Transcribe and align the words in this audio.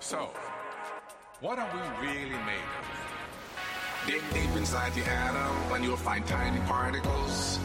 So, 0.00 0.30
what 1.42 1.58
are 1.58 1.68
we 1.74 2.08
really 2.08 2.40
made 2.48 2.68
of? 2.80 2.86
Dig 4.06 4.22
deep 4.32 4.56
inside 4.56 4.94
the 4.94 5.04
atom 5.04 5.74
and 5.74 5.84
you'll 5.84 5.98
find 5.98 6.26
tiny 6.26 6.58
particles 6.60 7.58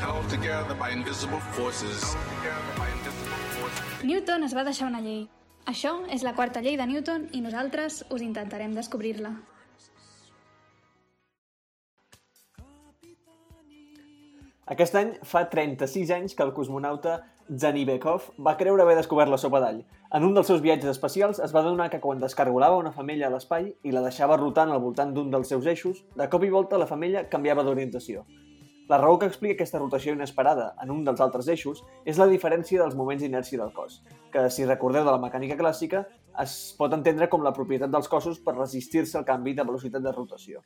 held 0.00 0.26
together 0.30 0.74
by 0.74 0.90
invisible 0.90 1.38
forces. 1.52 2.16
Newton 4.02 4.44
es 4.44 4.54
va 4.56 4.64
deixar 4.64 4.88
una 4.88 5.02
llei. 5.04 5.28
Això 5.68 5.92
és 6.08 6.24
la 6.24 6.32
quarta 6.32 6.62
llei 6.64 6.78
de 6.80 6.86
Newton 6.88 7.28
i 7.36 7.42
nosaltres 7.44 8.04
us 8.08 8.24
intentarem 8.24 8.72
descobrir-la. 8.72 9.34
Aquest 14.72 14.96
any 14.96 15.12
fa 15.28 15.44
36 15.52 16.10
anys 16.10 16.34
que 16.34 16.42
el 16.42 16.56
cosmonauta 16.56 17.20
Zanibekov 17.46 18.32
va 18.42 18.56
creure 18.58 18.82
haver 18.82 18.96
descobert 18.98 19.30
la 19.30 19.38
sopa 19.38 19.60
d'all. 19.62 19.84
En 20.18 20.24
un 20.26 20.32
dels 20.34 20.48
seus 20.50 20.62
viatges 20.64 20.90
espacials 20.90 21.38
es 21.44 21.52
va 21.54 21.62
donar 21.62 21.86
que 21.92 22.00
quan 22.02 22.18
descargolava 22.18 22.78
una 22.80 22.90
femella 22.94 23.28
a 23.28 23.30
l'espai 23.30 23.68
i 23.86 23.92
la 23.94 24.02
deixava 24.02 24.38
rotant 24.40 24.72
al 24.74 24.82
voltant 24.82 25.12
d'un 25.14 25.30
dels 25.30 25.52
seus 25.52 25.66
eixos, 25.70 26.02
de 26.16 26.26
cop 26.32 26.42
i 26.42 26.50
volta 26.50 26.80
la 26.80 26.88
femella 26.90 27.28
canviava 27.30 27.62
d'orientació. 27.62 28.24
La 28.88 28.98
raó 28.98 29.18
que 29.18 29.26
explica 29.30 29.54
aquesta 29.54 29.78
rotació 29.78 30.14
inesperada 30.14 30.72
en 30.82 30.90
un 30.94 31.04
dels 31.06 31.22
altres 31.22 31.46
eixos 31.50 31.84
és 32.04 32.18
la 32.18 32.26
diferència 32.30 32.82
dels 32.82 32.94
moments 32.98 33.22
d'inèrcia 33.22 33.58
del 33.62 33.72
cos, 33.74 34.00
que, 34.32 34.48
si 34.50 34.66
recordeu 34.66 35.06
de 35.06 35.14
la 35.14 35.22
mecànica 35.22 35.58
clàssica, 35.58 36.04
es 36.42 36.74
pot 36.78 36.94
entendre 36.94 37.30
com 37.30 37.42
la 37.42 37.54
propietat 37.54 37.90
dels 37.90 38.10
cossos 38.10 38.38
per 38.42 38.54
resistir-se 38.58 39.18
al 39.18 39.26
canvi 39.26 39.54
de 39.54 39.66
velocitat 39.66 40.02
de 40.02 40.14
rotació. 40.14 40.62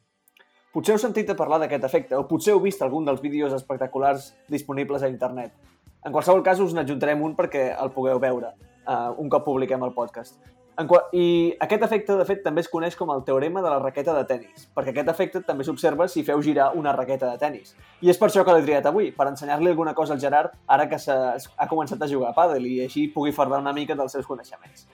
Potser 0.71 0.95
heu 0.95 1.01
sentit 1.03 1.33
a 1.33 1.35
parlar 1.35 1.59
d'aquest 1.59 1.85
efecte, 1.89 2.15
o 2.15 2.29
potser 2.31 2.53
heu 2.55 2.61
vist 2.63 2.83
algun 2.85 3.09
dels 3.09 3.21
vídeos 3.25 3.57
espectaculars 3.57 4.35
disponibles 4.49 5.03
a 5.03 5.09
internet. 5.11 5.57
En 6.05 6.13
qualsevol 6.13 6.43
cas, 6.43 6.61
us 6.65 6.73
n'adjuntarem 6.73 7.21
un 7.23 7.37
perquè 7.37 7.71
el 7.77 7.91
pugueu 7.93 8.21
veure 8.23 8.55
uh, 8.89 9.13
un 9.21 9.29
cop 9.29 9.45
publiquem 9.45 9.83
el 9.85 9.93
podcast. 9.93 10.39
En 10.81 10.87
qual... 10.89 11.11
I 11.13 11.53
aquest 11.61 11.83
efecte, 11.85 12.15
de 12.17 12.25
fet, 12.25 12.41
també 12.45 12.63
es 12.65 12.71
coneix 12.73 12.97
com 12.97 13.11
el 13.13 13.21
teorema 13.27 13.61
de 13.61 13.69
la 13.69 13.83
raqueta 13.83 14.15
de 14.17 14.23
tennis, 14.25 14.65
perquè 14.73 14.95
aquest 14.95 15.11
efecte 15.13 15.43
també 15.45 15.67
s'observa 15.67 16.07
si 16.09 16.25
feu 16.25 16.41
girar 16.41 16.71
una 16.81 16.95
raqueta 16.97 17.29
de 17.29 17.43
tennis. 17.43 17.75
I 18.01 18.13
és 18.15 18.21
per 18.21 18.31
això 18.31 18.47
que 18.47 18.55
l'he 18.57 18.65
triat 18.65 18.89
avui, 18.89 19.11
per 19.13 19.29
ensenyar-li 19.29 19.75
alguna 19.75 19.93
cosa 19.99 20.17
al 20.17 20.25
Gerard 20.25 20.57
ara 20.67 20.89
que 20.89 20.97
ha 20.97 21.69
començat 21.69 22.01
a 22.01 22.09
jugar 22.09 22.33
a 22.33 22.39
pàdel 22.39 22.65
i 22.71 22.79
així 22.87 23.11
pugui 23.13 23.37
fardar 23.37 23.61
una 23.61 23.77
mica 23.77 23.99
dels 23.99 24.17
seus 24.17 24.29
coneixements. 24.31 24.89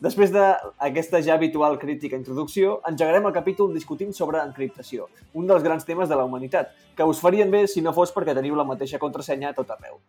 Després 0.00 0.30
d'aquesta 0.32 1.20
ja 1.24 1.34
habitual 1.36 1.78
crítica 1.80 2.16
introducció, 2.16 2.78
engegarem 2.88 3.26
el 3.28 3.36
capítol 3.36 3.72
discutint 3.72 4.12
sobre 4.16 4.40
encriptació, 4.44 5.08
un 5.32 5.48
dels 5.48 5.64
grans 5.64 5.88
temes 5.88 6.08
de 6.08 6.16
la 6.16 6.24
humanitat, 6.28 6.72
que 6.96 7.04
us 7.04 7.20
farien 7.20 7.52
bé 7.52 7.66
si 7.68 7.84
no 7.84 7.96
fos 7.96 8.12
perquè 8.12 8.36
teniu 8.36 8.56
la 8.56 8.68
mateixa 8.68 9.00
contrasenya 9.00 9.52
a 9.52 9.56
tot 9.56 9.72
arreu. 9.76 10.00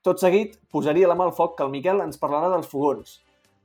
Tot 0.00 0.22
seguit, 0.22 0.54
posaria 0.72 1.08
la 1.10 1.14
mà 1.18 1.26
al 1.28 1.34
foc 1.36 1.58
que 1.58 1.64
el 1.66 1.72
Miquel 1.74 1.98
ens 2.00 2.16
parlarà 2.20 2.48
dels 2.48 2.68
fogons. 2.70 3.18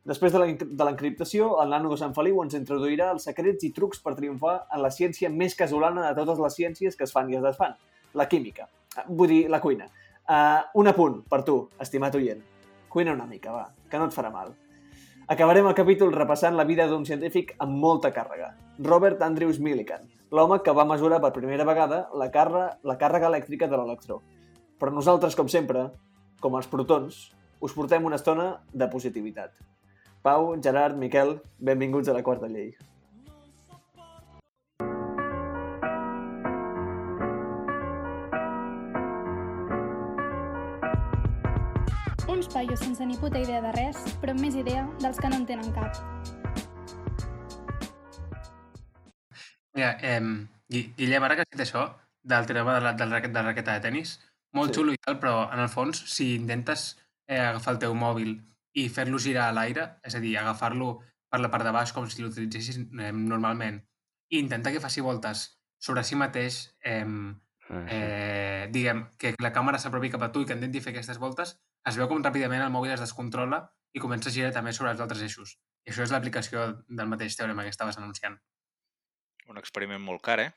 Després 0.06 0.34
de 0.36 0.42
l'encriptació, 0.86 1.54
el 1.64 1.72
nano 1.72 1.90
de 1.94 1.98
Sant 2.02 2.12
Feliu 2.18 2.42
ens 2.44 2.58
introduirà 2.58 3.08
els 3.14 3.24
secrets 3.30 3.64
i 3.64 3.72
trucs 3.78 4.04
per 4.04 4.18
triomfar 4.18 4.58
en 4.76 4.84
la 4.84 4.92
ciència 4.92 5.32
més 5.32 5.56
casolana 5.58 6.04
de 6.04 6.12
totes 6.20 6.42
les 6.44 6.60
ciències 6.60 7.00
que 7.00 7.08
es 7.08 7.16
fan 7.16 7.32
i 7.32 7.40
es 7.40 7.46
desfan, 7.46 7.74
la 8.14 8.28
química. 8.28 8.68
Vull 9.08 9.32
dir, 9.32 9.40
la 9.50 9.62
cuina. 9.64 9.88
Uh, 10.28 10.60
un 10.84 10.92
apunt 10.92 11.18
per 11.32 11.42
tu, 11.48 11.58
estimat 11.80 12.20
oient. 12.20 12.44
Cuina 12.92 13.16
una 13.16 13.32
mica, 13.32 13.56
va, 13.56 13.66
que 13.90 13.98
no 13.98 14.12
et 14.12 14.20
farà 14.20 14.36
mal. 14.36 14.52
Acabarem 15.32 15.72
el 15.72 15.80
capítol 15.80 16.12
repassant 16.14 16.60
la 16.60 16.68
vida 16.68 16.86
d'un 16.92 17.08
científic 17.08 17.56
amb 17.64 17.80
molta 17.82 18.12
càrrega, 18.14 18.52
Robert 18.84 19.24
Andrews 19.26 19.58
Millikan, 19.64 20.04
l'home 20.36 20.60
que 20.62 20.76
va 20.76 20.86
mesurar 20.86 21.24
per 21.24 21.34
primera 21.34 21.66
vegada 21.66 22.10
la, 22.14 22.28
càrrega, 22.30 22.76
la 22.84 23.00
càrrega 23.00 23.32
elèctrica 23.32 23.72
de 23.72 23.80
l'electró. 23.80 24.20
Però 24.78 24.92
nosaltres, 24.92 25.34
com 25.40 25.48
sempre, 25.50 25.88
com 26.42 26.58
els 26.60 26.68
protons, 26.72 27.22
us 27.62 27.74
portem 27.74 28.06
una 28.06 28.20
estona 28.20 28.50
de 28.74 28.88
positivitat. 28.92 29.56
Pau, 30.26 30.56
Gerard, 30.62 30.98
Miquel, 30.98 31.36
benvinguts 31.60 32.10
a 32.10 32.14
la 32.16 32.24
quarta 32.26 32.50
llei. 32.50 32.74
Uns 42.28 42.50
paios 42.52 42.82
sense 42.82 43.06
ni 43.06 43.18
puta 43.22 43.40
idea 43.40 43.62
de 43.62 43.72
res, 43.78 44.02
però 44.22 44.34
amb 44.34 44.42
més 44.42 44.58
idea 44.58 44.88
dels 45.04 45.22
que 45.22 45.30
no 45.30 45.38
en 45.42 45.46
tenen 45.46 45.72
cap. 45.78 46.02
Mira, 49.76 49.98
eh, 50.02 50.22
Guillem, 50.70 51.24
ara 51.24 51.36
que 51.36 51.46
has 51.46 51.52
dit 51.52 51.62
això, 51.68 51.90
del 52.24 52.48
tema 52.50 52.74
de 52.74 52.82
la, 52.82 52.94
de 52.94 53.06
la, 53.06 53.20
de 53.22 53.34
la 53.34 53.44
raqueta 53.52 53.74
de 53.78 53.84
tennis, 53.86 54.18
molt 54.56 54.72
sí. 54.72 54.80
xulo 54.80 54.96
i 54.96 55.02
tal, 55.02 55.20
però 55.22 55.46
en 55.52 55.62
el 55.64 55.72
fons, 55.72 56.02
si 56.12 56.34
intentes 56.36 56.96
eh, 57.28 57.40
agafar 57.40 57.76
el 57.76 57.82
teu 57.84 57.96
mòbil 57.98 58.38
i 58.76 58.88
fer-lo 58.92 59.20
girar 59.22 59.50
a 59.50 59.56
l'aire, 59.56 59.90
és 60.04 60.16
a 60.16 60.22
dir, 60.24 60.36
agafar-lo 60.40 60.96
per 61.32 61.42
la 61.44 61.52
part 61.52 61.68
de 61.68 61.74
baix 61.76 61.94
com 61.96 62.08
si 62.10 62.24
l'utilitzessis 62.24 62.82
eh, 62.82 63.12
normalment, 63.16 63.82
i 64.32 64.40
intenta 64.40 64.72
que 64.72 64.84
faci 64.84 65.04
voltes 65.06 65.48
sobre 65.86 66.04
si 66.04 66.18
mateix, 66.18 66.60
eh, 66.84 67.06
eh, 67.70 68.68
diguem, 68.72 69.06
que 69.20 69.36
la 69.44 69.54
càmera 69.54 69.80
s'apropi 69.82 70.12
cap 70.14 70.26
a 70.26 70.32
tu 70.34 70.42
i 70.42 70.50
que 70.50 70.58
intenti 70.58 70.82
fer 70.82 70.96
aquestes 70.96 71.22
voltes, 71.22 71.56
es 71.86 72.00
veu 72.00 72.10
com 72.10 72.24
ràpidament 72.24 72.64
el 72.66 72.74
mòbil 72.74 72.96
es 72.96 73.04
descontrola 73.04 73.62
i 73.96 74.02
comença 74.04 74.32
a 74.32 74.36
girar 74.36 74.52
també 74.56 74.74
sobre 74.74 74.92
els 74.92 75.02
altres 75.04 75.22
eixos. 75.24 75.56
I 75.86 75.94
això 75.94 76.04
és 76.04 76.12
l'aplicació 76.12 76.66
del 76.88 77.10
mateix 77.12 77.38
teorema 77.38 77.64
que 77.64 77.74
estaves 77.74 78.00
anunciant. 78.02 78.40
Un 79.52 79.62
experiment 79.62 80.02
molt 80.02 80.24
car, 80.26 80.40
eh? 80.42 80.52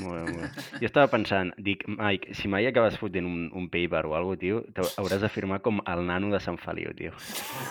Molt 0.00 0.14
bé, 0.16 0.22
molt 0.26 0.40
bé. 0.42 0.62
Jo 0.82 0.88
estava 0.88 1.10
pensant, 1.12 1.52
dic, 1.66 1.84
Mike, 1.90 2.34
si 2.38 2.50
mai 2.50 2.66
acabes 2.68 2.96
fotent 3.00 3.28
un, 3.28 3.44
un 3.54 3.68
paper 3.72 4.04
o 4.08 4.14
alguna 4.18 4.36
cosa, 4.36 4.40
tio, 4.42 4.88
hauràs 5.02 5.22
de 5.22 5.30
firmar 5.30 5.60
com 5.64 5.80
el 5.86 6.04
nano 6.08 6.32
de 6.34 6.40
Sant 6.42 6.58
Feliu, 6.62 6.94
tio. 6.98 7.14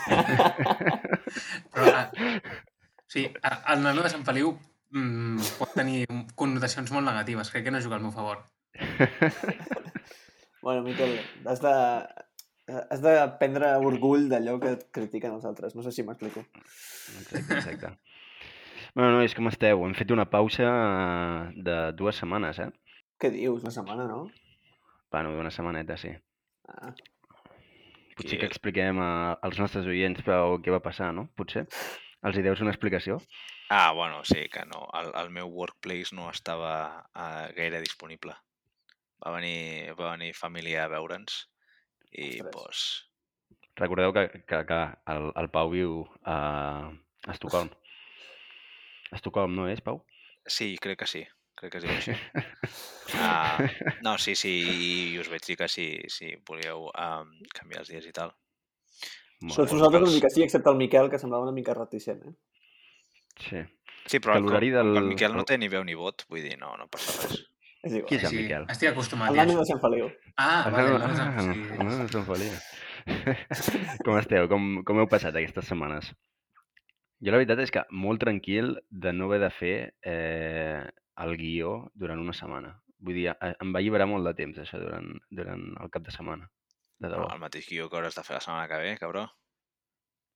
Però, 1.73 1.89
uh, 1.89 2.29
sí, 3.11 3.27
el 3.27 3.83
nano 3.83 4.05
de 4.05 4.13
Sant 4.13 4.23
Feliu 4.27 4.53
mm, 4.93 5.55
pot 5.59 5.75
tenir 5.75 6.05
connotacions 6.39 6.93
molt 6.95 7.07
negatives. 7.09 7.51
Crec 7.51 7.67
que 7.67 7.75
no 7.75 7.81
juga 7.83 7.99
al 7.99 8.05
meu 8.05 8.15
favor. 8.15 8.45
bueno, 10.65 10.83
Miquel, 10.87 11.19
has 11.45 11.61
de, 11.63 11.75
has 12.87 13.03
de 13.03 13.17
prendre 13.41 13.75
orgull 13.83 14.29
d'allò 14.31 14.57
que 14.63 14.77
et 14.77 14.87
critiquen 14.95 15.35
els 15.35 15.45
altres. 15.49 15.75
No 15.75 15.83
sé 15.85 15.91
si 15.91 16.07
m'explico. 16.07 16.45
Exacte, 17.19 17.59
exacte. 17.59 17.95
Bueno, 18.93 19.15
nois, 19.17 19.33
com 19.33 19.49
esteu? 19.49 19.79
Hem 19.87 19.95
fet 19.97 20.11
una 20.13 20.27
pausa 20.29 20.67
de 21.67 21.77
dues 21.97 22.19
setmanes, 22.21 22.59
eh? 22.61 22.69
Què 23.17 23.31
dius? 23.33 23.63
Una 23.65 23.73
setmana, 23.73 24.05
no? 24.05 24.27
Bueno, 25.09 25.31
una 25.41 25.49
setmaneta, 25.49 25.97
sí. 25.97 26.11
Ah. 26.69 26.91
Potser 28.13 28.37
que 28.37 28.45
expliquem 28.45 29.01
a, 29.01 29.09
als 29.41 29.57
nostres 29.57 29.89
oients 29.89 30.21
però 30.21 30.59
què 30.61 30.69
va 30.75 30.83
passar, 30.85 31.09
no? 31.17 31.25
Potser. 31.33 31.65
Els 32.23 32.37
hi 32.37 32.45
deus 32.45 32.61
una 32.61 32.69
explicació? 32.69 33.17
Ah, 33.73 33.89
bueno, 33.97 34.21
sí, 34.29 34.45
que 34.53 34.61
no. 34.69 34.85
El, 35.01 35.09
el 35.23 35.33
meu 35.33 35.49
workplace 35.49 36.13
no 36.13 36.29
estava 36.29 36.75
uh, 37.01 37.49
gaire 37.57 37.81
disponible. 37.81 38.37
Va 39.25 39.33
venir, 39.33 39.95
va 39.97 40.13
venir 40.13 40.35
família 40.37 40.85
a 40.85 40.91
veure'ns 40.93 41.47
i, 42.11 42.43
doncs... 42.45 42.53
Pues... 42.53 42.87
Recordeu 43.81 44.13
que, 44.13 44.27
que, 44.45 44.65
que 44.69 44.81
el, 45.09 45.31
el 45.41 45.49
Pau 45.49 45.73
viu 45.73 46.03
a, 46.29 46.37
a 46.93 47.33
Estocolm. 47.33 47.73
Estocolm, 49.13 49.55
no 49.55 49.69
és, 49.71 49.81
Pau? 49.85 50.03
Sí, 50.45 50.73
crec 50.81 51.03
que 51.03 51.09
sí. 51.09 51.23
Crec 51.59 51.75
que 51.75 51.81
diu 51.83 51.91
així. 51.93 52.13
uh, 53.13 53.67
no, 54.05 54.15
sí, 54.17 54.33
sí, 54.35 54.53
i 55.13 55.19
us 55.21 55.29
vaig 55.31 55.45
dir 55.45 55.57
que 55.59 55.69
sí, 55.69 55.87
sí 56.11 56.33
volíeu 56.47 56.89
um, 56.89 57.29
canviar 57.53 57.83
els 57.83 57.93
dies 57.93 58.09
i 58.09 58.15
tal. 58.15 58.33
Sols 59.51 59.73
vosaltres 59.75 60.05
una 60.07 60.11
mica 60.11 60.31
sí, 60.31 60.43
excepte 60.43 60.71
el 60.71 60.79
Miquel, 60.79 61.09
que 61.11 61.19
semblava 61.19 61.45
una 61.45 61.55
mica 61.55 61.75
reticent, 61.77 62.23
eh? 62.29 62.35
Sí. 63.43 63.63
Sí, 64.07 64.19
però 64.19 64.35
el, 64.35 64.47
del... 64.49 64.97
el 64.97 65.09
Miquel 65.11 65.35
no 65.35 65.45
té 65.47 65.57
ni 65.59 65.69
veu 65.71 65.83
ni 65.87 65.95
vot, 65.95 66.25
vull 66.31 66.43
dir, 66.43 66.57
no, 66.59 66.73
no 66.79 66.89
passa 66.91 67.15
res. 67.21 67.43
És 67.83 67.93
igual. 67.93 68.07
Qui 68.09 68.17
és 68.17 68.25
el 68.27 68.31
Sí, 68.31 68.41
Miquel? 68.41 68.65
estic 68.71 68.91
acostumat. 68.91 69.31
El 69.31 69.41
nano 69.41 69.59
de 69.59 69.65
Sant 69.67 69.81
Feliu. 69.83 70.09
Ah, 70.35 70.69
vale, 70.71 70.89
no, 70.89 70.95
el 70.95 71.01
nano 71.01 71.13
de 71.13 71.19
Sant 71.19 71.33
ah, 71.33 71.47
sí. 71.47 71.79
no, 71.79 71.89
no, 72.01 72.09
Sant 72.11 72.27
Feliu. 72.27 72.53
com 74.07 74.19
esteu? 74.19 74.47
Com, 74.51 74.69
com 74.87 75.01
heu 75.03 75.09
passat 75.11 75.35
aquestes 75.39 75.67
setmanes? 75.71 76.11
Jo 77.23 77.31
la 77.31 77.39
veritat 77.39 77.61
és 77.63 77.71
que 77.71 77.85
molt 78.05 78.19
tranquil 78.19 78.73
de 78.91 79.13
no 79.15 79.29
haver 79.29 79.39
de 79.45 79.49
fer 79.55 79.75
eh, 80.13 80.81
el 81.23 81.37
guió 81.39 81.75
durant 81.95 82.19
una 82.19 82.35
setmana. 82.35 82.73
Vull 82.99 83.19
dir, 83.19 83.29
eh, 83.31 83.53
em 83.63 83.71
va 83.71 83.79
alliberar 83.79 84.09
molt 84.11 84.27
de 84.27 84.33
temps, 84.35 84.59
això, 84.59 84.79
durant, 84.81 85.07
durant 85.31 85.63
el 85.79 85.93
cap 85.93 86.03
de 86.03 86.11
setmana. 86.15 86.49
De 86.99 87.07
debò. 87.07 87.29
No, 87.29 87.37
el 87.37 87.43
mateix 87.43 87.69
guió 87.69 87.87
que 87.87 87.99
hauràs 87.99 88.19
de 88.19 88.25
fer 88.27 88.35
la 88.35 88.43
setmana 88.43 88.67
que 88.71 88.81
ve, 88.83 88.91
cabró. 88.99 89.23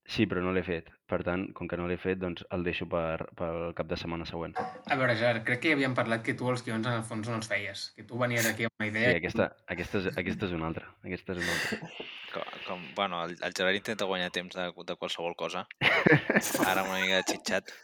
Sí, 0.08 0.24
però 0.24 0.40
no 0.40 0.54
l'he 0.56 0.64
fet. 0.64 0.88
Per 1.08 1.20
tant, 1.28 1.50
com 1.56 1.68
que 1.68 1.76
no 1.80 1.88
l'he 1.88 1.98
fet, 2.00 2.20
doncs 2.22 2.46
el 2.56 2.62
deixo 2.64 2.86
per, 2.88 3.28
pel 3.36 3.74
cap 3.76 3.90
de 3.90 3.98
setmana 4.00 4.24
següent. 4.28 4.54
A 4.58 4.96
veure, 4.96 5.18
Gerard, 5.20 5.44
crec 5.48 5.60
que 5.64 5.74
ja 5.74 5.76
havíem 5.76 5.96
parlat 5.98 6.24
que 6.24 6.36
tu 6.40 6.48
els 6.48 6.64
guions 6.64 6.88
en 6.88 6.96
el 7.00 7.04
fons 7.08 7.28
no 7.28 7.36
els 7.36 7.50
feies. 7.52 7.90
Que 7.98 8.06
tu 8.08 8.20
venies 8.22 8.48
aquí 8.48 8.68
amb 8.68 8.80
una 8.80 8.88
idea... 8.88 9.12
Sí, 9.12 9.20
aquesta, 9.20 9.50
aquesta, 9.76 10.00
és, 10.00 10.08
aquesta 10.24 10.48
és 10.48 10.56
una 10.56 10.70
altra. 10.70 10.88
Aquesta 11.04 11.36
és 11.36 11.42
una 11.44 11.58
altra. 11.58 11.92
Com, 12.32 12.54
com, 12.70 12.86
bueno, 12.96 13.20
el, 13.28 13.36
el 13.44 13.56
Gerard 13.60 13.82
intenta 13.82 14.08
guanyar 14.08 14.32
temps 14.36 14.56
de, 14.56 14.70
de 14.72 14.96
qualsevol 14.96 15.36
cosa. 15.36 15.66
Ara 16.70 16.86
amb 16.86 16.94
una 16.94 17.02
mica 17.04 17.20
de 17.20 17.28
xitxat. 17.34 17.76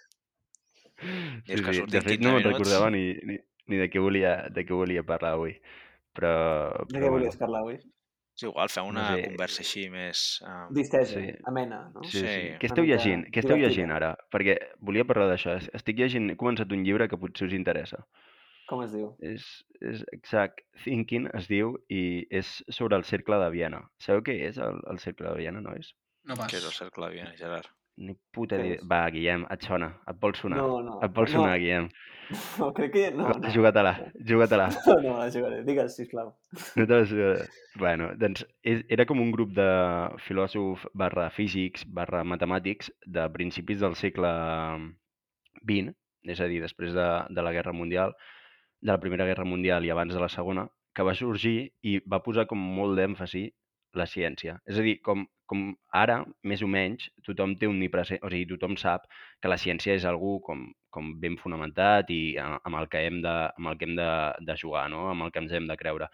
I 1.04 1.04
Sí, 1.04 1.58
és 1.58 1.62
que 1.66 1.74
sí. 1.76 1.84
De 1.92 2.00
fet, 2.06 2.22
15 2.22 2.24
no 2.24 2.38
me'n 2.38 2.46
recordava 2.48 2.88
ni, 2.94 3.04
ni, 3.28 3.36
ni 3.68 3.80
de, 3.82 3.90
què 3.92 4.00
volia, 4.00 4.38
de 4.54 4.64
què 4.64 4.76
volia 4.78 5.04
parlar 5.08 5.34
avui. 5.36 5.58
Però, 6.16 6.32
De 6.78 6.86
però 6.88 6.94
què 6.94 7.02
bueno. 7.02 7.18
volies 7.18 7.40
parlar 7.42 7.64
avui? 7.66 7.82
És 8.36 8.44
igual, 8.48 8.70
feu 8.74 8.88
una 8.90 9.04
sé. 9.16 9.22
conversa 9.28 9.62
així 9.62 9.84
més... 9.94 10.22
Uh, 10.42 10.66
Distesa, 10.74 11.20
Sí. 11.22 11.34
amena, 11.46 11.92
no? 11.94 12.02
Sí, 12.04 12.18
sí. 12.18 12.26
Sí, 12.26 12.54
Què 12.62 12.66
esteu 12.72 12.86
llegint? 12.88 13.28
Què 13.30 13.44
esteu 13.44 13.58
llegint 13.62 13.92
ara? 13.94 14.16
Perquè 14.34 14.56
volia 14.82 15.06
parlar 15.06 15.28
d'això. 15.30 15.58
Es- 15.62 15.70
Estic 15.78 16.00
llegint, 16.02 16.32
he 16.34 16.36
començat 16.40 16.72
un 16.74 16.82
llibre 16.84 17.08
que 17.12 17.18
potser 17.22 17.48
us 17.48 17.54
interessa. 17.54 18.02
Com 18.66 18.82
es 18.82 18.94
diu? 18.96 19.12
És, 19.22 19.46
és 19.82 20.02
exact, 20.16 20.62
Thinking 20.84 21.28
es 21.38 21.48
diu 21.52 21.76
i 21.92 22.26
és 22.32 22.64
sobre 22.74 22.96
el 22.98 23.04
cercle 23.04 23.38
de 23.44 23.50
Viena. 23.54 23.84
Sabeu 24.00 24.24
què 24.26 24.38
és 24.48 24.58
el, 24.58 24.80
el 24.90 25.00
cercle 25.04 25.30
de 25.30 25.36
Viena, 25.44 25.62
nois? 25.62 25.94
No 26.26 26.38
pas. 26.40 26.48
què 26.50 26.58
és 26.58 26.66
el 26.66 26.72
cercle 26.72 27.10
de 27.10 27.18
Viena, 27.20 27.34
Gerard? 27.38 27.68
Ni 27.98 28.16
puta 28.34 28.58
idea. 28.58 28.82
Va, 28.90 29.04
Guillem, 29.14 29.44
et 29.54 29.66
sona. 29.68 29.92
Et 30.10 30.18
vol 30.20 30.34
sonar. 30.36 30.58
No, 30.58 30.80
no. 30.82 30.98
Et 31.06 31.14
vol 31.14 31.28
no. 31.28 31.34
sonar, 31.36 31.58
Guillem. 31.62 31.90
No, 32.58 32.72
crec 32.74 32.94
que... 32.94 33.02
No, 33.12 33.28
no. 33.30 33.50
Juga-te-la, 33.54 33.92
juga-te-la. 34.26 34.70
No, 34.88 34.96
no, 35.04 35.18
la 35.20 35.28
jugaré. 35.30 35.60
Digues, 35.68 35.98
sisplau. 36.00 36.32
No 36.80 36.86
te 36.88 36.96
la 36.96 37.06
jugaré. 37.06 37.48
Bueno, 37.78 38.08
doncs 38.18 38.46
és, 38.64 38.82
era 38.90 39.06
com 39.06 39.22
un 39.22 39.30
grup 39.36 39.52
de 39.54 39.68
filòsof 40.26 40.88
barra 40.98 41.28
físics 41.36 41.86
barra 41.86 42.24
matemàtics 42.26 42.90
de 43.06 43.28
principis 43.36 43.84
del 43.84 43.98
segle 44.00 44.32
XX, 45.62 45.94
és 46.24 46.42
a 46.42 46.48
dir, 46.50 46.62
després 46.64 46.96
de, 46.96 47.10
de 47.30 47.46
la 47.46 47.54
Guerra 47.54 47.76
Mundial, 47.76 48.16
de 48.82 48.92
la 48.92 49.02
Primera 49.04 49.28
Guerra 49.30 49.46
Mundial 49.46 49.86
i 49.86 49.92
abans 49.94 50.16
de 50.16 50.24
la 50.24 50.32
Segona, 50.32 50.68
que 50.96 51.06
va 51.06 51.16
sorgir 51.18 51.74
i 51.82 52.00
va 52.10 52.24
posar 52.24 52.48
com 52.50 52.62
molt 52.80 52.98
d'èmfasi 52.98 53.50
la 54.00 54.06
ciència. 54.10 54.58
És 54.70 54.80
a 54.80 54.86
dir, 54.86 54.98
com, 55.06 55.26
com 55.50 55.66
ara, 55.94 56.22
més 56.50 56.62
o 56.66 56.68
menys, 56.72 57.10
tothom 57.26 57.56
té 57.60 57.68
omnipresent, 57.70 58.22
o 58.24 58.30
sigui, 58.32 58.48
tothom 58.54 58.78
sap 58.80 59.06
que 59.42 59.52
la 59.52 59.58
ciència 59.62 59.94
és 59.98 60.06
algú 60.10 60.38
com, 60.46 60.68
com 60.90 61.12
ben 61.22 61.36
fonamentat 61.38 62.10
i 62.14 62.38
a- 62.42 62.60
amb 62.64 62.80
el 62.80 62.88
que 62.90 63.02
hem 63.08 63.22
de, 63.22 63.34
amb 63.58 63.68
el 63.74 63.78
que 63.78 63.86
hem 63.90 63.96
de, 64.00 64.08
de 64.48 64.56
jugar, 64.58 64.88
no? 64.90 65.10
amb 65.12 65.24
el 65.28 65.32
que 65.32 65.40
ens 65.44 65.52
hem 65.54 65.68
de 65.70 65.78
creure. 65.78 66.08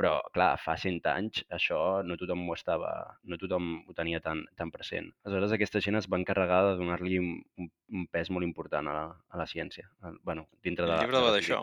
Però, 0.00 0.14
clar, 0.32 0.54
fa 0.56 0.78
100 0.80 1.04
anys 1.12 1.42
això 1.52 2.00
no 2.08 2.16
tothom 2.16 2.46
ho 2.48 2.54
estava, 2.56 3.18
no 3.28 3.36
tothom 3.36 3.82
ho 3.86 3.92
tenia 3.92 4.18
tan, 4.24 4.46
tan 4.56 4.70
present. 4.72 5.10
Aleshores, 5.26 5.52
aquesta 5.52 5.82
gent 5.84 5.98
es 6.00 6.08
va 6.08 6.16
encarregar 6.16 6.62
de 6.70 6.78
donar-li 6.78 7.18
un, 7.20 7.34
un, 7.60 7.68
un 7.92 8.06
pes 8.08 8.30
molt 8.32 8.48
important 8.48 8.88
a 8.88 8.94
la, 8.96 9.04
a 9.28 9.36
la 9.42 9.46
ciència. 9.50 9.90
A- 10.00 10.14
bueno, 10.24 10.46
dintre 10.64 10.86
El 10.88 10.94
de, 10.94 10.98
llibre 11.02 11.18
de 11.18 11.22
va 11.22 11.28
la 11.28 11.36
d'això? 11.36 11.60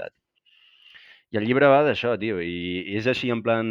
I 1.34 1.38
el 1.42 1.48
llibre 1.50 1.68
va 1.68 1.82
d'això, 1.84 2.14
tio, 2.22 2.38
i 2.40 2.86
és 2.96 3.08
així 3.10 3.34
en 3.34 3.42
plan 3.44 3.68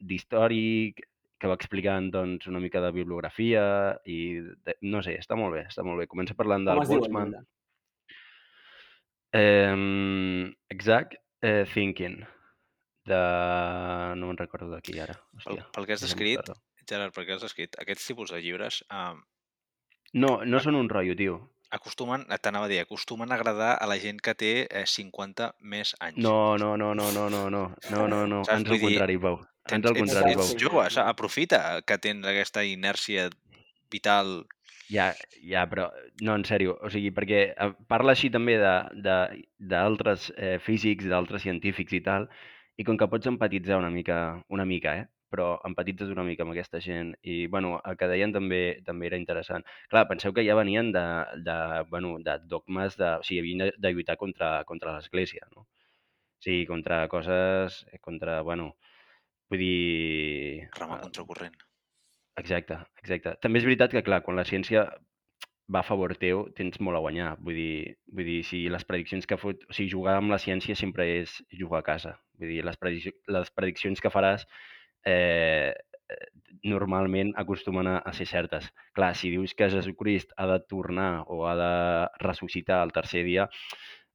d'històric, 0.00 1.02
que 1.36 1.50
va 1.50 1.56
explicant 1.58 2.08
doncs, 2.12 2.46
una 2.48 2.62
mica 2.62 2.80
de 2.80 2.92
bibliografia 2.94 3.64
i 4.08 4.40
de, 4.64 4.76
no 4.88 5.02
sé, 5.04 5.18
està 5.20 5.36
molt 5.36 5.56
bé, 5.56 5.66
està 5.68 5.84
molt 5.84 6.00
bé. 6.00 6.08
Comença 6.08 6.36
parlant 6.38 6.64
del 6.64 6.80
Boltzmann. 6.88 7.36
Eh, 9.36 9.76
exact 10.72 11.18
eh, 11.44 11.64
Thinking 11.68 12.22
de... 13.06 13.20
no 14.18 14.30
me'n 14.30 14.38
recordo 14.38 14.70
de 14.72 14.80
qui 14.82 14.98
ara. 15.02 15.16
Pel, 15.16 15.40
Hòstia, 15.40 15.66
pel 15.74 15.88
que 15.88 15.96
has 15.96 16.04
descrit. 16.04 16.52
Gerard, 16.86 17.14
pel 17.14 17.26
que 17.26 17.34
has 17.34 17.42
descrit, 17.42 17.76
aquests 17.82 18.06
tipus 18.06 18.30
de 18.30 18.38
llibres 18.42 18.78
uh, 18.94 19.16
No, 20.14 20.36
no 20.46 20.60
són 20.62 20.78
un 20.78 20.88
rotllo, 20.88 21.16
tio. 21.18 21.38
Acostumen, 21.70 22.24
t'anava 22.42 22.66
a 22.66 22.68
dir, 22.68 22.80
acostumen 22.80 23.32
a 23.32 23.36
agradar 23.36 23.76
a 23.80 23.86
la 23.86 23.96
gent 23.98 24.20
que 24.22 24.34
té 24.34 24.52
eh, 24.70 24.84
50 24.86 25.54
més 25.60 25.94
anys. 26.00 26.18
No, 26.22 26.56
no, 26.58 26.76
no, 26.76 26.94
no, 26.94 27.10
no, 27.12 27.28
no, 27.30 27.48
no, 27.50 27.64
no, 27.90 28.08
no, 28.08 28.26
no. 28.26 28.42
Saps? 28.44 28.62
Vull 28.64 28.72
al 28.74 28.78
dir, 28.78 28.86
contrari, 28.88 29.18
Pau. 29.18 29.40
Tens, 29.66 29.84
al 29.86 29.96
ets, 29.96 30.00
contrari, 30.04 30.32
ets 30.36 30.52
Pau. 30.54 30.60
jove, 30.62 30.86
aprofita 31.02 31.82
que 31.82 31.98
tens 31.98 32.26
aquesta 32.26 32.62
inèrcia 32.64 33.28
vital. 33.90 34.44
Ja, 34.88 35.08
ja, 35.42 35.64
però 35.66 35.88
no, 36.22 36.36
en 36.38 36.44
sèrio, 36.46 36.76
o 36.80 36.88
sigui, 36.90 37.10
perquè 37.10 37.40
eh, 37.56 37.72
parla 37.90 38.12
així 38.14 38.30
també 38.30 38.54
de- 38.60 39.02
de- 39.02 39.42
d'altres 39.58 40.28
eh, 40.36 40.60
físics, 40.62 41.08
d'altres 41.10 41.42
científics 41.42 41.92
i 41.92 42.00
tal, 42.00 42.28
i 42.78 42.84
com 42.84 42.96
que 42.96 43.08
pots 43.10 43.26
empatitzar 43.26 43.78
una 43.80 43.90
mica, 43.90 44.44
una 44.48 44.64
mica, 44.64 44.94
eh? 44.94 45.08
Però 45.32 45.46
empatitzes 45.68 46.10
una 46.12 46.24
mica 46.26 46.44
amb 46.44 46.54
aquesta 46.54 46.80
gent 46.82 47.12
i, 47.22 47.46
bueno, 47.52 47.76
el 47.84 47.98
que 47.98 48.08
deien 48.10 48.34
també 48.34 48.60
també 48.86 49.08
era 49.10 49.20
interessant. 49.20 49.66
Clar, 49.92 50.06
penseu 50.10 50.34
que 50.36 50.44
ja 50.46 50.56
venien 50.58 50.92
de, 50.94 51.06
de, 51.46 51.56
bueno, 51.90 52.16
de 52.22 52.38
dogmes, 52.50 52.98
de, 53.00 53.16
o 53.20 53.26
sigui, 53.26 53.42
havien 53.42 53.64
de, 53.64 53.70
de 53.78 53.92
lluitar 53.94 54.16
contra, 54.20 54.50
contra 54.68 54.94
l'Església, 54.96 55.48
no? 55.54 55.66
O 55.66 56.44
sigui, 56.46 56.66
contra 56.68 57.06
coses, 57.08 57.82
contra, 58.00 58.40
bueno, 58.46 58.74
vull 59.50 59.62
dir... 59.62 60.68
Rama 60.78 61.00
eh, 61.00 61.06
contracorrent. 61.08 61.58
Exacte, 62.36 62.78
exacte. 63.00 63.36
També 63.42 63.62
és 63.62 63.68
veritat 63.68 63.94
que, 63.94 64.04
clar, 64.06 64.22
quan 64.24 64.36
la 64.36 64.44
ciència 64.48 64.86
va 65.72 65.80
a 65.80 65.86
favor 65.86 66.14
teu, 66.20 66.44
tens 66.54 66.78
molt 66.84 66.98
a 66.98 67.02
guanyar. 67.02 67.32
Vull 67.42 67.56
dir, 67.58 67.96
vull 68.12 68.28
dir 68.28 68.40
si 68.46 68.66
les 68.70 68.84
prediccions 68.86 69.26
que 69.26 69.38
fot... 69.40 69.64
O 69.66 69.74
sigui, 69.74 69.90
jugar 69.90 70.18
amb 70.20 70.30
la 70.30 70.38
ciència 70.42 70.76
sempre 70.78 71.08
és 71.16 71.34
jugar 71.50 71.82
a 71.82 71.86
casa. 71.86 72.14
Vull 72.38 72.52
dir, 72.52 72.62
les, 72.66 72.78
predic 72.78 73.16
les 73.32 73.50
prediccions 73.56 74.02
que 74.02 74.12
faràs 74.12 74.46
eh, 75.06 75.72
normalment 76.66 77.32
acostumen 77.38 77.86
a, 77.86 77.96
a 77.98 78.12
ser 78.16 78.26
certes. 78.26 78.68
Clar, 78.96 79.12
si 79.16 79.30
dius 79.30 79.54
que 79.54 79.68
Jesucrist 79.70 80.32
ha 80.36 80.46
de 80.50 80.60
tornar 80.66 81.24
o 81.30 81.44
ha 81.46 81.54
de 81.58 81.72
ressuscitar 82.24 82.82
el 82.84 82.92
tercer 82.96 83.22
dia, 83.26 83.48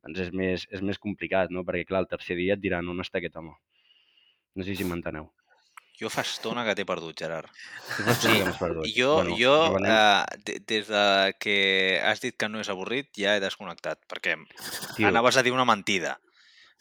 doncs 0.04 0.20
és 0.28 0.32
més, 0.36 0.66
és 0.74 0.82
més 0.84 1.00
complicat, 1.00 1.52
no? 1.54 1.64
Perquè, 1.68 1.86
clar, 1.88 2.04
el 2.06 2.10
tercer 2.12 2.36
dia 2.40 2.58
et 2.58 2.64
diran 2.64 2.90
on 2.92 3.00
està 3.04 3.22
aquest 3.22 3.38
home. 3.40 3.54
No 4.58 4.66
sé 4.68 4.76
si 4.76 4.84
m'enteneu. 4.88 5.30
Jo 6.02 6.10
fa 6.10 6.24
estona 6.26 6.64
que 6.66 6.74
t'he 6.74 6.86
perdut, 6.88 7.14
Gerard. 7.20 7.52
Tu 7.94 8.02
Sí, 8.18 8.32
que 8.40 8.46
m'has 8.48 8.58
perdut. 8.58 8.88
Jo, 8.90 9.12
Bueno, 9.20 9.36
jo 9.38 9.78
eh, 9.86 10.24
de- 10.48 10.60
des 10.66 10.88
de 10.90 11.36
que 11.40 12.02
has 12.04 12.20
dit 12.24 12.34
que 12.36 12.50
no 12.50 12.60
és 12.60 12.70
avorrit, 12.74 13.12
ja 13.16 13.36
he 13.38 13.44
desconnectat, 13.44 14.00
perquè 14.10 14.34
Tio, 14.98 15.08
anaves 15.08 15.38
a 15.38 15.44
dir 15.46 15.54
una 15.54 15.64
mentida. 15.70 16.18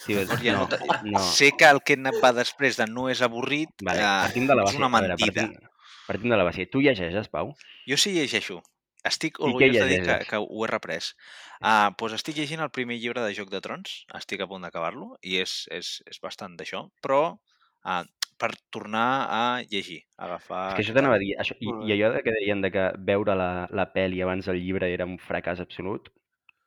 Tio, 0.04 0.22
Llavors 0.22 0.42
ja 0.44 0.56
no, 0.56 0.66
no, 0.66 1.00
no. 1.16 1.22
Sé 1.24 1.52
que 1.58 1.68
el 1.68 1.82
que 1.86 1.96
va 2.20 2.32
després 2.36 2.78
de 2.80 2.86
no 2.90 3.08
és 3.12 3.22
avorrit 3.26 3.84
Vale, 3.86 4.02
eh, 4.02 4.26
partim 4.26 4.48
de 4.48 4.56
la 4.56 4.66
és 4.66 4.70
base. 4.70 4.80
una 4.80 4.90
a 4.90 5.00
veure, 5.00 5.16
mentida. 5.16 5.46
partim, 5.46 5.70
partim 6.06 6.34
de 6.34 6.40
la 6.40 6.46
base. 6.48 6.66
Tu 6.66 6.84
llegeixes, 6.84 7.28
Pau? 7.32 7.54
Jo 7.88 7.98
sí 8.00 8.14
llegeixo. 8.16 8.60
Estic 9.04 9.38
orgullós 9.40 9.78
de 9.80 9.88
dir 9.88 10.00
que, 10.04 10.16
que 10.28 10.40
ho 10.40 10.64
he 10.64 10.68
reprès. 10.68 11.14
Uh, 11.60 11.88
doncs 11.96 12.18
estic 12.18 12.36
llegint 12.36 12.60
el 12.60 12.72
primer 12.72 12.98
llibre 13.00 13.22
de 13.24 13.32
Joc 13.36 13.48
de 13.52 13.60
Trons, 13.64 14.02
estic 14.18 14.42
a 14.44 14.48
punt 14.48 14.66
d'acabar-lo, 14.66 15.14
i 15.24 15.38
és, 15.40 15.62
és, 15.72 16.00
és 16.08 16.20
bastant 16.20 16.56
d'això, 16.58 16.84
però 17.00 17.22
uh, 17.32 18.02
per 18.40 18.50
tornar 18.72 19.08
a 19.28 19.42
llegir, 19.72 20.00
a 20.16 20.26
agafar... 20.26 20.62
És 20.70 20.78
que 20.78 20.84
això 20.84 20.96
t'anava 20.96 21.18
a 21.18 21.22
dir. 21.22 21.34
Això, 21.40 21.56
i, 21.60 21.68
I 21.88 21.96
allò 21.96 22.22
que 22.24 22.34
deien 22.38 22.64
de 22.64 22.70
que 22.72 22.86
veure 23.08 23.36
la, 23.36 23.50
la 23.76 23.86
pel·li 23.92 24.22
abans 24.24 24.48
del 24.48 24.60
llibre 24.64 24.88
era 24.92 25.08
un 25.08 25.18
fracàs 25.20 25.60
absolut. 25.64 26.08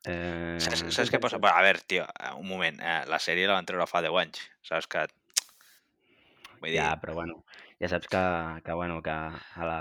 Eh... 0.10 0.60
Saps, 0.60 0.84
saps 0.92 1.12
què 1.12 1.20
passa? 1.24 1.40
Bueno, 1.40 1.56
a 1.56 1.64
veure, 1.64 1.84
tio, 1.88 2.06
eh, 2.06 2.32
un 2.40 2.48
moment, 2.48 2.80
eh, 2.84 3.04
la 3.08 3.20
sèrie 3.24 3.48
la 3.48 3.58
van 3.58 3.68
treure 3.68 3.88
fa 3.88 4.04
10 4.04 4.18
anys, 4.24 4.42
saps 4.68 4.90
que... 4.92 5.06
Vull 6.60 6.72
dir, 6.72 6.80
Ja, 6.80 6.96
però 7.00 7.16
bueno, 7.20 7.44
ja 7.80 7.92
saps 7.92 8.10
que, 8.12 8.24
que, 8.66 8.74
bueno, 8.80 9.02
que 9.04 9.12
a 9.14 9.70
la, 9.70 9.78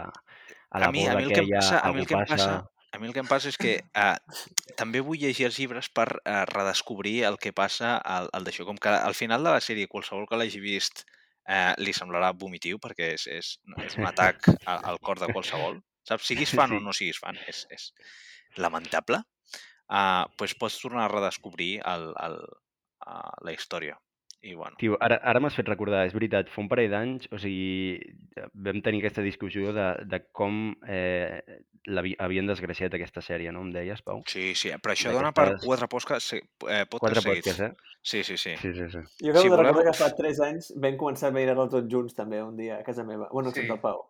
a 0.70 0.82
la 0.82 0.90
a 0.90 0.92
mi, 0.92 1.06
a 1.06 1.16
mi 1.16 1.24
el 1.24 1.32
que 1.32 1.42
em 1.42 1.50
passa, 1.50 1.80
a 1.80 1.92
mi 1.92 2.02
el 2.02 2.06
que 2.06 2.14
em 2.18 2.26
passa, 2.26 2.36
passa... 2.36 2.88
a 2.92 3.00
mi 3.00 3.08
el 3.08 3.14
que 3.16 3.22
em 3.22 3.30
passa 3.30 3.50
és 3.50 3.58
que 3.58 3.74
eh, 3.82 4.16
també 4.78 5.02
vull 5.06 5.22
llegir 5.22 5.48
els 5.48 5.58
llibres 5.58 5.90
per 5.90 6.08
eh, 6.22 6.42
redescobrir 6.50 7.22
el 7.30 7.38
que 7.42 7.54
passa 7.54 7.96
al, 7.98 8.30
al 8.34 8.46
d'això. 8.46 8.66
Com 8.68 8.78
que 8.78 8.94
al 8.94 9.18
final 9.18 9.46
de 9.46 9.54
la 9.54 9.62
sèrie 9.64 9.90
qualsevol 9.90 10.26
que 10.30 10.38
l'hagi 10.38 10.62
vist 10.62 11.04
eh, 11.48 11.74
li 11.78 11.94
semblarà 11.96 12.32
vomitiu 12.34 12.78
perquè 12.82 13.12
és, 13.16 13.26
és, 13.30 13.54
és 13.86 13.98
un 13.98 14.06
atac 14.10 14.50
al, 14.54 14.82
al 14.92 15.02
cor 15.02 15.22
de 15.22 15.30
qualsevol. 15.32 15.80
Saps? 16.08 16.26
Siguis 16.30 16.54
fan 16.54 16.74
o 16.74 16.80
no 16.82 16.94
siguis 16.96 17.20
fan, 17.22 17.38
és, 17.46 17.66
és 17.70 17.90
lamentable. 18.58 19.22
Uh, 19.90 20.24
pues 20.38 20.54
pots 20.54 20.78
tornar 20.80 21.04
a 21.04 21.08
redescobrir 21.12 21.80
el, 21.84 22.14
el, 22.24 22.38
uh, 23.06 23.32
la 23.44 23.52
història. 23.52 23.98
I 24.42 24.56
bueno, 24.58 24.74
Tio, 24.76 24.96
ara, 24.98 25.20
ara 25.22 25.38
m'has 25.38 25.54
fet 25.54 25.68
recordar, 25.68 26.00
és 26.08 26.14
veritat, 26.16 26.48
fa 26.50 26.58
un 26.64 26.66
parell 26.66 26.90
d'anys, 26.90 27.28
o 27.30 27.38
sigui, 27.38 28.00
vam 28.58 28.80
tenir 28.82 28.98
aquesta 28.98 29.22
discussió 29.22 29.70
de, 29.76 29.84
de 30.10 30.18
com 30.34 30.72
eh, 30.88 31.38
havien 32.18 32.48
desgraciat 32.50 32.96
aquesta 32.98 33.22
sèrie, 33.22 33.52
no? 33.54 33.62
Em 33.62 33.70
deies, 33.70 34.02
Pau? 34.02 34.24
sí, 34.26 34.48
sí, 34.58 34.72
però 34.82 34.96
això 34.96 35.12
dona 35.14 35.30
per 35.36 35.60
quatre 35.62 35.86
podcasts, 35.92 36.32
eh, 36.34 36.42
podcasts 36.50 36.98
Quatre 36.98 37.22
seguits. 37.22 37.52
podcasts, 37.52 37.62
eh? 37.68 37.98
Sí, 38.02 38.24
sí, 38.26 38.36
sí. 38.36 38.56
Sí, 38.58 38.72
sí, 38.74 38.88
sí. 38.90 39.04
Jo 39.22 39.30
acabo 39.30 39.44
Si 39.44 39.48
de 39.48 39.54
voleu- 39.54 39.62
recordar 39.68 39.92
que 39.92 39.98
fa 40.00 40.10
3 40.18 40.40
anys 40.48 40.72
vam 40.74 40.96
començar 40.98 41.30
a 41.30 41.36
veure-la 41.38 41.68
tots 41.76 41.86
junts 41.94 42.14
també 42.18 42.42
un 42.42 42.56
dia 42.56 42.80
a 42.80 42.82
casa 42.82 43.04
meva. 43.06 43.28
Bueno, 43.30 43.52
Sí. 43.54 43.60
sí. 43.62 43.70
el 43.70 43.78
Pau. 43.78 44.02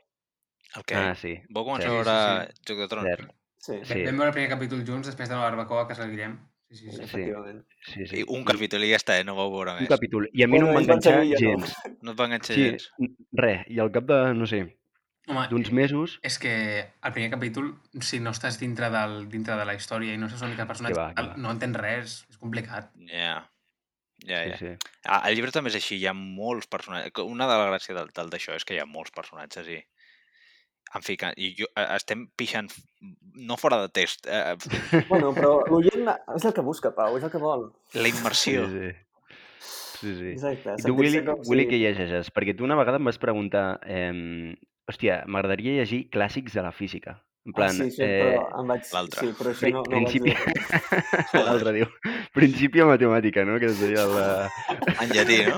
El 0.77 0.83
què? 0.89 0.97
Ah, 0.97 1.15
sí. 1.15 1.35
Vau 1.51 1.67
començar 1.69 1.91
Sí, 1.91 1.93
a 1.93 1.93
sí, 1.93 2.09
veure 2.09 2.47
sí, 2.57 2.63
Joc 2.73 2.79
de 2.79 2.89
Trons? 2.89 3.09
Cert. 3.11 3.35
Sí, 3.63 3.77
Sí. 3.87 4.01
Vam 4.05 4.17
veure 4.19 4.31
el 4.33 4.35
primer 4.35 4.51
capítol 4.51 4.81
junts 4.87 5.07
després 5.07 5.29
de 5.31 5.37
la 5.39 5.45
barbacoa 5.47 5.85
a 5.85 5.89
casa 5.89 6.03
del 6.03 6.17
Guillem. 6.17 6.39
Sí, 6.73 6.87
sí, 6.89 6.91
sí. 6.97 7.03
efectivament. 7.05 7.65
Sí, 7.85 8.07
sí. 8.09 8.21
I 8.23 8.25
un 8.33 8.45
capítol 8.49 8.83
i 8.83 8.89
ja 8.91 8.97
està, 8.99 9.19
eh? 9.21 9.25
No 9.29 9.35
vau 9.37 9.51
veure 9.53 9.75
Un 9.77 9.83
més. 9.85 9.91
capítol. 9.93 10.27
I 10.33 10.43
a 10.43 10.49
mi 10.49 10.59
no 10.59 10.67
Bueno, 10.71 10.81
em 10.81 10.89
va 10.89 10.95
enganxar 10.97 11.19
jo 11.21 11.35
no. 11.37 11.41
gens. 11.43 11.75
No 12.01 12.15
et 12.15 12.21
va 12.21 12.25
enganxar 12.31 12.57
Sí, 12.57 12.65
gens? 12.71 12.87
res. 13.45 13.67
I 13.69 13.79
al 13.85 13.93
cap 13.93 14.05
de, 14.09 14.19
no 14.35 14.47
sé, 14.49 14.63
d'uns 15.51 15.71
mesos... 15.71 16.19
és 16.27 16.39
que 16.43 16.55
el 17.05 17.13
primer 17.13 17.31
capítol, 17.31 17.69
si 18.01 18.19
no 18.21 18.31
estàs 18.35 18.59
dintre, 18.59 18.89
del, 18.91 19.29
dintre 19.29 19.55
de 19.61 19.65
la 19.69 19.75
història 19.79 20.15
i 20.15 20.19
no 20.19 20.29
saps 20.33 20.43
una 20.43 20.51
mica 20.57 20.65
el 20.65 20.69
personatge, 20.73 20.99
va, 20.99 21.13
que 21.15 21.23
va. 21.29 21.37
no 21.37 21.53
entens 21.53 21.77
res, 21.79 22.17
és 22.33 22.39
complicat. 22.41 22.91
Ja. 23.13 23.37
Ja, 24.27 24.43
Sí, 24.45 24.51
ja. 24.51 24.57
sí. 24.59 24.91
Ah, 25.05 25.21
el 25.29 25.35
llibre 25.37 25.53
també 25.53 25.69
és 25.71 25.77
així, 25.77 25.97
hi 26.01 26.07
ha 26.07 26.13
molts 26.15 26.67
personatges. 26.71 27.13
Una 27.27 27.47
de 27.51 27.57
les 27.61 27.69
gràcies 27.71 27.95
del, 28.01 28.11
del 28.17 28.31
d'això 28.33 28.57
és 28.57 28.65
que 28.65 28.75
hi 28.75 28.81
ha 28.81 28.87
molts 28.87 29.11
personatges 29.15 29.69
i... 29.69 29.79
En 30.95 31.03
fi, 31.05 31.17
que, 31.17 31.31
i 31.41 31.55
jo, 31.57 31.69
eh, 31.73 31.87
estem 31.97 32.27
pixant 32.37 32.69
no 33.41 33.57
fora 33.57 33.79
de 33.81 33.89
test. 33.89 34.27
Eh, 34.29 34.57
Bueno, 35.09 35.33
però 35.37 35.55
l'oient 35.71 36.11
és 36.37 36.45
el 36.45 36.53
que 36.53 36.65
busca, 36.67 36.93
Pau, 36.97 37.17
és 37.17 37.25
el 37.25 37.33
que 37.33 37.41
vol. 37.41 37.71
la 37.95 38.09
immersió. 38.13 38.67
Sí, 38.69 38.79
sí. 38.79 38.93
Sí, 40.03 40.13
sí. 40.19 40.31
Exacte. 40.35 40.75
I 40.81 40.85
tu, 40.85 40.97
Willy, 40.99 41.21
com 41.25 41.43
Willy 41.47 41.65
si- 41.65 41.71
què 41.71 41.79
llegeixes? 41.79 42.33
Perquè 42.35 42.57
tu 42.59 42.65
una 42.67 42.75
vegada 42.77 42.99
em 42.99 43.07
vas 43.07 43.21
preguntar 43.23 43.79
eh, 43.87 44.57
hòstia, 44.91 45.21
m'agradaria 45.31 45.77
llegir 45.79 46.09
clàssics 46.11 46.57
de 46.59 46.65
la 46.67 46.73
física. 46.75 47.21
En 47.47 47.55
plan, 47.57 47.71
ah, 47.71 47.75
sí, 47.75 47.89
això, 47.91 48.07
eh, 48.07 48.19
però 48.23 48.61
em 48.61 48.69
vaig... 48.71 48.89
l'altre. 48.95 49.23
Sí, 49.25 49.33
però 49.39 49.51
això 49.55 49.71
no, 49.71 49.81
no 49.81 49.81
ho 49.81 50.03
vaig 50.03 50.13
principi... 50.13 50.35
dir. 50.35 51.43
L'altre 51.47 51.73
diu. 51.75 51.87
Principio 52.35 52.87
matemàtica, 52.87 53.43
no? 53.49 53.57
Que 53.63 53.71
seria 53.75 54.05
la... 54.07 54.27
En 54.93 55.11
llatí, 55.11 55.39
no? 55.49 55.57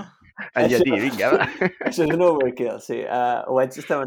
En 0.56 0.70
llatí, 0.72 0.94
vinga, 1.02 1.32
va. 1.34 1.48
Això 1.90 2.06
és 2.06 2.14
un 2.14 2.24
overkill, 2.24 2.78
sí. 2.84 3.02
Uh, 3.04 3.42
ho 3.48 3.58
vaig 3.58 3.76
estar... 3.82 4.00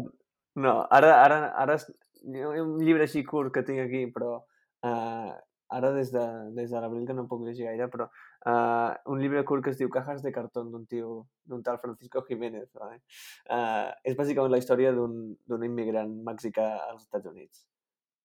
No, 0.58 0.78
ara, 0.90 1.12
ara, 1.24 1.38
ara 1.64 1.76
és 1.78 1.84
un 2.26 2.78
llibre 2.82 3.04
així 3.06 3.22
curt 3.26 3.52
que 3.54 3.62
tinc 3.66 3.82
aquí, 3.84 4.06
però 4.14 4.32
uh, 4.38 5.30
ara 5.78 5.90
des 5.94 6.10
de, 6.14 6.24
des 6.56 6.70
de 6.72 6.80
l'abril 6.80 7.04
que 7.06 7.14
no 7.14 7.26
puc 7.30 7.44
llegir 7.46 7.66
gaire, 7.68 7.86
però 7.92 8.06
uh, 8.08 8.90
un 9.12 9.20
llibre 9.22 9.44
curt 9.48 9.64
que 9.66 9.74
es 9.74 9.78
diu 9.78 9.90
Cajas 9.92 10.22
de 10.24 10.32
cartón 10.34 10.72
d'un 10.72 10.86
tio, 10.90 11.26
d'un 11.44 11.62
tal 11.62 11.78
Francisco 11.82 12.24
Jiménez. 12.28 12.70
Vale? 12.74 13.02
Uh, 13.46 13.92
és 14.08 14.16
bàsicament 14.18 14.50
la 14.54 14.60
història 14.62 14.94
d'un 14.96 15.66
immigrant 15.68 16.14
mexicà 16.26 16.70
als 16.88 17.04
Estats 17.04 17.28
Units. 17.30 17.62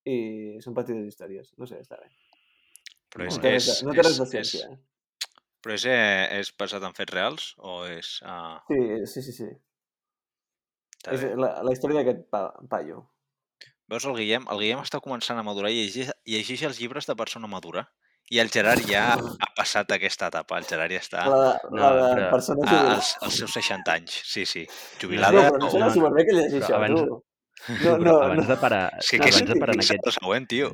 I 0.09 0.17
són 0.63 0.73
petites 0.75 1.05
històries. 1.11 1.53
No 1.59 1.67
sé, 1.69 1.83
està 1.83 1.99
bé. 1.99 2.09
Però 3.13 3.27
No 3.27 3.29
és, 3.29 3.37
res 3.43 3.67
és, 3.75 3.83
no 3.85 3.93
té 3.93 4.01
res 4.01 4.15
és, 4.15 4.17
de 4.17 4.25
és, 4.25 4.31
ciència. 4.33 4.71
eh? 4.73 5.29
però 5.63 5.75
és, 5.77 5.85
eh, 5.87 6.39
és 6.41 6.49
basat 6.59 6.83
en 6.83 6.95
fets 6.97 7.13
reals 7.13 7.51
o 7.61 7.83
és... 7.87 8.17
Uh, 8.25 8.57
Sí, 8.71 8.81
sí, 9.13 9.21
sí. 9.29 9.35
sí. 9.37 9.51
Està 11.03 11.13
És 11.17 11.21
bé. 11.25 11.33
la, 11.35 11.49
la 11.63 11.71
història 11.75 11.99
d'aquest 12.01 12.29
pa, 12.31 12.45
paio. 12.71 13.09
Veus, 13.91 14.05
el 14.07 14.15
Guillem, 14.15 14.45
el 14.49 14.57
Guillem 14.63 14.79
està 14.79 14.99
començant 15.03 15.37
a 15.37 15.43
madurar 15.43 15.69
i 15.69 15.81
llegeix, 15.83 16.09
llegeix 16.25 16.63
els 16.63 16.79
llibres 16.79 17.05
de 17.05 17.15
persona 17.19 17.47
madura. 17.51 17.83
I 18.31 18.39
el 18.39 18.47
Gerard 18.49 18.79
ja 18.87 19.17
ha 19.19 19.49
passat 19.57 19.91
aquesta 19.91 20.29
etapa. 20.31 20.57
El 20.57 20.63
Gerard 20.65 20.93
ja 20.95 21.01
està 21.03 21.25
La, 21.27 21.35
la 21.35 21.49
No, 21.69 21.89
però- 22.15 22.29
persona 22.31 22.63
a, 22.63 22.69
jubilada. 22.71 22.93
als, 22.95 23.17
als 23.21 23.35
seus 23.41 23.51
60 23.59 23.91
anys. 23.93 24.21
Sí, 24.23 24.45
sí. 24.45 24.63
No, 24.65 24.99
Jubilada. 25.01 25.43
però 25.49 25.59
no 25.59 25.69
serà 25.69 25.89
no, 25.89 25.93
superbé 25.93 26.25
que 26.25 26.37
llegeixi 26.37 26.61
això, 26.63 26.75
abans- 26.79 27.03
tu. 27.03 27.19
No, 27.83 27.97
no, 28.07 28.15
abans 28.23 28.47
no. 28.47 28.55
de 28.55 28.57
parar, 28.63 28.85
que 29.09 29.17
No, 29.19 29.25
abans 29.27 29.49
de 29.51 29.59
parar 29.59 29.75
en 29.75 29.83
aquest... 29.83 30.09
següent, 30.21 30.47
tio. 30.47 30.71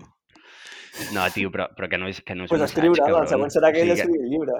No, 1.14 1.24
tio, 1.32 1.50
però, 1.54 1.68
però 1.76 1.88
que 1.90 1.98
no 1.98 2.08
és, 2.10 2.20
que 2.26 2.36
no 2.36 2.44
és 2.46 2.50
Pues 2.50 2.60
un 2.60 2.66
assaig, 2.66 2.78
escriure, 2.80 3.02
el 3.06 3.14
cabron. 3.14 3.28
següent 3.30 3.52
serà 3.54 3.70
que 3.72 3.84
O 3.84 3.96
sigui 3.96 4.18
el 4.20 4.30
llibre. 4.32 4.54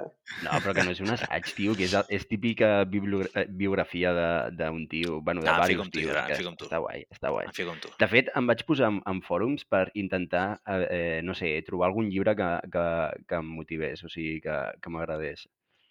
No, 0.44 0.50
però 0.62 0.72
que 0.74 0.84
no 0.86 0.90
és 0.94 1.00
un 1.00 1.10
assaig, 1.10 1.48
tio, 1.56 1.74
que 1.76 1.84
és, 1.84 1.94
és 2.08 2.26
típica 2.28 2.82
eh, 2.82 3.46
biografia 3.48 4.12
de- 4.14 4.50
d'un 4.56 4.86
tio, 4.88 5.20
bueno, 5.22 5.42
de 5.42 5.48
Ah, 5.48 5.66
diversos 5.66 5.90
tios. 5.90 6.16
Em 6.16 6.36
fico 6.36 6.48
amb 6.48 6.58
tu. 6.58 6.64
Està 6.66 6.78
guai, 6.80 7.04
està 7.10 7.30
guai. 7.30 7.46
Em 7.46 7.52
fico 7.52 7.70
amb 7.70 7.80
tu. 7.82 7.88
De 7.98 8.08
fet, 8.08 8.30
em 8.34 8.46
vaig 8.46 8.64
posar 8.64 8.88
en, 8.88 9.02
en 9.06 9.20
fòrums 9.22 9.64
per 9.68 9.90
intentar, 9.94 10.60
eh, 10.66 10.86
eh, 10.90 11.20
no 11.22 11.34
sé, 11.34 11.60
trobar 11.66 11.88
algun 11.88 12.08
llibre 12.08 12.34
que, 12.36 12.50
que, 12.72 12.84
que 13.28 13.34
em 13.34 13.44
motivés, 13.46 14.04
o 14.04 14.08
sigui, 14.08 14.40
que, 14.40 14.58
que 14.80 14.90
m'agradés. 14.90 15.48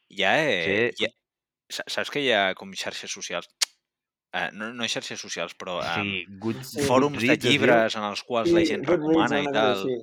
Ja, 0.10 0.38
eh, 0.42 0.92
Sí. 0.96 1.04
ja, 1.06 1.10
sa- 1.70 1.84
saps 1.88 2.10
que 2.10 2.22
hi 2.22 2.32
ha 2.32 2.54
com 2.56 2.72
xarxes 2.74 3.12
socials? 3.12 3.48
Eh, 4.32 4.50
no, 4.54 4.72
no 4.74 4.86
xarxes 4.88 5.20
socials, 5.20 5.54
però 5.58 5.80
eh, 5.82 6.02
Sí, 6.02 6.26
good, 6.40 6.62
Sí. 6.64 6.82
fòrums 6.86 7.20
de 7.22 7.34
es 7.34 7.40
diu, 7.40 7.52
llibres 7.52 7.96
en 7.96 8.04
els 8.04 8.24
quals 8.24 8.52
la 8.54 8.64
gent 8.66 8.86
recomana 8.86 9.42
i 9.42 9.46
tal. 9.52 9.76
així. 9.84 10.00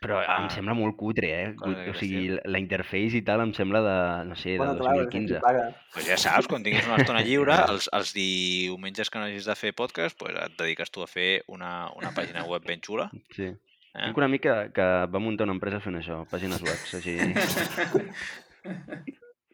Però 0.00 0.20
Ah. 0.22 0.36
em 0.44 0.48
sembla 0.54 0.74
molt 0.78 0.94
cutre, 0.96 1.28
eh? 1.42 1.54
Cosa 1.58 1.80
o 1.82 1.92
de 1.92 1.94
sigui, 1.98 2.28
la, 2.30 2.40
la 2.44 2.58
interface 2.62 3.16
i 3.18 3.22
tal 3.26 3.40
em 3.42 3.52
sembla 3.56 3.80
de, 3.82 3.96
no 4.28 4.36
sé, 4.38 4.56
Bueno, 4.58 4.74
de 4.74 4.80
clar, 4.84 4.94
és 4.94 5.00
2015. 5.08 5.34
qui 5.34 5.40
paga. 5.42 5.64
Pues 5.94 6.06
ja 6.06 6.16
saps, 6.16 6.46
quan 6.46 6.62
tinguis 6.62 6.86
una 6.86 6.96
estona 7.02 7.22
lliure, 7.26 7.56
els, 7.68 7.88
els 7.92 8.12
diumenges 8.14 9.10
que 9.10 9.18
no 9.18 9.24
hagis 9.26 9.44
de 9.50 9.56
fer 9.58 9.72
podcast, 9.74 10.18
pues 10.18 10.36
et 10.38 10.54
dediques 10.58 10.90
tu 10.94 11.02
a 11.02 11.08
fer 11.10 11.42
una, 11.48 11.88
una 11.98 12.12
pàgina 12.14 12.44
web 12.46 12.62
ben 12.64 12.80
xula. 12.80 13.10
Sí. 13.34 13.50
Eh? 13.98 14.04
Tinc 14.04 14.16
un 14.20 14.24
amic 14.28 14.42
que, 14.44 14.56
que 14.76 14.86
va 15.10 15.18
muntar 15.18 15.48
una 15.48 15.56
empresa 15.56 15.80
fent 15.80 15.96
això, 15.98 16.22
pàgines 16.30 16.62
web, 16.62 16.78
així... 16.94 17.18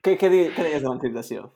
Què, 0.05 0.17
què, 0.21 0.29
di, 0.29 0.41
què 0.53 0.65
deies 0.67 0.83
de 0.83 0.89
l'encriptació? 0.91 1.47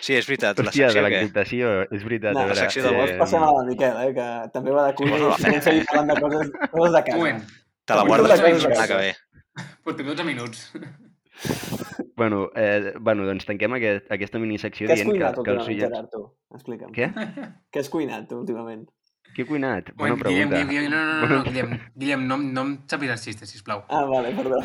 Sí, 0.00 0.14
és 0.14 0.24
veritat, 0.28 0.56
la 0.62 0.70
Hòstia, 0.70 0.86
de 0.86 0.92
secció 0.92 1.02
que... 1.02 1.02
l'encriptació, 1.04 1.70
és 1.98 2.04
veritat. 2.06 2.36
No, 2.36 2.44
la 2.48 2.54
secció 2.56 2.84
del 2.84 2.94
Llavors 2.94 3.12
Eh, 3.12 3.18
passem 3.20 3.42
a 3.44 3.50
la 3.56 3.64
Miquel, 3.66 3.96
eh, 4.06 4.12
que 4.16 4.26
també 4.54 4.72
va 4.76 4.84
de 4.86 4.94
cul 4.96 5.08
i 5.08 5.10
Bueno, 5.12 5.28
la 5.34 5.60
seguir 5.66 5.82
parlant 5.90 6.12
de 6.12 6.16
coses, 6.22 6.52
coses 6.70 6.94
de 6.96 7.02
casa. 7.08 7.18
Moment, 7.18 7.42
Te 7.86 7.94
la 7.94 8.02
guardes 8.02 8.28
la 8.28 8.36
la 8.36 8.58
setmana 8.58 8.86
que 8.90 8.96
ve. 8.98 9.14
portem 9.84 10.06
12 10.06 10.24
minuts. 10.24 10.72
Bueno, 12.16 12.50
eh, 12.56 12.94
bueno, 12.98 13.26
doncs 13.28 13.44
tanquem 13.46 13.74
aquest, 13.76 14.06
aquesta 14.12 14.38
has 14.96 15.02
dient 15.04 15.12
que, 15.12 15.18
que 15.20 15.26
els 15.28 15.38
últimament, 15.38 15.68
oients... 15.68 15.82
Gerard, 15.84 16.08
tu? 16.10 16.22
Explica'm. 16.56 16.92
Què? 16.96 17.06
Què 17.70 17.82
has 17.82 17.90
cuinat 17.92 18.24
tu 18.30 18.38
últimament? 18.40 18.86
Què 19.36 19.44
he 19.44 19.46
cuinat? 19.46 19.90
Bona 19.94 20.16
Moment, 20.16 20.24
Guillem, 20.32 20.48
pregunta. 20.48 20.70
Guillem, 20.72 20.90
no, 20.90 20.96
no, 20.96 21.12
no, 21.12 21.26
no, 21.28 21.42
Guillem, 21.44 21.70
Guillem, 21.94 22.20
no, 22.30 22.38
no 22.40 22.60
em 22.64 22.72
xapis 22.88 23.12
els 23.12 23.26
xistes, 23.28 23.52
sisplau. 23.52 23.84
Ah, 23.92 24.04
vale, 24.08 24.32
perdó. 24.38 24.58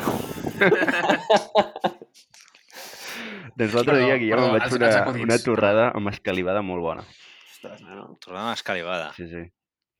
Doncs 3.60 3.74
l'altre 3.76 3.98
dia, 4.00 4.16
Guillem, 4.16 4.38
perdó, 4.38 4.46
em 4.48 4.56
vaig 4.56 4.64
fer 4.72 4.80
una, 4.80 4.92
una 5.28 5.38
torrada 5.44 5.90
amb 5.92 6.08
escalivada 6.14 6.64
molt 6.64 6.82
bona. 6.88 7.04
Ostres, 7.52 7.84
nano. 7.84 8.14
Tornem 8.24 8.48
a 8.48 8.56
escalivada. 8.56 9.12
Sí, 9.18 9.28
sí. 9.28 9.44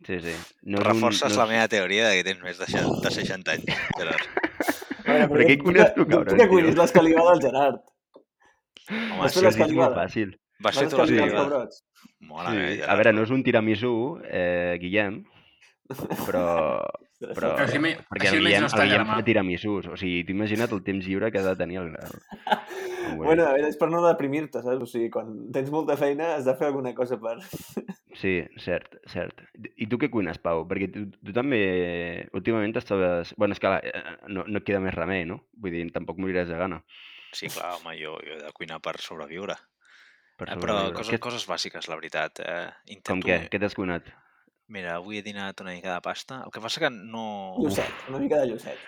Sí, 0.06 0.18
sí. 0.20 0.34
No 0.62 0.80
Reforces 0.82 1.30
un, 1.30 1.38
la 1.38 1.44
no 1.44 1.50
és... 1.50 1.54
meva 1.56 1.68
teoria 1.72 2.08
de 2.08 2.16
que 2.18 2.24
tens 2.26 2.42
més 2.42 2.58
de 2.58 2.66
60, 2.66 3.00
de 3.04 3.10
60 3.16 3.52
anys, 3.56 3.82
Gerard. 3.98 4.28
Veure, 5.06 5.26
Però 5.32 5.46
què 5.48 5.56
cuines 5.62 5.94
tu, 5.96 6.06
cabron, 6.06 6.30
Tu 6.30 6.36
que 6.38 6.44
tio? 6.46 6.50
cuines 6.52 6.76
l'escalivada 6.78 7.34
del 7.34 7.42
Gerard. 7.46 7.80
Home, 8.90 9.22
Això 9.28 9.44
és 9.48 9.58
molt 9.72 9.96
fàcil. 9.98 10.34
Vas 10.62 10.78
fer 10.78 10.88
tu. 10.90 10.98
Mola, 12.22 12.50
Sí. 12.54 12.76
sí. 12.76 12.82
A 12.86 12.94
veure, 12.98 13.12
no 13.12 13.22
és 13.26 13.30
un 13.34 13.42
tiramisú, 13.42 13.94
eh, 14.26 14.78
Guillem, 14.80 15.22
però... 16.26 16.44
però 17.30 17.52
Però 17.54 17.64
així 17.66 17.78
me- 17.78 17.94
perquè 18.10 18.26
així 18.28 18.36
el 18.40 18.44
Guillem, 18.46 18.66
no 18.66 18.70
el 18.82 18.88
Guillem 18.90 19.06
fa 19.12 19.22
tiramisús. 19.24 19.86
O 19.92 19.96
sigui, 19.96 20.24
t'imagina't 20.28 20.72
el 20.74 20.82
temps 20.82 21.06
lliure 21.06 21.30
que 21.32 21.38
ha 21.38 21.46
de 21.46 21.56
tenir 21.56 21.78
el... 21.84 21.94
el... 21.94 22.18
Bueno, 23.12 23.44
a 23.44 23.52
veure, 23.52 23.68
és 23.68 23.76
per 23.76 23.88
no 23.90 23.98
deprimir-te, 24.06 24.60
saps? 24.62 24.82
O 24.82 24.86
sigui, 24.88 25.08
quan 25.12 25.32
tens 25.52 25.68
molta 25.74 25.96
feina 26.00 26.30
has 26.36 26.46
de 26.46 26.54
fer 26.56 26.68
alguna 26.70 26.94
cosa 26.94 27.18
per... 27.20 27.36
Sí, 28.22 28.42
cert, 28.60 28.98
cert. 29.08 29.40
I 29.80 29.86
tu 29.88 29.96
què 29.98 30.10
cuines, 30.12 30.36
Pau? 30.38 30.66
Perquè 30.68 30.90
tu, 30.92 31.06
tu 31.16 31.32
també 31.34 32.28
últimament 32.36 32.76
estaves... 32.76 33.32
Bueno, 33.40 33.56
és 33.56 33.60
que 33.62 33.70
eh, 33.88 34.02
no, 34.28 34.44
no 34.46 34.60
et 34.60 34.66
queda 34.68 34.80
més 34.84 34.94
remei, 34.94 35.24
no? 35.28 35.38
Vull 35.58 35.72
dir, 35.74 35.86
tampoc 35.94 36.20
moriràs 36.20 36.50
de 36.52 36.58
gana. 36.60 36.82
Sí, 37.32 37.48
clar, 37.48 37.72
home, 37.78 37.94
jo, 37.98 38.18
jo 38.20 38.36
he 38.36 38.42
de 38.42 38.52
cuinar 38.52 38.78
per 38.84 38.98
sobreviure. 39.00 39.56
Per 40.36 40.46
Eh, 40.48 40.56
però 40.60 40.76
sobreviure. 40.76 40.96
coses, 41.00 41.12
Què- 41.16 41.22
coses 41.24 41.46
bàsiques, 41.48 41.88
la 41.88 41.96
veritat. 41.98 42.40
Eh, 42.44 42.68
Com 42.68 42.94
intento... 42.98 43.26
què? 43.28 43.38
Què 43.48 43.60
t'has 43.64 43.74
cuinat? 43.80 44.12
Mira, 44.72 44.94
avui 44.96 45.18
he 45.20 45.24
dinat 45.24 45.60
una 45.60 45.74
mica 45.76 45.92
de 45.92 46.00
pasta. 46.00 46.38
El 46.46 46.52
que 46.52 46.60
passa 46.64 46.80
que 46.80 46.88
no... 46.90 47.24
Llucet, 47.60 48.06
una 48.08 48.20
mica 48.22 48.38
de 48.40 48.48
llucet. 48.48 48.80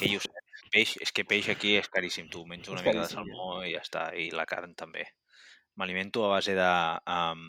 Que 0.00 0.08
sé, 0.18 0.42
peix, 0.74 0.96
és 1.04 1.12
que 1.14 1.24
peix 1.30 1.50
aquí 1.52 1.76
és 1.78 1.90
caríssim, 1.94 2.26
tu. 2.32 2.42
Menjo 2.50 2.74
una 2.74 2.82
mica 2.82 3.04
de 3.04 3.08
salmó 3.12 3.60
i 3.62 3.76
ja 3.76 3.84
està. 3.84 4.08
I 4.18 4.32
la 4.34 4.48
carn 4.50 4.74
també. 4.74 5.06
M'alimento 5.78 6.24
a 6.26 6.32
base 6.32 6.56
de 6.58 6.70
um, 7.14 7.44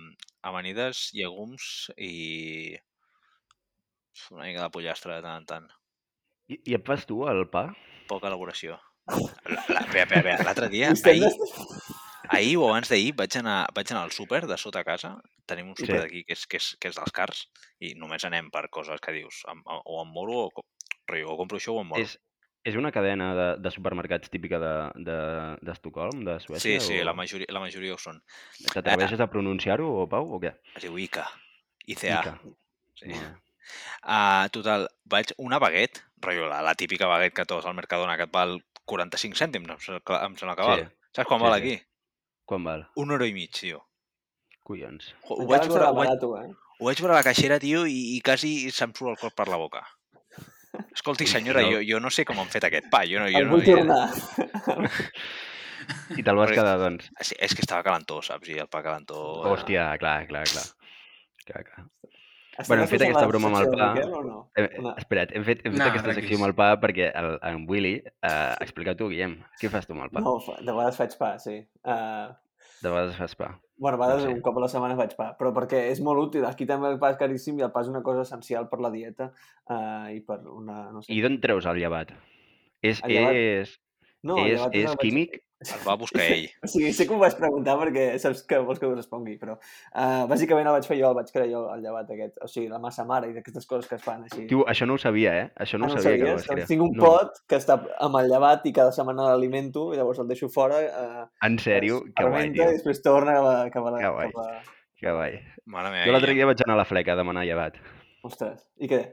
amanides, 0.52 1.08
llegums 1.18 1.90
i 1.98 2.78
una 4.30 4.46
mica 4.46 4.62
de 4.62 4.70
pollastre 4.76 5.18
de 5.18 5.26
tant 5.26 5.42
en 5.42 5.50
tant. 5.50 5.68
I, 6.46 6.60
I 6.62 6.78
et 6.78 6.86
fas 6.86 7.08
tu 7.10 7.24
el 7.32 7.48
pa? 7.50 7.72
Poca 8.12 8.30
elaboració. 8.30 8.78
L'altre 9.10 10.70
dia, 10.70 10.94
ahir, 10.94 11.32
ahir 12.32 12.58
o 12.58 12.70
abans 12.70 12.90
d'ahir, 12.90 13.14
vaig 13.20 13.36
anar, 13.40 13.68
vaig 13.76 13.92
anar 13.92 14.04
al 14.08 14.12
súper 14.16 14.46
de 14.48 14.58
sota 14.58 14.84
casa. 14.88 15.18
Tenim 15.46 15.70
un 15.70 15.76
súper 15.78 15.96
Sí. 15.98 16.02
d'aquí 16.06 16.24
que, 16.24 16.34
és, 16.34 16.46
que, 16.48 16.58
és, 16.58 16.72
que 16.80 16.88
és 16.92 16.96
dels 16.96 17.12
cars 17.12 17.46
i 17.80 17.94
només 18.00 18.24
anem 18.26 18.50
per 18.54 18.70
coses 18.70 19.00
que 19.04 19.12
dius 19.16 19.44
o 19.48 20.02
em 20.02 20.12
moro 20.16 20.46
o, 20.48 20.66
o 21.28 21.38
compro 21.38 21.58
això 21.60 21.76
o 21.76 21.82
em 21.82 21.88
moro. 21.92 22.02
És, 22.02 22.18
és 22.64 22.76
una 22.78 22.92
cadena 22.94 23.32
de, 23.36 23.48
de 23.60 23.72
supermercats 23.74 24.30
típica 24.30 24.60
d'Estocolm, 24.62 25.04
de, 25.06 25.20
d'Estocolm, 25.66 26.24
de, 26.28 26.40
Suècia? 26.40 26.80
Sí, 26.80 26.80
sí, 26.94 27.00
o... 27.02 27.06
la 27.06 27.14
majoria, 27.18 27.48
la 27.50 27.60
majoria 27.64 27.96
ho 27.96 28.00
són. 28.00 28.22
T'atreveixes 28.72 29.20
a 29.20 29.28
pronunciar-ho, 29.32 29.88
o 30.04 30.08
Pau, 30.10 30.30
o 30.38 30.40
què? 30.40 30.54
Es 30.78 30.86
diu 30.86 30.98
ICA. 31.02 31.26
ICA. 31.88 32.20
Ica. 32.22 32.36
Sí. 33.02 33.10
Bé. 33.10 33.32
Uh, 34.06 34.48
total, 34.54 34.88
vaig 35.10 35.32
una 35.42 35.60
baguet, 35.62 36.02
rotllo, 36.22 36.48
la, 36.50 36.62
la 36.66 36.74
típica 36.78 37.08
baguet 37.10 37.34
que 37.34 37.46
trobes 37.50 37.66
al 37.66 37.76
Mercadona, 37.78 38.16
que 38.18 38.26
et 38.30 38.34
val 38.34 38.60
45 38.90 39.38
cèntims, 39.38 39.70
em 39.70 39.80
sembla, 39.82 40.02
que- 40.06 40.20
que 40.38 40.64
Sí. 40.64 40.70
val. 40.70 40.86
Saps 41.16 41.28
quan 41.28 41.40
Sí, 41.42 41.46
val 41.46 41.54
sí. 41.56 41.60
aquí? 41.62 41.76
Quan 42.52 42.66
val? 42.68 42.82
Un 43.00 43.14
euro 43.16 43.24
i 43.24 43.32
mig, 43.32 43.48
tio. 43.56 43.78
Collons. 44.68 45.14
Ho, 45.24 45.38
ho, 45.38 45.46
vaig 45.48 45.70
veure, 45.72 45.86
ho, 45.88 45.96
vaig, 45.96 46.26
eh? 46.42 46.50
ho 46.82 46.88
vaig 46.90 47.00
veure 47.00 47.16
a 47.16 47.20
la 47.22 47.24
caixera, 47.24 47.60
tio, 47.64 47.86
i, 47.88 48.18
i 48.18 48.20
quasi 48.28 48.52
se'm 48.76 48.92
surt 48.98 49.14
el 49.14 49.20
cor 49.22 49.32
per 49.38 49.46
la 49.48 49.60
boca. 49.62 49.86
Escolti, 50.92 51.30
senyora, 51.32 51.64
jo, 51.64 51.80
jo 51.88 52.02
no 52.04 52.12
sé 52.12 52.26
com 52.28 52.42
han 52.44 52.52
fet 52.52 52.68
aquest 52.68 52.90
pa. 52.92 53.06
Jo 53.08 53.24
no, 53.24 53.30
jo 53.32 53.40
El 53.40 53.48
no, 53.48 53.56
vull 53.56 53.64
jo, 53.64 53.78
tornar. 53.80 54.04
I 56.20 56.28
te'l 56.28 56.42
vas 56.42 56.52
quedar, 56.52 56.76
doncs? 56.82 57.08
Sí, 57.24 57.40
és 57.40 57.56
que 57.56 57.64
estava 57.64 57.88
calentó, 57.88 58.20
saps? 58.26 58.52
I 58.52 58.60
el 58.66 58.70
pa 58.72 58.84
calentó... 58.84 59.22
Hòstia, 59.48 59.88
clar, 60.04 60.18
clar, 60.28 60.44
clar. 60.52 60.68
clar, 61.48 61.64
clar. 61.72 61.88
Estem 62.52 62.68
Bueno, 62.68 62.84
hem 62.84 62.90
fet 62.92 63.02
aquesta 63.06 63.28
broma 63.30 63.48
amb 63.48 63.58
el 63.62 63.70
pa. 63.72 63.86
Miquel 63.96 64.12
no? 64.28 64.40
Hem, 64.60 64.68
Una- 64.82 64.94
espera't, 65.00 65.32
hem 65.36 65.44
fet, 65.48 65.62
hem 65.66 65.72
fet 65.74 65.80
No, 65.80 65.86
aquesta 65.88 66.04
tranquils. 66.10 66.20
secció 66.28 66.38
amb 66.42 66.48
el 66.50 66.56
pa 66.58 66.70
perquè 66.82 67.08
el, 67.16 67.30
en 67.48 67.66
Willy... 67.70 67.94
Eh, 68.04 68.54
explica 68.66 68.96
tu, 69.00 69.08
Guillem, 69.10 69.38
què 69.62 69.70
fas 69.72 69.88
tu 69.88 69.94
amb 69.96 70.04
el 70.04 70.12
pa? 70.12 70.20
No, 70.26 70.34
de 70.60 70.68
vegades 70.72 70.98
faig 71.00 71.16
pa, 71.18 71.30
sí. 71.40 71.56
Uh, 71.88 72.34
De 72.84 72.90
vegades 72.92 73.16
fas 73.16 73.36
pa. 73.40 73.54
bueno, 73.78 73.96
a 73.98 74.02
vegades 74.02 74.24
No 74.26 74.30
sé. 74.30 74.36
un 74.36 74.42
cop 74.42 74.58
a 74.58 74.62
la 74.66 74.68
setmana 74.70 74.98
faig 75.00 75.16
pa, 75.18 75.30
però 75.40 75.54
perquè 75.56 75.80
és 75.94 76.02
molt 76.06 76.20
útil. 76.28 76.44
Aquí 76.46 76.68
també 76.70 76.92
el 76.92 77.00
pa 77.00 77.12
és 77.16 77.18
caríssim 77.18 77.58
i 77.58 77.64
el 77.66 77.72
pa 77.72 77.82
és 77.82 77.88
una 77.90 78.04
cosa 78.04 78.22
essencial 78.28 78.68
per 78.70 78.82
la 78.84 78.92
dieta 78.92 79.32
uh, 79.70 80.12
i 80.14 80.20
per 80.22 80.42
una... 80.52 80.92
No 80.92 81.02
sé. 81.02 81.14
I 81.16 81.22
d'on 81.24 81.40
treus 81.42 81.66
el 81.72 81.80
llevat? 81.80 82.12
És, 82.84 83.00
El 83.06 83.16
llevat? 83.16 83.34
és, 83.40 83.74
no, 84.28 84.38
el 84.38 84.52
és, 84.52 84.60
llevat 84.60 84.76
és 84.76 84.86
el 84.90 84.96
vaig- 84.98 85.02
químic? 85.08 85.40
El 85.62 85.82
va 85.86 85.94
buscar 86.02 86.24
ell. 86.26 86.48
Sigui, 86.72 86.90
sé 86.98 87.06
que 87.06 87.14
ho 87.14 87.20
vaig 87.22 87.36
preguntar 87.38 87.76
perquè 87.78 88.06
saps 88.22 88.42
que 88.50 88.58
vols 88.66 88.80
que 88.82 88.88
ho 88.90 88.96
respongui, 88.96 89.36
però 89.38 89.54
uh, 89.60 90.24
bàsicament 90.32 90.66
el 90.66 90.74
vaig 90.80 90.88
fer 90.90 90.98
jo, 90.98 91.12
el 91.12 91.18
vaig 91.20 91.30
crear 91.30 91.48
jo, 91.52 91.62
el 91.76 91.84
llevat 91.86 92.10
aquest. 92.16 92.40
O 92.42 92.50
sigui, 92.50 92.68
la 92.72 92.80
massa 92.82 93.06
mare 93.06 93.30
i 93.30 93.38
aquestes 93.38 93.68
coses 93.70 93.86
que 93.90 94.00
es 94.00 94.04
fan 94.06 94.24
així. 94.26 94.48
Tio, 94.50 94.64
això 94.72 94.88
no 94.90 94.98
ho 94.98 95.02
sabia, 95.04 95.36
eh? 95.44 95.46
Això 95.62 95.78
no, 95.78 95.86
Ah, 95.86 95.94
ho 95.94 95.94
no 95.94 96.00
ho 96.00 96.04
sabia 96.04 96.18
que 96.18 96.26
sabies? 96.26 96.42
vas 96.42 96.48
crear. 96.50 96.60
Doncs 96.64 96.74
tinc 96.74 96.86
un 96.88 96.98
no. 96.98 97.06
pot 97.06 97.42
que 97.48 97.60
està 97.62 97.78
amb 98.08 98.20
el 98.24 98.30
llevat 98.34 98.66
i 98.66 98.74
cada 98.74 98.92
setmana 98.98 99.30
l'alimento 99.30 99.88
i 99.94 100.02
llavors 100.02 100.20
el 100.26 100.28
deixo 100.34 100.50
fora. 100.50 100.82
Uh, 100.82 101.26
En 101.46 101.58
sèrio? 101.62 102.02
Que 102.18 102.26
guai, 102.26 102.50
tio. 102.56 102.66
I 102.66 102.78
després 102.80 103.02
torna 103.06 103.38
cap 103.38 103.46
a... 103.54 103.56
Cap 103.78 103.86
a, 103.94 103.98
Que 104.02 104.14
guai. 104.18 104.32
cap 104.34 104.44
a... 104.46 104.78
Que 105.02 105.16
guai. 105.18 105.40
Mare 105.66 105.90
meva, 105.94 106.06
Jo 106.06 106.12
l'altre 106.18 106.34
dia 106.38 106.46
vaig 106.50 106.66
anar 106.66 106.76
a 106.80 106.82
la 106.84 106.90
fleca 106.90 107.14
a 107.14 107.22
demanar 107.22 107.46
llevat. 107.46 107.78
Ostres, 108.26 108.66
i 108.82 108.90
què? 108.90 109.04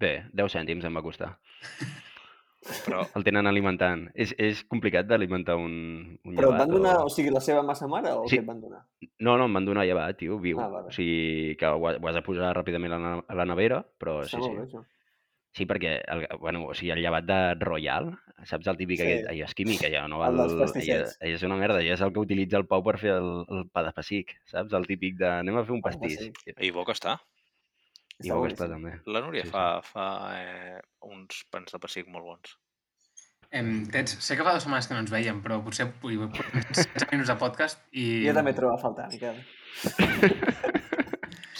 Bé, 0.00 0.14
10 0.36 0.52
cèntims 0.60 0.84
em 0.84 0.96
va 0.96 1.02
costar. 1.04 1.34
Però 2.86 3.02
El 3.16 3.24
tenen 3.26 3.46
alimentant. 3.46 4.06
És, 4.14 4.32
és 4.40 4.62
complicat 4.64 5.06
d'alimentar 5.06 5.56
un, 5.60 6.18
un 6.24 6.34
Però 6.36 6.48
et 6.48 6.54
llevat. 6.54 6.62
van 6.64 6.70
donar, 6.72 6.94
o... 7.02 7.04
o 7.06 7.12
sigui, 7.12 7.30
la 7.34 7.40
seva 7.44 7.62
massa 7.62 7.86
mare 7.90 8.12
o 8.16 8.24
Sí. 8.28 8.38
què 8.38 8.40
et 8.42 8.48
van 8.48 8.60
donar? 8.62 8.82
No, 9.20 9.36
no, 9.36 9.44
em 9.46 9.54
van 9.60 9.64
donar 9.68 9.84
llevat, 9.84 10.16
tio, 10.18 10.38
viu. 10.40 10.58
Ah, 10.60 10.68
vale. 10.72 10.88
O 10.88 10.96
sigui, 10.96 11.54
que 11.60 11.66
ho, 11.66 11.78
ho 11.78 12.08
has 12.08 12.14
de 12.18 12.22
posar 12.24 12.54
ràpidament 12.56 12.92
a 12.96 12.98
la, 13.02 13.14
a 13.28 13.34
la 13.42 13.44
nevera, 13.52 13.82
però 13.98 14.22
Està 14.24 14.38
sí, 14.40 14.44
molt 14.48 14.58
bé, 14.60 14.66
sí. 14.66 14.76
això. 14.76 14.84
Sí, 15.54 15.66
perquè, 15.70 15.90
el, 16.10 16.24
bueno, 16.42 16.64
o 16.66 16.74
sigui, 16.74 16.90
el 16.90 16.98
llevat 17.04 17.28
de 17.28 17.36
Royal, 17.60 18.08
saps 18.42 18.66
el 18.72 18.76
típic 18.80 18.98
Sí. 18.98 19.04
sí. 19.04 19.12
aquest? 19.12 19.28
Ai, 19.30 19.42
és 19.46 19.54
químic, 19.54 19.84
allò, 19.86 20.08
no? 20.10 20.24
El 20.26 20.40
dels 20.40 20.52
ella, 20.56 20.64
pastissets. 20.64 21.18
ella 21.20 21.36
és 21.36 21.44
una 21.46 21.56
merda, 21.60 21.78
ja 21.84 21.94
és 21.94 22.00
el 22.02 22.10
que 22.16 22.24
utilitza 22.24 22.58
el 22.58 22.66
Pau 22.66 22.82
per 22.82 22.96
fer 22.98 23.12
el, 23.20 23.28
el 23.54 23.68
pa 23.70 23.84
de 23.86 23.92
pessic, 23.94 24.34
saps? 24.50 24.72
El 24.74 24.88
típic 24.88 25.14
de 25.20 25.28
anem 25.30 25.60
a 25.60 25.62
fer 25.68 25.76
un 25.76 25.84
pastís. 25.84 26.30
i 26.58 26.72
bo 26.74 26.82
que 26.88 26.96
està. 26.96 27.20
I 28.22 28.30
que 28.30 28.52
està 28.52 28.68
també. 28.70 28.94
La 29.10 29.24
Núria 29.24 29.46
Sí, 29.46 29.50
fa, 29.50 29.80
fa 29.86 30.06
eh, 30.38 30.78
uns 31.08 31.42
pans 31.50 31.74
de 31.74 31.80
pessic 31.82 32.06
molt 32.12 32.28
bons. 32.28 32.54
Em, 33.54 33.84
Tets, 33.90 34.16
sé 34.24 34.38
que 34.38 34.46
fa 34.46 34.54
dues 34.54 34.64
setmanes 34.66 34.88
que 34.90 34.96
no 34.96 35.02
ens 35.04 35.12
veiem, 35.14 35.42
però 35.42 35.60
potser 35.66 35.88
vull, 36.02 36.22
portem 36.34 36.64
16 36.70 37.10
minuts 37.10 37.32
de 37.32 37.38
podcast 37.42 37.82
i... 37.90 38.06
Jo 38.28 38.36
també 38.38 38.54
trobo 38.54 38.78
a 38.78 38.82
faltar, 38.82 39.10
Miquel. 39.12 39.42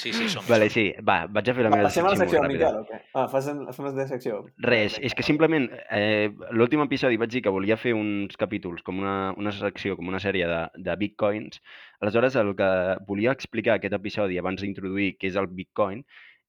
Sí, 0.05 0.13
sí, 0.13 0.27
som. 0.29 0.45
Vale, 0.45 0.67
sí, 0.69 0.91
va, 1.07 1.23
vaig 1.33 1.47
a 1.49 1.53
fer 1.57 1.65
la 1.65 1.71
Va, 1.71 1.79
meva 1.79 1.89
passem 1.89 2.05
a 2.05 2.11
la 2.13 2.19
secció 2.19 2.41
molt 2.43 2.51
del 2.53 2.59
ràpida. 2.59 2.71
Miquel, 2.75 2.81
o 2.83 2.89
què? 2.91 3.13
Ah, 3.17 3.29
fas, 3.33 3.47
fem 3.77 3.87
la 3.87 4.07
secció. 4.11 4.41
Res, 4.67 4.99
és 5.01 5.15
que 5.17 5.25
simplement 5.25 5.69
eh, 5.97 6.29
l'últim 6.53 6.83
episodi 6.85 7.17
vaig 7.23 7.33
dir 7.33 7.41
que 7.47 7.53
volia 7.55 7.79
fer 7.81 7.95
uns 7.97 8.37
capítols 8.37 8.85
com 8.85 8.99
una, 9.01 9.33
una 9.41 9.55
secció, 9.55 9.97
com 9.97 10.11
una 10.11 10.21
sèrie 10.21 10.51
de, 10.51 10.61
de 10.85 10.99
bitcoins. 11.01 11.63
Aleshores, 12.05 12.37
el 12.43 12.53
que 12.59 12.71
volia 13.09 13.33
explicar 13.33 13.79
aquest 13.79 13.97
episodi 13.97 14.37
abans 14.43 14.61
d'introduir 14.61 15.15
què 15.17 15.31
és 15.31 15.41
el 15.41 15.49
bitcoin 15.49 16.05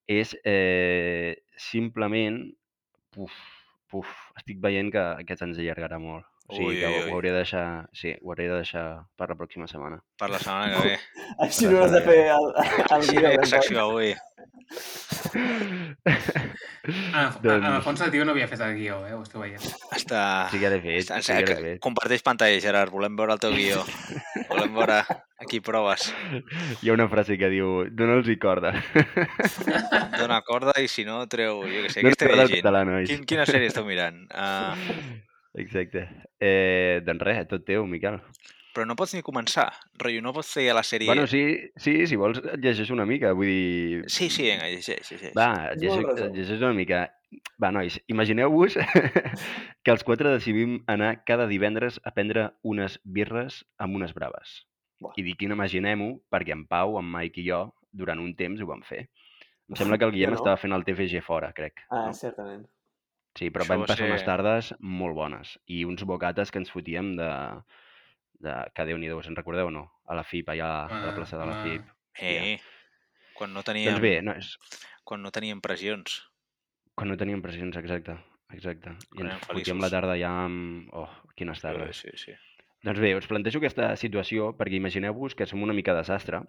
és 0.08 0.36
eh, 0.46 1.36
simplement... 1.58 2.40
Puf, 3.16 3.36
puf, 3.88 4.10
estic 4.36 4.60
veient 4.64 4.90
que, 4.92 5.04
que 5.28 5.38
se'ns 5.40 5.60
allargarà 5.62 6.00
molt. 6.04 6.26
O 6.48 6.54
sigui 6.56 6.68
Ui, 6.68 6.76
que 6.80 6.86
ui, 6.88 6.94
ho, 6.94 7.04
ui. 7.06 7.10
ho 7.10 7.16
hauré 7.16 7.32
de 7.32 7.38
deixar... 7.42 7.90
Sí, 7.92 8.12
ho 8.22 8.30
hauré 8.32 8.46
de 8.48 8.60
deixar 8.60 8.84
per 9.18 9.30
la 9.32 9.36
pròxima 9.40 9.66
setmana. 9.68 9.98
Per 10.20 10.30
la 10.30 10.38
setmana 10.40 10.76
que 10.76 10.88
ve. 10.92 11.00
Així 11.42 11.66
no 11.72 11.82
has 11.84 11.92
de 11.96 12.02
fer 12.06 12.20
el, 12.36 12.52
el 13.00 13.04
Sí, 13.10 13.16
guió. 13.18 13.30
del 13.34 13.48
secció 13.50 13.82
avui. 13.88 14.12
En 16.86 17.16
el, 17.18 17.32
Doncs- 17.42 17.66
en 17.66 17.74
el 17.74 17.82
fons 17.82 18.02
el 18.06 18.12
tio 18.14 18.26
no 18.26 18.34
havia 18.36 18.48
fet 18.48 18.62
el 18.62 18.76
guió, 18.78 19.00
eh? 19.08 19.14
Ho 19.18 19.24
esteu 19.26 19.42
veient. 19.42 19.66
Està... 19.98 20.22
Sí 20.54 20.60
que 20.62 20.70
l'he 20.70 20.80
fet, 20.84 21.00
està- 21.02 21.20
sí 21.26 21.34
que 21.40 21.46
que- 21.50 21.58
fet. 21.64 21.80
Comparteix 21.84 22.22
pantalla, 22.26 22.62
Gerard. 22.62 22.94
Volem 22.94 23.18
veure 23.18 23.34
el 23.38 23.42
teu 23.42 23.54
guió. 23.58 23.82
Volem 24.52 24.74
veure 24.78 25.00
aquí 25.42 25.60
proves. 25.66 26.12
Hi 26.82 26.90
ha 26.92 26.94
una 26.98 27.08
frase 27.10 27.40
que 27.42 27.50
diu 27.50 27.86
dona'ls-hi 27.90 28.38
corda. 28.42 28.76
Dona 30.20 30.42
corda 30.46 30.78
i 30.82 30.88
si 30.92 31.06
no, 31.10 31.24
treu... 31.32 31.64
Jo 31.66 31.86
què 31.88 31.94
sé, 31.94 32.04
No 32.06 32.14
què 32.14 32.20
esteu 32.20 32.36
llegint? 32.38 32.62
català. 32.62 32.86
Quin, 33.10 33.26
quina 33.26 33.48
sèrie 33.50 33.72
esteu 33.74 33.86
mirant? 33.90 34.22
Uh, 34.30 34.76
Exacte. 35.62 36.06
Eh, 36.40 37.02
doncs 37.06 37.24
res, 37.24 37.48
tot 37.52 37.66
teu, 37.68 37.86
Miquel. 37.88 38.20
però 38.76 38.84
no 38.84 38.98
pots 39.00 39.14
ni 39.16 39.24
començar. 39.24 39.70
Rotllo, 40.02 40.22
no 40.22 40.34
pots 40.36 40.50
fer 40.58 40.66
a 40.68 40.76
la 40.76 40.84
sèrie... 40.84 41.08
Bueno, 41.08 41.24
sí, 41.32 41.46
sí, 41.80 41.94
si 42.10 42.18
vols 42.20 42.42
et 42.42 42.60
llegeix 42.60 42.92
una 42.92 43.06
mica, 43.08 43.32
vull 43.32 43.48
dir... 43.48 44.02
Sí, 44.12 44.28
sí, 44.28 44.50
vinga, 44.50 44.68
llegeix, 44.68 45.14
llegeix. 45.14 45.32
Va, 45.38 45.72
llegeix, 45.80 46.26
llegeix 46.36 46.60
una 46.60 46.74
mica. 46.76 47.06
Va, 47.62 47.72
nois, 47.72 47.96
imagineu-vos 48.12 48.76
que 49.84 49.94
els 49.94 50.04
quatre 50.04 50.34
decidim 50.36 50.82
anar 50.92 51.14
cada 51.28 51.48
divendres 51.48 52.02
a 52.04 52.12
prendre 52.16 52.50
unes 52.68 53.00
birres 53.06 53.64
amb 53.80 53.96
unes 53.96 54.12
braves. 54.18 54.66
Buah. 55.00 55.16
I 55.20 55.24
dic 55.24 55.48
imaginem-ho 55.48 56.12
perquè 56.32 56.56
en 56.56 56.68
Pau, 56.68 57.00
en 57.00 57.08
Mike 57.16 57.40
i 57.44 57.48
jo, 57.48 57.70
durant 57.96 58.20
un 58.20 58.36
temps 58.36 58.60
ho 58.60 58.68
vam 58.68 58.84
fer. 58.84 59.06
Em 59.72 59.80
sembla 59.80 59.98
que 59.98 60.06
el 60.06 60.14
Guillem 60.14 60.36
no. 60.36 60.40
estava 60.40 60.60
fent 60.62 60.76
el 60.76 60.84
TFG 60.86 61.24
fora, 61.26 61.50
crec. 61.56 61.88
Ah, 61.90 62.10
no? 62.12 62.14
certament. 62.14 62.68
Sí, 63.36 63.50
però 63.52 63.66
Això 63.66 63.74
vam 63.74 63.82
va 63.84 63.88
passar 63.90 63.98
ser- 64.06 64.12
unes 64.12 64.24
tardes 64.24 64.74
molt 64.80 65.16
bones 65.18 65.58
i 65.68 65.84
uns 65.86 66.04
bocates 66.08 66.52
que 66.52 66.60
ens 66.62 66.72
fotíem 66.72 67.16
de... 67.20 67.30
de 68.40 68.54
que 68.76 68.86
Déu-n'hi-do, 68.88 69.22
se'n 69.24 69.36
recordeu 69.36 69.68
o 69.68 69.74
no? 69.74 69.86
A 70.08 70.16
la 70.16 70.24
FIP, 70.24 70.50
allà 70.54 70.70
a 70.86 71.02
la 71.04 71.12
Ah, 71.12 71.16
plaça 71.16 71.38
de 71.40 71.46
la 71.50 71.58
ah. 71.58 71.64
FIP. 71.64 71.84
Eh, 72.22 72.60
quan 73.36 73.52
no 73.54 73.64
teníem, 73.64 73.92
Doncs 73.94 74.02
bé, 74.04 74.22
no, 74.24 74.32
és... 74.40 74.54
quan 75.04 75.22
no 75.22 75.32
teníem 75.36 75.60
pressions. 75.62 76.22
quan 76.96 77.10
no 77.12 77.18
teníem 77.20 77.42
pressions, 77.44 77.76
exacte. 77.76 78.16
Exacte. 78.56 78.92
I 79.12 79.18
Quan 79.18 79.32
ens 79.34 79.48
fotíem 79.50 79.82
la 79.84 79.90
tarda 79.92 80.16
ja 80.16 80.30
amb... 80.46 80.88
Oh, 80.96 81.10
quines 81.36 81.60
tardes. 81.60 81.98
sí, 82.06 82.12
sí. 82.16 82.32
Doncs 82.86 83.00
bé, 83.02 83.16
us 83.18 83.28
plantejo 83.28 83.58
aquesta 83.60 83.96
situació 83.98 84.54
perquè 84.56 84.78
imagineu-vos 84.78 85.36
que 85.36 85.48
som 85.50 85.64
una 85.66 85.74
mica 85.74 85.96
desastre. 85.98 86.40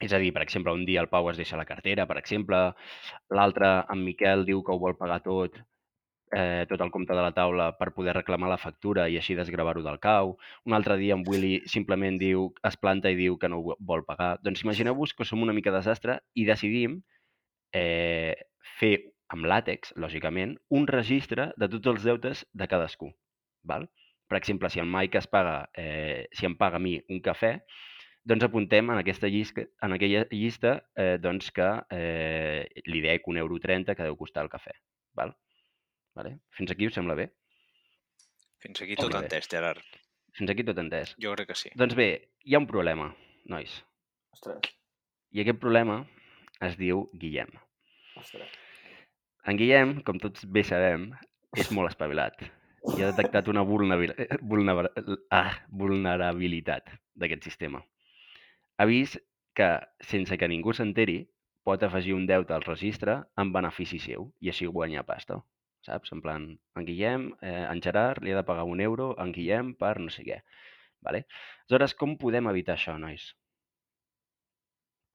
És 0.00 0.12
a 0.12 0.18
dir, 0.18 0.32
per 0.34 0.42
exemple, 0.42 0.72
un 0.72 0.82
dia 0.88 1.00
el 1.04 1.08
Pau 1.12 1.28
es 1.30 1.36
deixa 1.38 1.56
la 1.56 1.64
cartera, 1.68 2.06
per 2.08 2.16
exemple, 2.18 2.72
l'altre, 3.30 3.70
en 3.92 4.02
Miquel, 4.04 4.42
diu 4.48 4.64
que 4.64 4.72
ho 4.74 4.78
vol 4.82 4.96
pagar 4.98 5.20
tot, 5.22 5.54
eh, 6.34 6.66
tot 6.68 6.80
el 6.80 6.90
compte 6.90 7.14
de 7.14 7.22
la 7.22 7.32
taula 7.36 7.70
per 7.78 7.92
poder 7.94 8.14
reclamar 8.16 8.48
la 8.50 8.58
factura 8.58 9.06
i 9.08 9.18
així 9.20 9.36
desgravar-ho 9.38 9.82
del 9.84 9.98
cau. 10.02 10.36
Un 10.66 10.76
altre 10.76 10.96
dia 11.00 11.14
en 11.14 11.24
Willy 11.26 11.60
simplement 11.70 12.18
diu, 12.18 12.48
es 12.66 12.78
planta 12.80 13.12
i 13.12 13.18
diu 13.18 13.38
que 13.38 13.50
no 13.50 13.60
ho 13.60 13.76
vol 13.78 14.04
pagar. 14.08 14.36
Doncs 14.42 14.64
imagineu-vos 14.64 15.14
que 15.14 15.26
som 15.28 15.42
una 15.42 15.54
mica 15.56 15.74
desastre 15.74 16.20
i 16.34 16.46
decidim 16.48 17.00
eh, 17.72 18.34
fer 18.78 18.96
amb 19.34 19.46
làtex, 19.46 19.92
lògicament, 19.98 20.56
un 20.70 20.86
registre 20.86 21.50
de 21.58 21.68
tots 21.70 21.92
els 21.92 22.06
deutes 22.06 22.44
de 22.54 22.68
cadascú. 22.70 23.10
Val? 23.66 23.88
Per 24.26 24.38
exemple, 24.38 24.70
si 24.70 24.80
el 24.82 24.90
Mike 24.90 25.18
es 25.18 25.26
paga, 25.30 25.68
eh, 25.74 26.26
si 26.32 26.46
em 26.46 26.56
paga 26.58 26.78
a 26.78 26.82
mi 26.82 26.96
un 27.10 27.20
cafè, 27.22 27.56
doncs 28.26 28.42
apuntem 28.42 28.90
en 28.90 28.98
aquesta 28.98 29.30
llista, 29.30 29.62
en 29.86 29.94
aquella 29.94 30.24
llista 30.30 30.80
eh, 30.98 31.16
doncs 31.22 31.52
que 31.54 31.68
eh, 31.94 32.66
li 32.90 33.02
dec 33.04 33.26
un 33.30 33.38
euro 33.38 33.58
30 33.62 33.94
que 33.94 34.06
deu 34.06 34.18
costar 34.18 34.46
el 34.46 34.50
cafè. 34.50 34.74
Val? 35.14 35.34
Vale? 36.16 36.38
Fins 36.56 36.72
aquí 36.72 36.88
us 36.88 36.96
sembla 36.96 37.16
bé? 37.18 37.28
Fins 38.64 38.80
aquí 38.82 38.96
tot 38.96 39.10
Molt 39.10 39.18
bé. 39.18 39.22
entès, 39.26 39.48
Gerard. 39.52 40.00
Fins 40.36 40.50
aquí 40.52 40.64
tot 40.64 40.78
entès. 40.80 41.14
Jo 41.22 41.34
crec 41.36 41.50
que 41.52 41.58
sí. 41.60 41.70
Doncs 41.76 41.94
bé, 41.98 42.08
hi 42.44 42.56
ha 42.56 42.60
un 42.62 42.68
problema, 42.70 43.10
nois. 43.52 43.72
Ostres, 44.32 44.72
I 45.32 45.42
aquest 45.44 45.60
problema 45.60 46.00
es 46.64 46.76
diu 46.80 47.06
Guillem. 47.14 47.52
ostres. 48.16 48.48
En 49.46 49.56
Guillem, 49.60 50.00
com 50.02 50.18
tots 50.18 50.44
bé 50.48 50.64
sabem, 50.64 51.10
és 51.56 51.70
molt 51.70 51.92
espavilat 51.92 52.40
i 52.94 53.02
ha 53.02 53.10
detectat 53.10 53.48
una 53.48 53.62
vulnerabil... 53.66 54.12
vulnera... 54.42 54.90
ah, 55.34 55.52
vulnerabilitat 55.68 56.90
d'aquest 57.18 57.44
sistema. 57.48 57.80
Ha 58.78 58.86
vist 58.86 59.18
que, 59.56 59.68
sense 60.00 60.36
que 60.38 60.48
ningú 60.48 60.72
s'enteri, 60.76 61.24
pot 61.66 61.82
afegir 61.82 62.14
un 62.14 62.26
deute 62.26 62.54
al 62.54 62.62
registre 62.62 63.18
en 63.36 63.52
benefici 63.52 63.98
seu 63.98 64.30
i 64.40 64.52
així 64.52 64.68
guanyar 64.70 65.02
pasta. 65.08 65.40
Saps? 65.86 66.12
En 66.16 66.20
plan, 66.24 66.46
en 66.76 66.84
Guillem, 66.88 67.28
eh, 67.40 67.64
en 67.70 67.80
Gerard 67.82 68.22
li 68.24 68.32
ha 68.34 68.40
de 68.40 68.46
pagar 68.48 68.64
un 68.66 68.80
euro 68.82 69.12
en 69.22 69.32
Guillem 69.32 69.74
per 69.78 69.94
no 70.02 70.10
sé 70.10 70.24
què. 70.26 70.40
Vale? 71.06 71.26
Aleshores, 71.66 71.94
com 71.94 72.16
podem 72.18 72.48
evitar 72.50 72.74
això, 72.74 72.96
nois? 72.98 73.28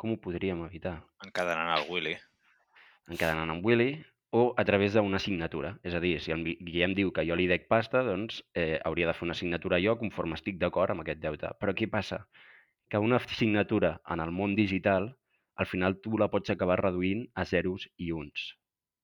Com 0.02 0.14
ho 0.16 0.18
podríem 0.22 0.64
evitar? 0.66 0.96
Encadenant 1.26 1.74
el 1.78 1.90
Willy. 1.92 2.16
encadenant 3.12 3.50
amb 3.52 3.66
Willy 3.66 3.90
o 4.32 4.54
a 4.58 4.64
través 4.64 4.94
d'una 4.96 5.20
signatura. 5.20 5.74
És 5.84 5.94
a 5.94 6.00
dir, 6.00 6.14
si 6.24 6.32
en 6.32 6.46
Gui- 6.46 6.56
Guillem 6.64 6.94
diu 6.96 7.12
que 7.12 7.26
jo 7.28 7.36
li 7.36 7.48
dec 7.50 7.68
pasta, 7.68 8.02
doncs 8.08 8.38
eh, 8.56 8.80
hauria 8.86 9.08
de 9.10 9.14
fer 9.18 9.26
una 9.28 9.36
signatura 9.36 9.80
jo 9.84 9.98
conforme 10.00 10.38
estic 10.40 10.58
d'acord 10.62 10.94
amb 10.94 11.04
aquest 11.04 11.20
deute. 11.20 11.52
Però 11.60 11.74
què 11.76 11.90
passa? 11.92 12.22
Que 12.90 12.98
una 13.04 13.20
signatura 13.20 13.98
en 14.08 14.24
el 14.24 14.32
món 14.32 14.56
digital, 14.56 15.10
al 15.56 15.66
final 15.68 16.00
tu 16.02 16.18
la 16.18 16.30
pots 16.32 16.50
acabar 16.54 16.80
reduint 16.82 17.28
a 17.36 17.44
zeros 17.46 17.90
i 17.98 18.12
uns. 18.16 18.54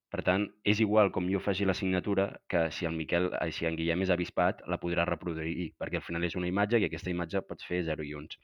Per 0.10 0.22
tant, 0.24 0.46
és 0.64 0.80
igual 0.80 1.10
com 1.12 1.26
jo 1.28 1.40
faci 1.44 1.66
la 1.68 1.74
signatura 1.76 2.30
que 2.48 2.70
si 2.72 2.86
el 2.88 2.94
Miquel, 2.96 3.26
eh, 3.42 3.52
si 3.52 3.66
en 3.68 3.76
Guillem 3.76 4.06
és 4.06 4.10
avispat, 4.14 4.62
la 4.72 4.78
podrà 4.80 5.04
reproduir, 5.06 5.74
perquè 5.78 6.00
al 6.00 6.06
final 6.06 6.24
és 6.24 6.36
una 6.40 6.48
imatge 6.48 6.80
i 6.80 6.86
aquesta 6.88 7.12
imatge 7.12 7.42
pots 7.44 7.66
fer 7.68 7.82
0 7.84 8.06
i 8.08 8.14
uns. 8.16 8.38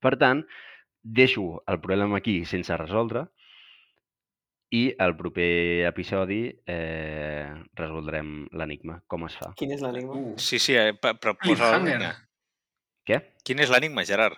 Per 0.00 0.14
tant, 0.16 0.40
deixo 1.02 1.62
el 1.68 1.80
problema 1.84 2.16
aquí 2.16 2.44
sense 2.48 2.74
resoldre 2.80 3.26
i 4.70 4.82
al 5.00 5.14
proper 5.16 5.84
episodi 5.88 6.40
eh, 6.66 7.48
resoldrem 7.76 8.46
l'enigma, 8.52 8.98
com 9.08 9.24
es 9.28 9.36
fa. 9.40 9.52
Quin 9.56 9.72
és 9.76 9.80
l'enigma? 9.84 10.16
Uh, 10.16 10.34
Sí, 10.40 10.58
sí, 10.60 10.74
eh, 10.76 10.92
pe- 10.94 11.14
però 11.20 11.34
posa 11.40 11.70
l'enigma. 11.76 12.14
Què? 13.08 13.20
Quin 13.44 13.60
és 13.64 13.70
l'enigma, 13.72 14.04
Gerard? 14.04 14.36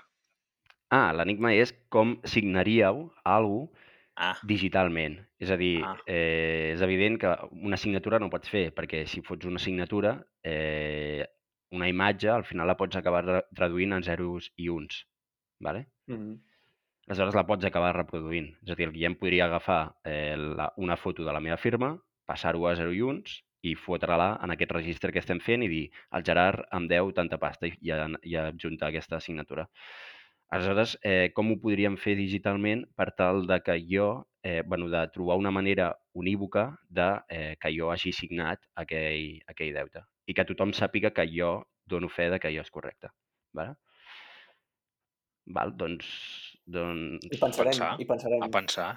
Ah, 0.90 1.10
l'enigma 1.14 1.52
és 1.54 1.70
com 1.90 2.16
signaríeu 2.26 3.08
alguna 3.22 3.78
Ah, 4.20 4.34
digitalment. 4.44 5.16
És 5.40 5.50
a 5.50 5.56
dir, 5.56 5.80
Ah. 5.82 5.96
eh, 6.06 6.72
és 6.74 6.82
evident 6.84 7.16
que 7.18 7.30
una 7.52 7.78
signatura 7.80 8.18
no 8.20 8.28
pots 8.28 8.50
fer, 8.52 8.66
perquè 8.76 9.06
si 9.08 9.22
fots 9.22 9.46
una 9.48 9.58
signatura, 9.58 10.18
eh, 10.44 11.24
una 11.72 11.88
imatge 11.88 12.28
al 12.28 12.44
final 12.44 12.66
la 12.66 12.76
pots 12.76 12.96
acabar 12.96 13.46
traduint 13.54 13.94
en 13.96 14.02
zeros 14.02 14.52
i 14.56 14.68
uns. 14.68 15.06
Vale? 15.60 15.86
Mm. 16.06 16.34
Aleshores 17.08 17.34
la 17.34 17.46
pots 17.46 17.64
acabar 17.64 17.94
reproduint. 17.96 18.52
És 18.62 18.70
a 18.70 18.74
dir, 18.76 18.86
el 18.88 18.92
Guillem 18.92 19.16
podria 19.16 19.46
agafar 19.46 19.96
eh, 20.04 20.36
la, 20.36 20.72
una 20.76 20.96
foto 20.96 21.24
de 21.24 21.32
la 21.32 21.40
meva 21.40 21.56
firma, 21.56 21.94
passar-ho 22.26 22.66
a 22.68 22.76
0 22.76 22.92
i 22.92 23.00
uns 23.02 23.40
i 23.62 23.74
fotre-la 23.74 24.38
en 24.42 24.50
aquest 24.54 24.70
registre 24.72 25.12
que 25.12 25.18
estem 25.20 25.40
fent 25.40 25.62
i 25.62 25.68
dir 25.68 25.82
el 26.16 26.22
Gerard 26.24 26.62
em 26.72 26.86
deu 26.88 27.10
tanta 27.12 27.38
pasta 27.38 27.66
i, 27.66 27.74
i, 27.82 27.90
i 28.30 28.36
adjuntar 28.36 28.88
aquesta 28.88 29.16
assignatura. 29.16 29.66
Aleshores, 30.50 30.96
eh, 31.06 31.30
com 31.34 31.52
ho 31.52 31.58
podríem 31.62 31.94
fer 32.00 32.16
digitalment 32.18 32.82
per 32.98 33.12
tal 33.14 33.44
de 33.46 33.60
que 33.62 33.76
jo, 33.86 34.08
eh, 34.42 34.62
bueno, 34.66 34.88
de 34.90 35.04
trobar 35.14 35.36
una 35.38 35.52
manera 35.54 35.92
unívoca 36.12 36.64
de 36.88 37.06
eh, 37.28 37.56
que 37.60 37.70
jo 37.76 37.90
hagi 37.92 38.10
signat 38.12 38.58
aquell, 38.74 39.38
aquell 39.46 39.74
deute 39.76 40.02
i 40.26 40.34
que 40.34 40.44
tothom 40.46 40.72
sàpiga 40.74 41.10
que 41.14 41.24
jo 41.30 41.52
dono 41.90 42.08
fe 42.08 42.28
de 42.30 42.38
que 42.38 42.50
allò 42.50 42.62
és 42.62 42.70
correcte. 42.70 43.08
Vale? 43.54 43.74
Val, 45.54 45.72
doncs... 45.74 46.06
doncs 46.66 47.24
I 47.26 47.38
pensarem, 47.40 47.72
Pensar. 47.72 47.94
i 47.98 48.06
pensarem. 48.06 48.42
A 48.42 48.48
pensar. 48.54 48.90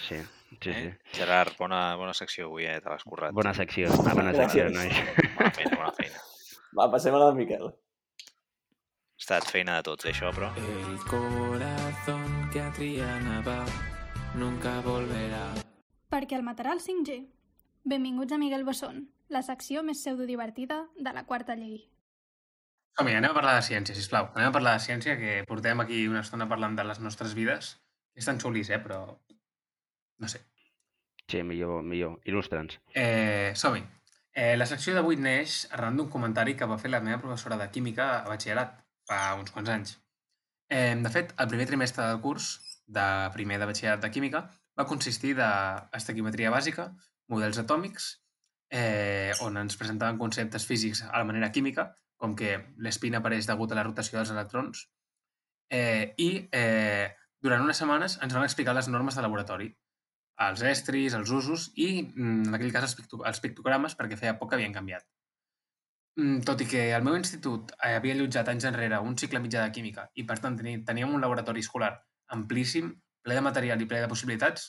sí, 0.00 0.16
sí, 0.60 0.72
sí. 0.72 0.72
Eh? 0.72 0.96
Gerard, 1.16 1.54
bona, 1.58 1.94
bona 1.96 2.12
secció 2.16 2.48
avui, 2.50 2.66
eh? 2.68 2.80
Te 2.84 2.90
l'has 2.92 3.04
currat. 3.08 3.32
Bona 3.36 3.54
secció, 3.56 3.88
bona 4.04 4.34
secció, 4.40 4.66
Gràcies. 4.68 4.76
nois. 4.76 5.36
Bona 5.38 5.52
feina, 5.56 5.76
bona 5.76 5.92
feina. 5.96 6.20
Va, 6.76 6.90
passem 6.92 7.16
a 7.16 7.22
la 7.22 7.30
del 7.30 7.40
Miquel. 7.40 7.70
Ha 9.20 9.22
estat 9.22 9.50
feina 9.52 9.74
de 9.76 9.84
tots, 9.84 10.06
això, 10.08 10.30
però... 10.32 10.46
El 10.56 10.94
corazón 11.04 12.22
que 12.54 12.62
a 12.64 12.70
Triana 12.72 13.42
va 13.44 13.58
nunca 14.40 14.72
volverá. 14.80 15.42
Perquè 16.08 16.38
el 16.38 16.46
matarà 16.46 16.72
el 16.72 16.80
5G. 16.80 17.18
Benvinguts 17.92 18.32
a 18.32 18.38
Miguel 18.40 18.64
Bosson, 18.64 19.02
la 19.28 19.44
secció 19.44 19.84
més 19.84 20.00
pseudodivertida 20.00 20.80
de 20.96 21.12
la 21.12 21.26
quarta 21.28 21.52
llei. 21.52 21.82
Som-hi, 22.96 23.18
anem 23.20 23.36
a 23.36 23.36
parlar 23.36 23.58
de 23.58 23.68
ciència, 23.68 24.00
sisplau. 24.00 24.32
Anem 24.32 24.54
a 24.54 24.56
parlar 24.56 24.74
de 24.78 24.86
ciència, 24.88 25.20
que 25.20 25.36
portem 25.52 25.84
aquí 25.84 26.06
una 26.08 26.24
estona 26.24 26.48
parlant 26.48 26.80
de 26.80 26.88
les 26.88 27.04
nostres 27.04 27.36
vides. 27.36 27.74
Estan 28.16 28.40
xulis, 28.40 28.72
eh, 28.72 28.80
però... 28.80 29.04
No 30.16 30.32
sé. 30.32 30.46
Sí, 31.28 31.44
millor, 31.44 31.84
millor. 31.84 32.22
Il·lustra'ns. 32.24 32.80
Eh, 32.96 33.52
Som-hi. 33.52 33.84
Eh, 34.32 34.54
la 34.56 34.64
secció 34.64 34.96
d'avui 34.96 35.20
neix 35.20 35.66
arran 35.76 36.00
d'un 36.00 36.08
comentari 36.08 36.56
que 36.56 36.64
va 36.64 36.80
fer 36.80 36.88
la 36.88 37.04
meva 37.04 37.20
professora 37.20 37.60
de 37.60 37.68
química 37.68 38.14
a 38.22 38.30
batxillerat 38.32 38.78
fa 39.10 39.34
uns 39.40 39.52
quants 39.54 39.70
anys. 39.74 39.96
Eh, 40.70 40.94
de 41.04 41.10
fet, 41.10 41.34
el 41.42 41.50
primer 41.50 41.66
trimestre 41.66 42.06
del 42.06 42.20
curs 42.24 42.50
de 42.86 43.06
primer 43.34 43.58
de 43.58 43.68
batxillerat 43.70 44.02
de 44.04 44.10
química 44.14 44.44
va 44.78 44.86
consistir 44.90 45.34
d'estequiometria 45.38 46.52
bàsica, 46.54 46.90
models 47.32 47.58
atòmics, 47.62 48.10
eh, 48.70 49.32
on 49.46 49.58
ens 49.58 49.76
presentaven 49.80 50.18
conceptes 50.18 50.66
físics 50.66 51.02
a 51.08 51.18
la 51.18 51.26
manera 51.26 51.50
química, 51.54 51.90
com 52.20 52.36
que 52.38 52.56
l'espina 52.86 53.18
apareix 53.18 53.48
degut 53.50 53.72
a 53.72 53.78
la 53.78 53.86
rotació 53.86 54.18
dels 54.18 54.32
electrons, 54.34 54.86
eh, 55.70 56.14
i 56.18 56.30
eh, 56.52 57.10
durant 57.42 57.62
unes 57.64 57.78
setmanes 57.82 58.18
ens 58.22 58.34
van 58.36 58.46
explicar 58.46 58.74
les 58.76 58.90
normes 58.92 59.16
de 59.16 59.24
laboratori, 59.26 59.70
els 60.46 60.62
estris, 60.70 61.14
els 61.18 61.30
usos 61.36 61.70
i, 61.74 61.90
mm, 62.02 62.48
en 62.48 62.56
aquell 62.56 62.72
cas, 62.74 62.86
els, 62.88 62.96
picto 62.98 63.24
els 63.30 63.42
pictogrames, 63.44 63.96
perquè 63.98 64.18
feia 64.20 64.36
poc 64.38 64.50
que 64.50 64.60
havien 64.60 64.76
canviat. 64.76 65.06
Mm, 66.18 66.40
Tot 66.48 66.62
i 66.64 66.66
que 66.70 66.82
el 66.96 67.04
meu 67.06 67.16
institut 67.18 67.72
eh, 67.76 67.94
havia 67.98 68.14
allotjat 68.16 68.48
anys 68.52 68.66
enrere 68.70 68.98
un 69.10 69.16
cicle 69.22 69.40
mitjà 69.44 69.62
de 69.64 69.74
química 69.76 70.08
i, 70.14 70.24
per 70.30 70.38
tant, 70.44 70.56
teníem 70.60 71.14
un 71.14 71.22
laboratori 71.24 71.62
escolar 71.64 71.92
amplíssim, 72.36 72.90
ple 73.26 73.36
de 73.38 73.44
material 73.46 73.82
i 73.82 73.88
ple 73.90 74.00
de 74.02 74.10
possibilitats, 74.10 74.66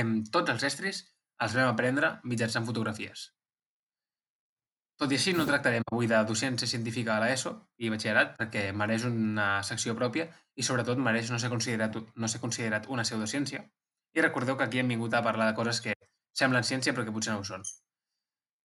em, 0.00 0.16
tots 0.36 0.52
els 0.54 0.66
estris 0.70 1.00
els 1.44 1.56
vam 1.58 1.70
aprendre 1.70 2.12
mitjançant 2.32 2.66
fotografies. 2.68 3.30
Tot 5.02 5.12
i 5.12 5.16
així, 5.18 5.32
no 5.34 5.46
tractarem 5.48 5.84
avui 5.90 6.06
de 6.10 6.20
docència 6.28 6.68
científica 6.70 7.16
a 7.16 7.22
l'ESO 7.24 7.52
i 7.82 7.90
batxillerat 7.94 8.36
perquè 8.38 8.66
mereix 8.82 9.06
una 9.08 9.48
secció 9.70 9.96
pròpia 9.98 10.28
i, 10.54 10.62
sobretot, 10.68 11.00
mereix 11.08 11.32
no 11.34 11.40
ser 11.42 11.50
considerat, 11.54 11.98
no 12.14 12.30
ser 12.30 12.40
considerat 12.44 12.86
una 12.96 13.06
pseudociència. 13.08 13.64
I 14.14 14.22
recordeu 14.22 14.56
que 14.60 14.68
aquí 14.68 14.78
hem 14.82 14.94
vingut 14.94 15.18
a 15.18 15.24
parlar 15.26 15.50
de 15.50 15.58
coses 15.58 15.82
que 15.86 15.96
semblen 16.42 16.70
ciència 16.70 16.94
però 16.94 17.08
que 17.08 17.16
potser 17.18 17.34
no 17.34 17.42
ho 17.42 17.48
són. 17.50 17.66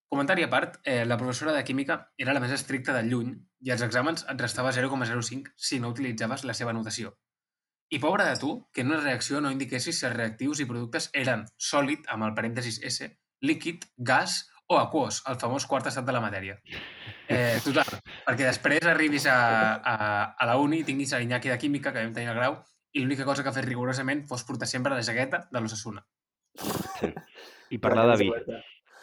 Comentari 0.09 0.41
a 0.43 0.49
part, 0.49 0.79
eh, 0.83 1.05
la 1.05 1.17
professora 1.17 1.53
de 1.53 1.63
química 1.63 2.11
era 2.17 2.33
la 2.33 2.41
més 2.41 2.51
estricta 2.51 2.95
del 2.95 3.11
lluny 3.11 3.33
i 3.61 3.69
als 3.69 3.83
exàmens 3.85 4.23
et 4.31 4.39
restava 4.41 4.71
0,05 4.73 5.53
si 5.55 5.77
no 5.79 5.91
utilitzaves 5.93 6.45
la 6.49 6.55
seva 6.57 6.73
notació. 6.73 7.13
I 7.93 7.99
pobre 8.01 8.25
de 8.25 8.37
tu, 8.41 8.49
que 8.73 8.81
en 8.81 8.89
una 8.89 9.01
reacció 9.01 9.41
no 9.41 9.51
indiquessis 9.53 9.99
si 9.99 10.07
els 10.09 10.15
reactius 10.15 10.61
i 10.61 10.67
productes 10.69 11.09
eren 11.13 11.45
sòlid, 11.57 12.09
amb 12.09 12.25
el 12.25 12.33
parèntesis 12.37 12.79
S, 12.89 13.09
líquid, 13.41 13.85
gas 13.97 14.39
o 14.69 14.79
aquós, 14.79 15.21
el 15.29 15.37
famós 15.41 15.65
quart 15.69 15.89
estat 15.89 16.05
de 16.05 16.13
la 16.13 16.21
matèria. 16.25 16.57
Eh, 17.29 17.61
total, 17.65 18.01
perquè 18.25 18.45
després 18.49 18.89
arribis 18.89 19.29
a, 19.29 19.37
a, 19.77 19.95
a 20.33 20.49
la 20.49 20.57
uni 20.61 20.81
i 20.81 20.87
tinguis 20.89 21.13
l'Iñaki 21.17 21.53
de 21.53 21.57
Química, 21.61 21.93
que 21.93 22.01
vam 22.01 22.13
tenir 22.17 22.33
el 22.33 22.37
grau, 22.37 22.59
i 22.93 23.05
l'única 23.05 23.25
cosa 23.29 23.45
que 23.45 23.53
fet 23.53 23.69
rigorosament 23.69 24.25
fos 24.29 24.45
portar 24.45 24.69
sempre 24.69 24.93
la 24.93 25.05
jaqueta 25.05 25.45
de 25.49 25.61
l'Ossassuna. 25.61 26.05
I 27.69 27.77
parlar 27.77 28.09
de 28.13 28.19
vi. 28.23 28.29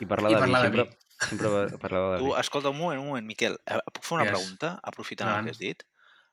I 0.00 0.06
parlar 0.06 0.30
I 0.30 0.34
de 0.34 0.40
vi. 0.40 0.40
parlar 0.40 0.62
de 0.62 0.68
Sempre, 0.68 0.84
vi. 0.84 1.26
sempre 1.28 1.48
va- 1.48 1.78
parlava 1.78 2.12
de 2.14 2.18
Tu, 2.20 2.26
vi. 2.32 2.40
escolta, 2.40 2.70
un 2.70 2.78
moment, 2.78 3.00
un 3.00 3.06
moment, 3.08 3.26
Miquel. 3.26 3.58
Eh, 3.66 3.78
Puc 3.92 4.04
fer 4.04 4.16
una 4.18 4.24
Digues. 4.24 4.38
pregunta, 4.40 4.80
aprofitant 4.82 5.28
el 5.28 5.34
Endavant. 5.34 5.46
que 5.46 5.50
has 5.50 5.58
dit? 5.58 5.82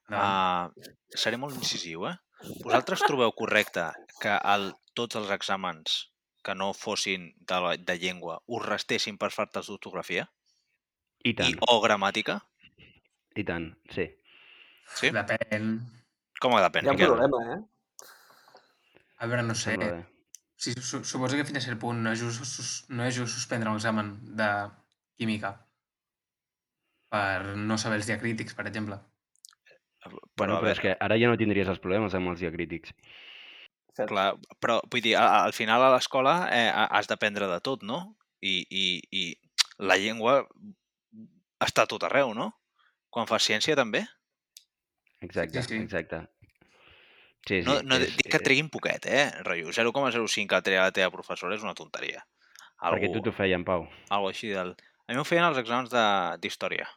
Endavant. 0.09 0.73
Uh, 0.77 1.17
seré 1.17 1.37
molt 1.37 1.55
incisiu, 1.55 2.07
eh? 2.09 2.15
Vosaltres 2.63 2.99
trobeu 3.07 3.31
correcte 3.31 3.85
que 4.19 4.33
el, 4.53 4.73
tots 4.93 5.15
els 5.15 5.29
exàmens 5.31 6.09
que 6.43 6.53
no 6.55 6.73
fossin 6.73 7.29
de, 7.39 7.59
la, 7.63 7.77
de 7.77 7.95
llengua 7.97 8.41
us 8.47 8.65
restessin 8.65 9.17
per 9.17 9.29
faltes 9.31 9.67
d'ortografia 9.71 10.25
I 11.23 11.29
i 11.29 11.33
tant, 11.33 11.55
o 11.71 11.79
gramàtica? 11.79 12.41
i 13.35 13.45
tant, 13.47 13.69
sí. 13.95 14.09
Sí? 14.99 15.09
Depèn. 15.15 15.79
Com 16.41 16.51
que 16.57 16.61
depèn, 16.65 16.83
Hi 16.83 16.87
ha 16.89 16.91
un 16.91 16.97
Miquel? 16.97 17.13
problema, 17.15 17.55
eh? 17.55 17.61
A 19.23 19.25
veure, 19.31 19.43
no 19.47 19.55
sé. 19.55 19.71
sembla 19.71 19.91
bé. 19.93 20.05
Sí, 20.63 20.71
su 20.79 21.03
suposo 21.03 21.35
que 21.35 21.43
fins 21.47 21.59
a 21.59 21.65
cert 21.65 21.79
punt 21.81 21.99
no 22.05 22.11
és 22.15 22.21
just, 22.23 22.89
no 22.93 23.03
és 23.03 23.15
just 23.17 23.35
suspendre 23.35 23.71
un 23.73 23.79
examen 23.81 24.13
de 24.39 24.47
química 25.19 25.49
per 27.13 27.55
no 27.59 27.77
saber 27.77 27.99
els 27.99 28.07
diacrítics, 28.09 28.55
per 28.57 28.65
exemple. 28.69 28.97
Bueno, 30.03 30.23
Però, 30.37 30.59
però 30.61 30.71
és 30.73 30.81
que 30.83 30.93
ara 30.99 31.17
ja 31.19 31.29
no 31.31 31.37
tindries 31.39 31.69
els 31.71 31.81
problemes 31.83 32.15
amb 32.17 32.31
els 32.33 32.41
diacrítics. 32.43 32.93
Cert. 33.93 34.09
clar, 34.09 34.29
però 34.63 34.79
vull 34.89 35.03
dir, 35.05 35.13
a- 35.19 35.43
al 35.45 35.53
final 35.53 35.83
a 35.85 35.91
l'escola 35.93 36.31
eh, 36.49 36.69
ha- 36.73 36.87
has 36.97 37.05
d'aprendre 37.11 37.45
de 37.51 37.59
tot, 37.61 37.83
no? 37.85 37.99
I, 38.41 38.55
i, 38.69 38.85
I 39.13 39.23
la 39.85 39.99
llengua 40.01 40.39
està 41.61 41.85
tot 41.87 42.03
arreu, 42.07 42.33
no? 42.33 42.47
Quan 43.13 43.29
fas 43.29 43.45
ciència 43.45 43.75
també? 43.77 44.01
Exacte, 45.21 45.61
Sí, 45.61 45.75
sí. 45.75 45.83
exacte. 45.85 46.23
Sí, 47.47 47.59
sí. 47.61 47.67
No, 47.67 47.81
no, 47.83 47.97
és, 47.99 48.13
dic 48.15 48.29
que 48.31 48.39
treguin 48.39 48.69
poquet, 48.71 49.05
eh? 49.05 49.25
Rotllo, 49.43 49.73
0,05 49.75 50.47
que 50.47 50.61
treia 50.63 50.85
la 50.87 50.91
teva 50.95 51.11
professora 51.11 51.55
és 51.57 51.63
una 51.65 51.73
tonteria. 51.75 52.23
Perquè 52.79 53.07
Algo, 53.09 53.13
tu 53.17 53.21
t'ho 53.27 53.33
feien, 53.35 53.63
Pau. 53.67 53.87
algo 54.09 54.29
així 54.31 54.49
del... 54.55 54.73
A 55.07 55.11
mi 55.11 55.17
m'ho 55.19 55.25
feien 55.27 55.43
els 55.49 55.57
exàmens 55.59 55.91
de- 55.91 56.37
d'història. 56.39 56.87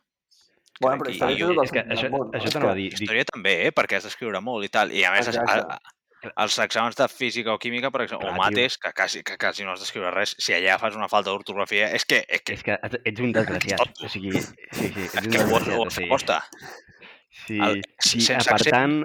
Bueno, 0.80 1.00
però 1.02 1.10
història 1.10 1.36
jo- 1.40 1.62
és 1.64 1.72
que 1.72 1.82
això, 1.82 2.08
món. 2.12 2.28
no? 2.30 2.38
això 2.38 2.50
t'anava 2.52 2.72
a 2.72 2.78
dir. 2.78 2.90
dic, 2.92 3.00
Història 3.02 3.24
també, 3.26 3.52
eh? 3.66 3.72
Perquè 3.74 3.96
has 3.98 4.04
d'escriure 4.06 4.40
molt 4.44 4.66
i 4.66 4.68
tal. 4.68 4.92
I 4.92 5.02
a 5.08 5.10
més, 5.14 5.26
Exacte. 5.32 5.56
a, 5.56 5.78
a, 5.78 6.32
els 6.44 6.58
exàmens 6.62 6.96
de 6.98 7.06
física 7.08 7.54
o 7.54 7.58
química, 7.58 7.90
per 7.90 8.02
exemple, 8.04 8.28
Clar, 8.28 8.36
o 8.38 8.42
mates, 8.42 8.76
que 8.78 8.92
quasi, 8.92 9.22
que 9.26 9.38
quasi 9.40 9.64
no 9.64 9.72
has 9.72 9.80
d'escriure 9.82 10.10
res, 10.14 10.36
si 10.38 10.52
allà 10.54 10.76
fas 10.78 10.94
una 10.98 11.08
falta 11.08 11.30
d'ortografia, 11.30 11.88
és 11.96 12.04
que, 12.04 12.22
és 12.28 12.42
que, 12.46 12.52
És 12.58 12.62
que 12.66 12.78
ets 13.04 13.20
un 13.24 13.32
desgraciat. 13.32 14.02
O 14.04 14.08
sigui, 14.12 14.32
sí, 14.38 14.54
sí, 14.72 14.90
ets 15.06 15.16
és 15.16 15.26
un 15.26 15.32
que 15.32 15.42
ho, 15.74 15.82
ho 15.86 16.08
costa. 16.12 16.42
Sí, 17.46 17.58
El- 17.58 17.82
sí, 18.00 18.20
sense 18.20 18.48
per 18.50 18.58
accent. 18.60 18.74
tant, 18.74 18.98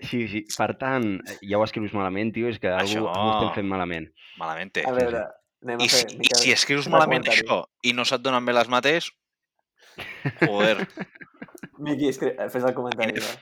sí, 0.00 0.20
sí, 0.28 0.40
per 0.56 0.74
tant, 0.80 1.06
ja 1.40 1.58
ho 1.60 1.64
escrius 1.66 1.92
malament, 1.96 2.32
tio, 2.36 2.48
és 2.52 2.58
que 2.62 2.68
algú, 2.72 2.84
Això. 2.86 3.04
algú 3.12 3.30
estem 3.36 3.54
fent 3.60 3.70
malament. 3.70 4.08
Malament 4.40 4.72
té. 4.76 4.84
A 4.88 4.92
veure, 4.96 5.22
anem 5.64 5.80
a 5.80 5.86
I 5.86 5.88
si, 5.92 6.02
fer... 6.04 6.18
I 6.26 6.34
si 6.42 6.52
escrius 6.56 6.88
malament 6.92 7.24
comentari. 7.26 7.46
això 7.46 7.62
i 7.90 7.94
no 7.96 8.04
se't 8.08 8.22
donen 8.24 8.44
bé 8.48 8.52
les 8.56 8.68
mates, 8.72 9.10
joder, 10.44 10.76
Miqui, 11.84 12.10
escri... 12.12 12.34
fes 12.52 12.64
el 12.68 12.74
comentari. 12.76 13.20
Va. 13.24 13.32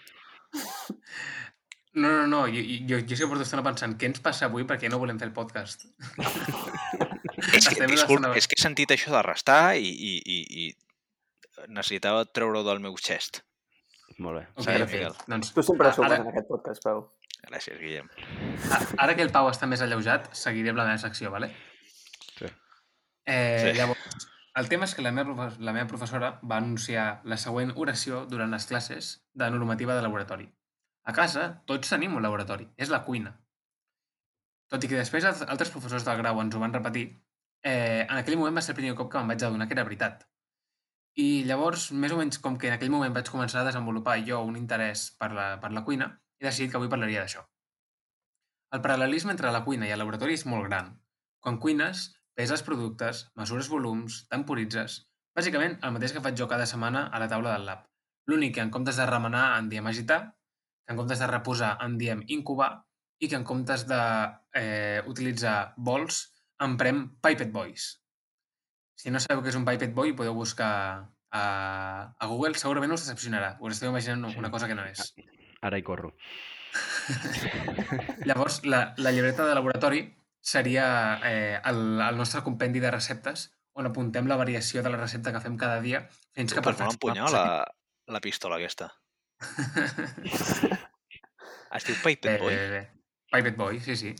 No, 1.98 2.08
no, 2.12 2.26
no, 2.30 2.40
jo, 2.46 2.60
jo, 2.86 3.00
jo 3.02 3.16
sí 3.16 3.22
que 3.24 3.26
porto 3.30 3.42
estona 3.42 3.64
pensant 3.66 3.96
què 3.98 4.06
ens 4.06 4.20
passa 4.22 4.46
avui 4.46 4.62
perquè 4.68 4.86
no 4.92 5.00
volem 5.02 5.18
fer 5.18 5.26
el 5.30 5.34
podcast. 5.34 5.88
és 7.58 7.66
que, 7.66 7.72
Estem 7.74 7.90
disculp, 7.90 8.22
bastant- 8.22 8.36
és 8.38 8.46
que 8.46 8.54
he 8.58 8.62
sentit 8.62 8.92
això 8.94 9.10
de 9.16 9.22
restar 9.26 9.74
i, 9.80 9.88
i, 9.90 10.12
i, 10.22 10.38
i 10.62 11.66
necessitava 11.74 12.22
treure-ho 12.30 12.62
del 12.68 12.78
meu 12.84 12.94
chest. 13.02 13.42
Molt 14.18 14.38
bé. 14.40 14.46
Ok, 14.56 14.64
Sí, 14.64 14.70
ok. 14.82 14.90
Miquel. 14.92 15.14
Doncs, 15.26 15.52
Tu 15.54 15.62
sempre 15.62 15.88
a- 15.88 15.92
sumes 15.92 16.10
ara, 16.12 16.20
en 16.22 16.28
aquest 16.32 16.48
podcast, 16.48 16.82
Pau. 16.82 17.04
Gràcies, 17.48 17.78
Guillem. 17.78 18.08
a- 18.72 19.04
ara 19.04 19.14
que 19.14 19.22
el 19.22 19.30
Pau 19.30 19.48
està 19.48 19.66
més 19.66 19.80
alleujat, 19.80 20.32
seguiré 20.34 20.70
amb 20.70 20.78
la 20.78 20.84
meva 20.84 20.98
secció, 20.98 21.30
vale? 21.30 21.52
Sí. 22.36 22.46
Eh, 23.26 23.70
Sí. 23.72 23.78
Llavors, 23.78 24.28
el 24.56 24.68
tema 24.68 24.84
és 24.84 24.94
que 24.94 25.02
la 25.02 25.12
meva, 25.12 25.52
la 25.58 25.72
meva 25.72 25.86
professora 25.86 26.40
va 26.42 26.56
anunciar 26.56 27.20
la 27.24 27.36
següent 27.36 27.72
oració 27.76 28.26
durant 28.26 28.50
les 28.50 28.66
classes 28.66 29.24
de 29.34 29.50
normativa 29.50 29.94
de 29.94 30.02
laboratori. 30.02 30.52
A 31.04 31.12
casa, 31.12 31.62
tots 31.64 31.88
tenim 31.88 32.14
un 32.16 32.22
laboratori. 32.22 32.68
És 32.76 32.90
la 32.90 33.04
cuina. 33.04 33.38
Tot 34.68 34.82
i 34.84 34.88
que 34.88 34.96
després 34.96 35.24
els 35.24 35.40
altres 35.42 35.70
professors 35.70 36.04
del 36.04 36.18
grau 36.18 36.40
ens 36.42 36.54
ho 36.54 36.58
van 36.60 36.72
repetir, 36.74 37.22
eh, 37.62 38.04
en 38.10 38.16
aquell 38.16 38.36
moment 38.36 38.56
va 38.56 38.60
ser 38.60 38.72
el 38.74 38.76
primer 38.76 38.94
cop 38.96 39.10
que 39.10 39.18
me'n 39.18 39.28
vaig 39.28 39.42
adonar 39.42 39.68
que 39.68 39.74
era 39.74 39.84
veritat. 39.84 40.26
I 41.18 41.42
llavors, 41.48 41.88
més 41.90 42.12
o 42.14 42.16
menys 42.20 42.38
com 42.42 42.56
que 42.62 42.68
en 42.68 42.76
aquell 42.76 42.92
moment 42.94 43.14
vaig 43.14 43.26
començar 43.32 43.64
a 43.64 43.66
desenvolupar 43.66 44.20
jo 44.26 44.38
un 44.46 44.58
interès 44.58 45.08
per 45.18 45.32
la, 45.34 45.46
per 45.58 45.72
la 45.74 45.82
cuina, 45.88 46.06
he 46.38 46.46
decidit 46.46 46.70
que 46.70 46.78
avui 46.78 46.90
parlaria 46.92 47.24
d'això. 47.24 47.42
El 48.76 48.84
paral·lelisme 48.84 49.34
entre 49.34 49.50
la 49.50 49.64
cuina 49.66 49.88
i 49.88 49.94
el 49.94 49.98
laboratori 49.98 50.38
és 50.38 50.46
molt 50.46 50.68
gran. 50.68 50.92
Quan 51.42 51.58
cuines, 51.64 52.04
peses 52.38 52.62
productes, 52.62 53.26
mesures 53.42 53.70
volums, 53.74 54.22
temporitzes... 54.30 55.02
Bàsicament, 55.38 55.76
el 55.86 55.92
mateix 55.94 56.14
que 56.14 56.22
faig 56.22 56.38
jo 56.38 56.48
cada 56.50 56.64
setmana 56.66 57.04
a 57.14 57.18
la 57.22 57.28
taula 57.30 57.52
del 57.54 57.66
lab. 57.66 57.84
L'únic 58.30 58.56
que 58.56 58.62
en 58.64 58.72
comptes 58.74 58.96
de 58.98 59.06
remenar 59.06 59.44
en 59.58 59.68
diem 59.70 59.86
agitar, 59.86 60.20
que 60.86 60.94
en 60.94 60.98
comptes 60.98 61.22
de 61.22 61.28
reposar 61.30 61.76
en 61.84 61.94
diem 61.98 62.24
incubar 62.34 62.72
i 63.22 63.30
que 63.30 63.38
en 63.38 63.46
comptes 63.46 63.84
d'utilitzar 63.90 64.62
eh, 64.62 65.02
utilitzar 65.10 65.56
bols 65.76 66.24
emprem 66.66 67.04
pipette 67.22 67.54
boys. 67.54 67.92
Si 68.98 69.12
no 69.14 69.20
sabeu 69.22 69.44
què 69.44 69.52
és 69.52 69.58
un 69.58 69.64
pipette 69.68 69.94
boy, 69.94 70.12
podeu 70.18 70.34
buscar 70.34 70.70
a, 71.30 71.42
a 72.18 72.26
Google, 72.26 72.56
segurament 72.58 72.92
us 72.96 73.04
decepcionarà. 73.06 73.52
Us 73.62 73.76
esteu 73.76 73.92
imaginant 73.92 74.32
Sí. 74.32 74.38
una 74.42 74.50
cosa 74.50 74.66
que 74.66 74.74
no 74.74 74.84
és. 74.88 75.12
Ara 75.62 75.78
hi 75.78 75.84
corro. 75.86 76.14
Llavors, 78.28 78.64
la, 78.66 78.94
la 78.98 79.12
llibreta 79.14 79.46
de 79.46 79.54
laboratori 79.54 80.02
seria 80.40 81.20
eh, 81.24 81.60
el, 81.64 82.00
el 82.00 82.16
nostre 82.18 82.42
compendi 82.46 82.80
de 82.82 82.90
receptes 82.90 83.48
on 83.78 83.86
apuntem 83.86 84.26
la 84.26 84.36
variació 84.36 84.82
de 84.82 84.90
la 84.90 84.98
recepta 84.98 85.30
que 85.32 85.40
fem 85.44 85.56
cada 85.58 85.80
dia 85.80 86.02
fins 86.34 86.52
que 86.52 86.58
Que 86.60 86.66
per 86.66 86.74
no 86.80 86.90
empunyar 86.90 87.30
la, 87.30 87.44
la 88.10 88.20
pistola 88.20 88.58
aquesta. 88.58 88.90
Es 91.68 91.84
diu 91.84 91.96
Bé, 92.02 92.14
Boy. 92.40 92.54
bé, 92.54 92.68
bé. 92.72 92.78
Pipette 93.30 93.56
Boy, 93.58 93.78
sí, 93.84 93.94
sí. 93.96 94.14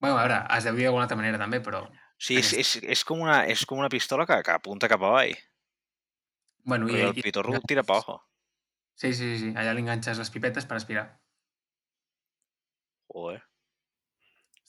Bueno, 0.00 0.16
a 0.16 0.22
veure, 0.24 0.38
es 0.56 0.64
deu 0.64 0.74
dir 0.78 0.86
d'alguna 0.86 1.04
altra 1.04 1.18
manera 1.20 1.38
també, 1.38 1.60
però... 1.60 1.82
Sí, 2.22 2.36
és, 2.38 2.52
és, 2.54 2.76
és, 2.94 3.00
com 3.06 3.22
una, 3.24 3.40
és 3.50 3.64
com 3.66 3.80
una 3.82 3.90
pistola 3.90 4.26
que, 4.28 4.36
que 4.46 4.54
apunta 4.54 4.90
cap 4.90 5.02
avall. 5.02 5.32
Bueno, 6.62 6.86
I 6.86 7.00
el 7.08 7.16
pitorro 7.18 7.58
tira 7.66 7.82
pa 7.82 7.96
abajo. 7.98 8.20
Sí, 8.94 9.10
sí, 9.18 9.32
sí. 9.40 9.48
Allà 9.58 9.72
li 9.74 9.82
enganxes 9.82 10.20
les 10.22 10.30
pipetes 10.30 10.68
per 10.68 10.78
aspirar. 10.78 11.08
Joder. 13.10 13.40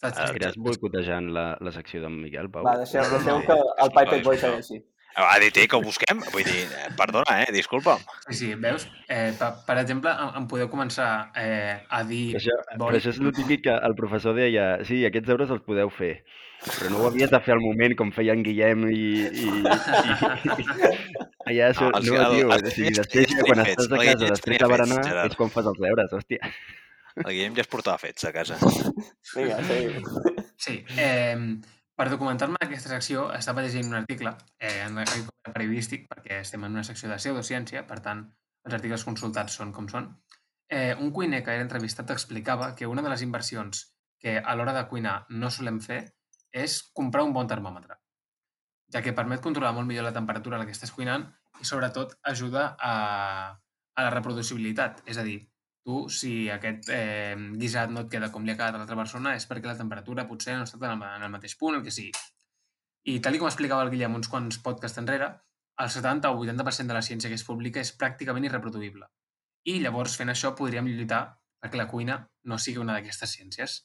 Ah, 0.02 0.10
està, 0.10 0.26
Aniràs 0.32 0.58
boicotejant 0.60 1.30
la, 1.36 1.46
la 1.64 1.72
secció 1.76 2.02
d'en 2.04 2.16
Miquel, 2.24 2.50
Pau? 2.52 2.66
Va, 2.66 2.74
deixeu, 2.82 3.06
deixeu 3.14 3.44
que 3.46 3.56
el 3.56 3.94
Pipette 3.94 4.26
Boy 4.26 4.42
segueixi. 4.42 4.82
Ell 5.14 5.68
que 5.70 5.76
ho 5.78 5.82
busquem? 5.84 6.22
Vull 6.34 6.44
dir, 6.48 6.64
eh, 6.74 6.88
perdona, 6.98 7.36
eh? 7.44 7.52
Disculpa'm. 7.54 8.00
sí, 8.30 8.34
sí, 8.40 8.54
veus? 8.56 8.88
Eh, 9.08 9.34
per, 9.38 9.52
per 9.68 9.76
exemple, 9.84 10.10
em, 10.10 10.32
em 10.42 10.48
podeu 10.50 10.70
començar 10.72 11.32
eh, 11.38 11.84
a 11.90 12.02
dir... 12.04 12.36
Això, 12.40 12.56
Boy. 12.78 12.88
però 12.88 12.98
això 12.98 13.12
és 13.14 13.20
el 13.22 13.34
típic 13.38 13.62
que 13.68 13.76
el 13.90 13.94
professor 14.00 14.34
deia 14.36 14.80
sí, 14.88 15.04
aquests 15.06 15.28
deures 15.30 15.52
els 15.54 15.62
podeu 15.68 15.92
fer, 15.94 16.24
però 16.66 16.90
no 16.90 17.04
ho 17.04 17.08
havies 17.12 17.30
de 17.30 17.40
fer 17.46 17.54
al 17.54 17.62
moment 17.62 17.94
com 18.00 18.12
feia 18.16 18.34
en 18.34 18.42
Guillem 18.46 18.88
i... 18.90 19.04
i, 19.44 19.46
i 21.48 21.60
allà, 21.60 21.70
això, 21.70 21.90
No, 21.92 22.00
no, 22.00 22.16
el- 22.24 22.38
tio, 22.38 22.50
els 22.56 22.64
o 22.72 22.74
sigui, 22.74 22.94
després, 22.98 23.28
tenia 23.30 23.46
quan 23.48 23.62
estàs 23.68 23.92
a 23.92 24.00
el 24.00 24.06
casa 24.10 24.32
després 24.34 24.64
de 24.64 24.72
berenar, 24.74 25.04
és 25.28 25.38
quan 25.40 25.54
fas 25.54 25.70
els 25.74 25.82
deures, 25.86 26.18
hòstia. 26.18 26.52
El 27.22 27.30
Guillem 27.30 27.54
ja 27.60 27.62
es 27.68 27.70
portava 27.70 28.02
fets 28.02 28.26
a 28.26 28.34
casa. 28.34 28.58
Vinga, 29.36 29.60
seguim. 29.70 30.08
Sí, 30.58 30.80
eh, 30.98 31.38
per 31.96 32.10
documentar-me 32.10 32.58
aquesta 32.62 32.90
secció 32.90 33.28
estava 33.38 33.62
llegint 33.62 33.92
un 33.92 34.00
article 34.00 34.34
eh, 34.60 34.82
en 34.86 34.98
l'article 34.98 35.54
periodístic, 35.54 36.08
perquè 36.10 36.40
estem 36.42 36.64
en 36.66 36.74
una 36.80 36.86
secció 36.88 37.10
de 37.12 37.20
pseudociència, 37.22 37.86
per 37.90 38.00
tant, 38.06 38.24
els 38.66 38.78
articles 38.80 39.06
consultats 39.06 39.60
són 39.60 39.74
com 39.76 39.90
són. 39.92 40.10
Eh, 40.70 40.96
un 40.98 41.12
cuiner 41.14 41.44
que 41.46 41.54
era 41.54 41.66
entrevistat 41.66 42.10
explicava 42.16 42.74
que 42.76 42.90
una 42.90 43.04
de 43.06 43.12
les 43.14 43.22
inversions 43.22 43.86
que 44.24 44.40
a 44.40 44.56
l'hora 44.56 44.74
de 44.74 44.88
cuinar 44.90 45.18
no 45.30 45.52
solem 45.52 45.80
fer 45.84 46.02
és 46.50 46.80
comprar 46.96 47.26
un 47.28 47.34
bon 47.36 47.50
termòmetre, 47.50 48.00
ja 48.94 49.02
que 49.04 49.14
permet 49.14 49.42
controlar 49.44 49.74
molt 49.76 49.90
millor 49.90 50.08
la 50.08 50.16
temperatura 50.16 50.58
a 50.58 50.62
la 50.62 50.66
que 50.70 50.74
estàs 50.74 50.94
cuinant 50.96 51.28
i, 51.60 51.66
sobretot, 51.68 52.16
ajuda 52.30 52.72
a, 52.80 52.94
a 53.54 54.06
la 54.06 54.14
reproducibilitat. 54.14 55.04
És 55.10 55.20
a 55.20 55.26
dir, 55.28 55.42
tu, 55.84 56.04
si 56.10 56.50
aquest 56.52 56.90
eh, 56.96 57.36
guisat 57.60 57.92
no 57.92 58.06
et 58.06 58.12
queda 58.12 58.32
com 58.32 58.46
li 58.46 58.54
ha 58.54 58.58
quedat 58.58 58.78
a 58.78 58.82
l'altra 58.82 58.98
persona, 59.00 59.36
és 59.40 59.48
perquè 59.50 59.70
la 59.70 59.78
temperatura 59.80 60.28
potser 60.30 60.56
no 60.58 60.68
estat 60.68 60.84
en 60.88 60.96
el, 60.96 61.04
en 61.20 61.28
el 61.28 61.34
mateix 61.34 61.58
punt, 61.60 61.78
el 61.78 61.84
que 61.86 61.92
sigui. 61.92 62.14
I 63.12 63.20
tal 63.20 63.36
com 63.40 63.50
explicava 63.50 63.84
el 63.84 63.92
Guillem 63.92 64.16
uns 64.16 64.32
quants 64.32 64.62
podcasts 64.64 65.02
enrere, 65.02 65.30
el 65.84 65.90
70 65.90 66.32
o 66.32 66.44
80% 66.44 66.88
de 66.88 66.96
la 66.96 67.02
ciència 67.04 67.32
que 67.32 67.40
es 67.40 67.46
publica 67.48 67.82
és 67.82 67.92
pràcticament 68.00 68.46
irreproduïble. 68.48 69.10
I 69.68 69.80
llavors, 69.84 70.16
fent 70.20 70.32
això, 70.32 70.54
podríem 70.56 70.88
lluitar 70.88 71.24
perquè 71.64 71.80
la 71.80 71.90
cuina 71.92 72.20
no 72.48 72.60
sigui 72.60 72.82
una 72.84 72.96
d'aquestes 72.98 73.36
ciències. 73.38 73.82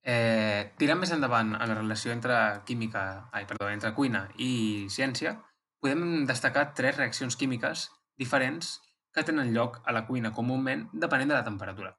Eh, 0.00 0.72
tirant 0.80 1.00
més 1.00 1.12
endavant 1.12 1.52
en 1.54 1.68
la 1.68 1.76
relació 1.76 2.12
entre 2.12 2.36
química, 2.68 3.28
ai, 3.36 3.44
perdó, 3.48 3.68
entre 3.68 3.92
cuina 3.96 4.24
i 4.40 4.88
ciència, 4.92 5.34
podem 5.80 6.24
destacar 6.28 6.70
tres 6.76 6.96
reaccions 6.96 7.36
químiques 7.36 7.88
diferents 8.20 8.78
que 9.12 9.24
tenen 9.26 9.52
lloc 9.54 9.80
a 9.84 9.92
la 9.92 10.06
cuina 10.06 10.32
comúment 10.32 10.88
depenent 10.92 11.28
de 11.30 11.34
la 11.34 11.44
temperatura. 11.44 11.96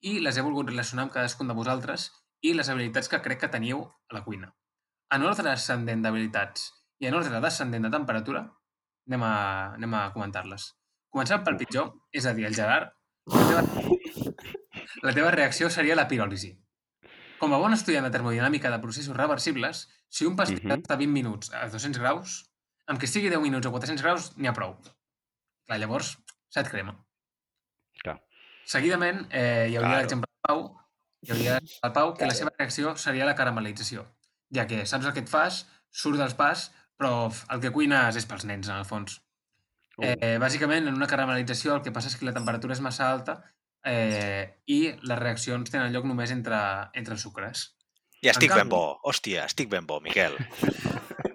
I 0.00 0.18
les 0.20 0.36
he 0.36 0.44
volgut 0.46 0.70
relacionar 0.70 1.04
amb 1.06 1.12
cadascun 1.12 1.48
de 1.48 1.56
vosaltres 1.58 2.10
i 2.40 2.54
les 2.54 2.68
habilitats 2.70 3.08
que 3.10 3.20
crec 3.22 3.40
que 3.40 3.50
teniu 3.52 3.82
a 3.84 4.14
la 4.14 4.24
cuina. 4.24 4.52
En 5.10 5.24
ordre 5.26 5.50
ascendent 5.50 6.02
d'habilitats 6.04 6.70
i 7.00 7.08
en 7.08 7.14
ordre 7.14 7.40
descendent 7.40 7.84
de 7.86 7.90
temperatura, 7.90 8.44
anem 9.08 9.22
a, 9.24 9.34
anem 9.74 9.94
a 9.94 10.06
comentar-les. 10.12 10.70
Començant 11.10 11.42
pel 11.44 11.56
pitjor, 11.56 11.94
és 12.12 12.26
a 12.26 12.34
dir, 12.36 12.44
el 12.46 12.54
Gerard, 12.54 12.92
la 13.32 13.44
teva, 13.48 13.62
la 15.02 15.14
teva 15.16 15.30
reacció 15.34 15.70
seria 15.72 15.96
la 15.96 16.08
piròlisi. 16.08 16.52
Com 17.38 17.54
a 17.54 17.60
bon 17.62 17.72
estudiant 17.72 18.04
de 18.04 18.12
termodinàmica 18.12 18.70
de 18.72 18.80
processos 18.82 19.16
reversibles, 19.16 19.86
si 20.08 20.26
un 20.26 20.36
pastís 20.36 20.62
Mhm. 20.62 20.82
està 20.82 20.94
a 20.94 21.00
20 21.00 21.12
minuts 21.12 21.52
a 21.54 21.68
200 21.68 22.00
graus, 22.00 22.50
amb 22.86 22.98
que 22.98 23.06
estigui 23.06 23.30
10 23.30 23.40
minuts 23.40 23.66
a 23.66 23.70
400 23.70 24.02
graus, 24.02 24.36
n'hi 24.36 24.48
ha 24.48 24.52
prou. 24.52 24.76
Clar, 25.66 25.78
llavors, 25.78 26.18
se't 26.54 26.68
crema. 26.70 26.94
Clar. 28.02 28.18
Seguidament, 28.64 29.26
eh, 29.30 29.68
hi 29.70 29.76
hauria 29.76 29.88
Claro. 29.88 30.00
l'exemple 30.02 30.28
del 30.30 30.40
Pau, 30.48 30.64
hi 31.22 31.30
hauria 31.32 31.58
el 31.88 31.92
Pau, 31.92 32.14
que 32.14 32.26
la 32.26 32.34
seva 32.34 32.52
reacció 32.58 32.96
seria 32.96 33.24
la 33.28 33.34
caramelització, 33.34 34.04
ja 34.54 34.66
que 34.66 34.84
saps 34.86 35.06
el 35.06 35.12
que 35.16 35.20
et 35.26 35.28
fas, 35.32 35.66
surt 35.90 36.18
dels 36.20 36.34
pas, 36.34 36.70
però 36.98 37.30
el 37.54 37.60
que 37.62 37.70
cuines 37.72 38.16
és 38.16 38.26
pels 38.26 38.44
nens, 38.44 38.68
en 38.68 38.76
el 38.76 38.84
fons. 38.88 39.20
Uh. 39.98 40.04
Eh, 40.14 40.36
bàsicament, 40.38 40.86
en 40.86 40.94
una 40.94 41.06
caramelització 41.10 41.74
el 41.76 41.82
que 41.82 41.90
passa 41.92 42.08
és 42.08 42.16
que 42.16 42.26
la 42.28 42.34
temperatura 42.36 42.72
és 42.76 42.80
massa 42.84 43.08
alta 43.10 43.40
eh, 43.84 44.58
i 44.66 44.92
les 45.02 45.18
reaccions 45.18 45.70
tenen 45.70 45.92
lloc 45.94 46.04
només 46.06 46.30
entre, 46.34 46.58
entre 46.94 47.16
sucres. 47.18 47.74
Ja 48.22 48.30
estic 48.34 48.50
En 48.50 48.56
ben 48.56 48.64
canvi- 48.66 48.74
bo. 48.76 49.00
Hòstia, 49.06 49.44
estic 49.46 49.68
ben 49.70 49.86
bo, 49.86 50.00
Miquel. 50.02 50.34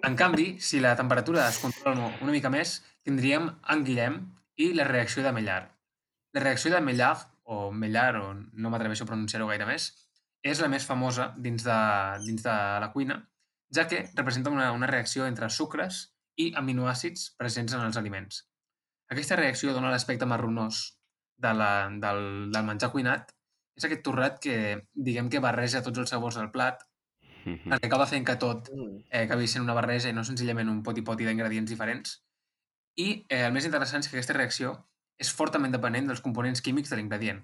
En 0.04 0.16
canvi, 0.16 0.58
si 0.60 0.80
la 0.80 0.94
temperatura 0.96 1.46
es 1.48 1.58
controla 1.58 2.10
una 2.20 2.32
mica 2.32 2.50
més, 2.52 2.78
tindríem 3.04 3.50
en 3.72 3.84
Guillem 3.84 4.18
i 4.56 4.72
la 4.74 4.84
reacció 4.88 5.22
de 5.22 5.32
Maillard. 5.32 5.70
La 6.34 6.42
reacció 6.42 6.72
de 6.72 6.80
Maillard, 6.80 7.28
o 7.44 7.70
Maillard, 7.72 8.20
o 8.22 8.34
no 8.34 8.70
m'atreveixo 8.70 9.04
a 9.04 9.10
pronunciar-ho 9.10 9.48
gaire 9.50 9.66
més, 9.68 9.90
és 10.44 10.60
la 10.60 10.68
més 10.68 10.86
famosa 10.86 11.32
dins 11.38 11.64
de, 11.64 11.78
dins 12.26 12.42
de 12.44 12.56
la 12.84 12.90
cuina, 12.92 13.20
ja 13.74 13.86
que 13.90 14.04
representa 14.14 14.50
una, 14.50 14.72
una 14.72 14.86
reacció 14.90 15.26
entre 15.26 15.48
sucres 15.50 16.02
i 16.36 16.50
aminoàcids 16.58 17.30
presents 17.38 17.74
en 17.74 17.84
els 17.86 17.96
aliments. 17.96 18.42
Aquesta 19.10 19.36
reacció 19.38 19.72
dona 19.74 19.90
l'aspecte 19.92 20.26
marronós 20.26 20.82
de 21.36 21.52
la, 21.54 21.70
del, 22.02 22.50
del 22.54 22.66
menjar 22.66 22.90
cuinat. 22.92 23.32
És 23.74 23.86
aquest 23.86 24.04
torrat 24.06 24.38
que, 24.42 24.56
diguem 24.94 25.28
que 25.30 25.42
barreja 25.42 25.82
tots 25.82 25.98
els 26.02 26.12
sabors 26.14 26.38
del 26.38 26.50
plat, 26.54 26.82
perquè 27.70 27.88
acaba 27.90 28.06
fent 28.10 28.24
que 28.26 28.36
tot 28.40 28.70
Mm. 28.72 29.00
eh, 29.10 29.24
acabi 29.26 29.46
sent 29.50 29.64
una 29.64 29.74
barreja 29.76 30.08
i 30.08 30.14
no 30.16 30.24
senzillament 30.24 30.70
un 30.70 30.82
poti-poti 30.82 31.26
d'ingredients 31.26 31.70
diferents. 31.70 32.23
I 33.00 33.08
eh, 33.28 33.44
el 33.46 33.52
més 33.54 33.66
interessant 33.66 34.04
és 34.04 34.08
que 34.08 34.16
aquesta 34.16 34.36
reacció 34.36 34.74
és 35.18 35.32
fortament 35.34 35.74
dependent 35.74 36.10
dels 36.10 36.22
components 36.24 36.62
químics 36.62 36.90
de 36.90 36.98
l'ingredient. 36.98 37.40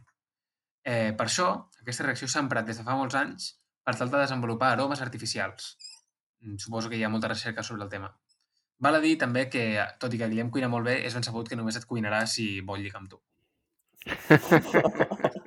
Eh, 0.84 1.12
per 1.16 1.26
això, 1.26 1.48
aquesta 1.82 2.06
reacció 2.06 2.28
s'ha 2.28 2.42
emprat 2.44 2.66
des 2.66 2.78
de 2.80 2.86
fa 2.86 2.96
molts 2.98 3.16
anys 3.18 3.50
per 3.84 3.96
tal 3.98 4.12
de 4.12 4.22
desenvolupar 4.22 4.72
aromes 4.74 5.02
artificials. 5.04 5.74
Mm, 6.40 6.56
Suposo 6.62 6.88
que 6.88 6.98
hi 6.98 7.04
ha 7.04 7.12
molta 7.12 7.28
recerca 7.28 7.62
sobre 7.66 7.84
el 7.84 7.90
tema. 7.92 8.12
Val 8.80 8.96
a 8.96 9.02
dir 9.04 9.16
també 9.20 9.48
que, 9.52 9.64
tot 10.00 10.14
i 10.14 10.18
que 10.20 10.28
Guillem 10.30 10.50
cuina 10.50 10.70
molt 10.72 10.88
bé, 10.88 11.00
és 11.04 11.14
ben 11.14 11.26
sabut 11.26 11.48
que 11.48 11.58
només 11.58 11.76
et 11.76 11.84
cuinarà 11.88 12.24
si 12.26 12.46
vol 12.64 12.80
lligar 12.80 13.02
amb 13.02 13.10
tu. 13.12 13.20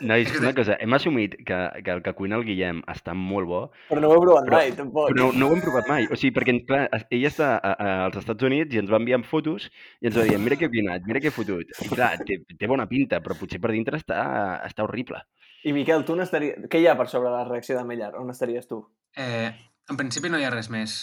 Nois, 0.00 0.30
una 0.40 0.52
cosa, 0.54 0.76
hem 0.80 0.94
assumit 0.94 1.34
que, 1.46 1.58
que 1.84 1.90
el 1.94 2.02
que 2.04 2.12
cuina 2.18 2.36
el 2.38 2.44
Guillem 2.46 2.80
està 2.90 3.14
molt 3.16 3.48
bo, 3.50 3.60
Però 3.90 4.00
no 4.02 4.10
ho 4.12 4.16
he 4.16 4.20
provat 4.22 4.46
Però- 4.48 4.60
mai, 4.60 4.72
tampoc. 4.78 5.08
però 5.10 5.18
no, 5.20 5.28
no 5.38 5.48
ho 5.48 5.56
hem 5.56 5.62
provat 5.64 5.88
mai. 5.90 6.06
O 6.12 6.16
sigui, 6.18 6.32
perquè, 6.36 6.54
clar, 6.68 6.84
ell 7.10 7.26
està 7.28 7.50
a, 7.58 7.72
a, 7.74 7.88
als 8.06 8.20
Estats 8.22 8.46
Units 8.48 8.74
i 8.74 8.80
ens 8.82 8.90
va 8.92 9.00
enviant 9.02 9.24
fotos 9.26 9.68
i 10.00 10.08
ens 10.10 10.16
va 10.18 10.26
dir, 10.28 10.38
mira 10.42 10.56
què 10.60 10.68
he 10.68 10.72
cuinat, 10.72 11.06
mira 11.08 11.20
què 11.24 11.32
he 11.32 11.34
fotut. 11.34 11.74
I 11.84 11.90
clar, 11.92 12.12
té, 12.28 12.40
té 12.58 12.70
bona 12.70 12.86
pinta, 12.90 13.20
però 13.24 13.36
potser 13.38 13.60
per 13.62 13.72
dintre 13.74 13.98
està, 14.00 14.20
està 14.68 14.86
horrible. 14.86 15.24
I 15.66 15.72
Miquel, 15.74 16.04
tu 16.06 16.14
n'estaries... 16.14 16.68
Què 16.70 16.78
hi 16.82 16.86
ha 16.86 16.94
per 16.98 17.08
sobre 17.10 17.32
la 17.34 17.44
reacció 17.48 17.76
de 17.78 17.84
Maillard? 17.84 18.14
On 18.20 18.30
estaries 18.30 18.68
tu? 18.70 18.82
Eh, 19.18 19.48
en 19.90 19.96
principi 19.98 20.30
no 20.30 20.38
hi 20.38 20.44
ha 20.46 20.52
res 20.54 20.68
més. 20.70 20.98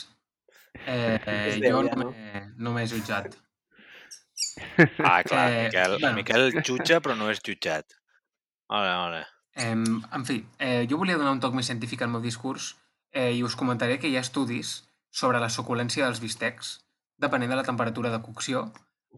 Eh, 0.88 1.20
És 1.52 1.58
jo 1.60 1.68
ja, 1.68 1.74
no 1.76 1.84
no? 2.06 2.14
m'he 2.14 2.46
no 2.64 2.72
m'he 2.76 2.86
jutjat. 2.88 3.36
Ah, 5.04 5.22
clar, 5.24 5.46
Eh, 5.52 5.64
Miquel, 5.68 5.98
bueno. 6.00 6.16
Miquel 6.16 6.50
jutja 6.64 7.02
però 7.04 7.16
no 7.20 7.28
és 7.32 7.42
jutjat. 7.44 7.96
Vale, 8.70 8.92
vale. 8.96 9.22
Eh, 9.56 9.72
en 9.72 10.26
fi, 10.26 10.42
eh, 10.60 10.86
jo 10.90 10.98
volia 10.98 11.18
donar 11.18 11.36
un 11.36 11.42
toc 11.44 11.56
més 11.56 11.70
científic 11.70 12.02
al 12.02 12.12
meu 12.12 12.22
discurs 12.22 12.74
eh, 13.12 13.32
i 13.32 13.44
us 13.44 13.56
comentaré 13.56 14.00
que 14.00 14.10
hi 14.12 14.18
ha 14.18 14.26
estudis 14.26 14.82
sobre 15.12 15.40
la 15.40 15.50
suculència 15.50 16.06
dels 16.06 16.20
bistecs, 16.20 16.74
depenent 17.18 17.54
de 17.54 17.60
la 17.62 17.64
temperatura 17.64 18.12
de 18.12 18.22
cocció, 18.22 18.66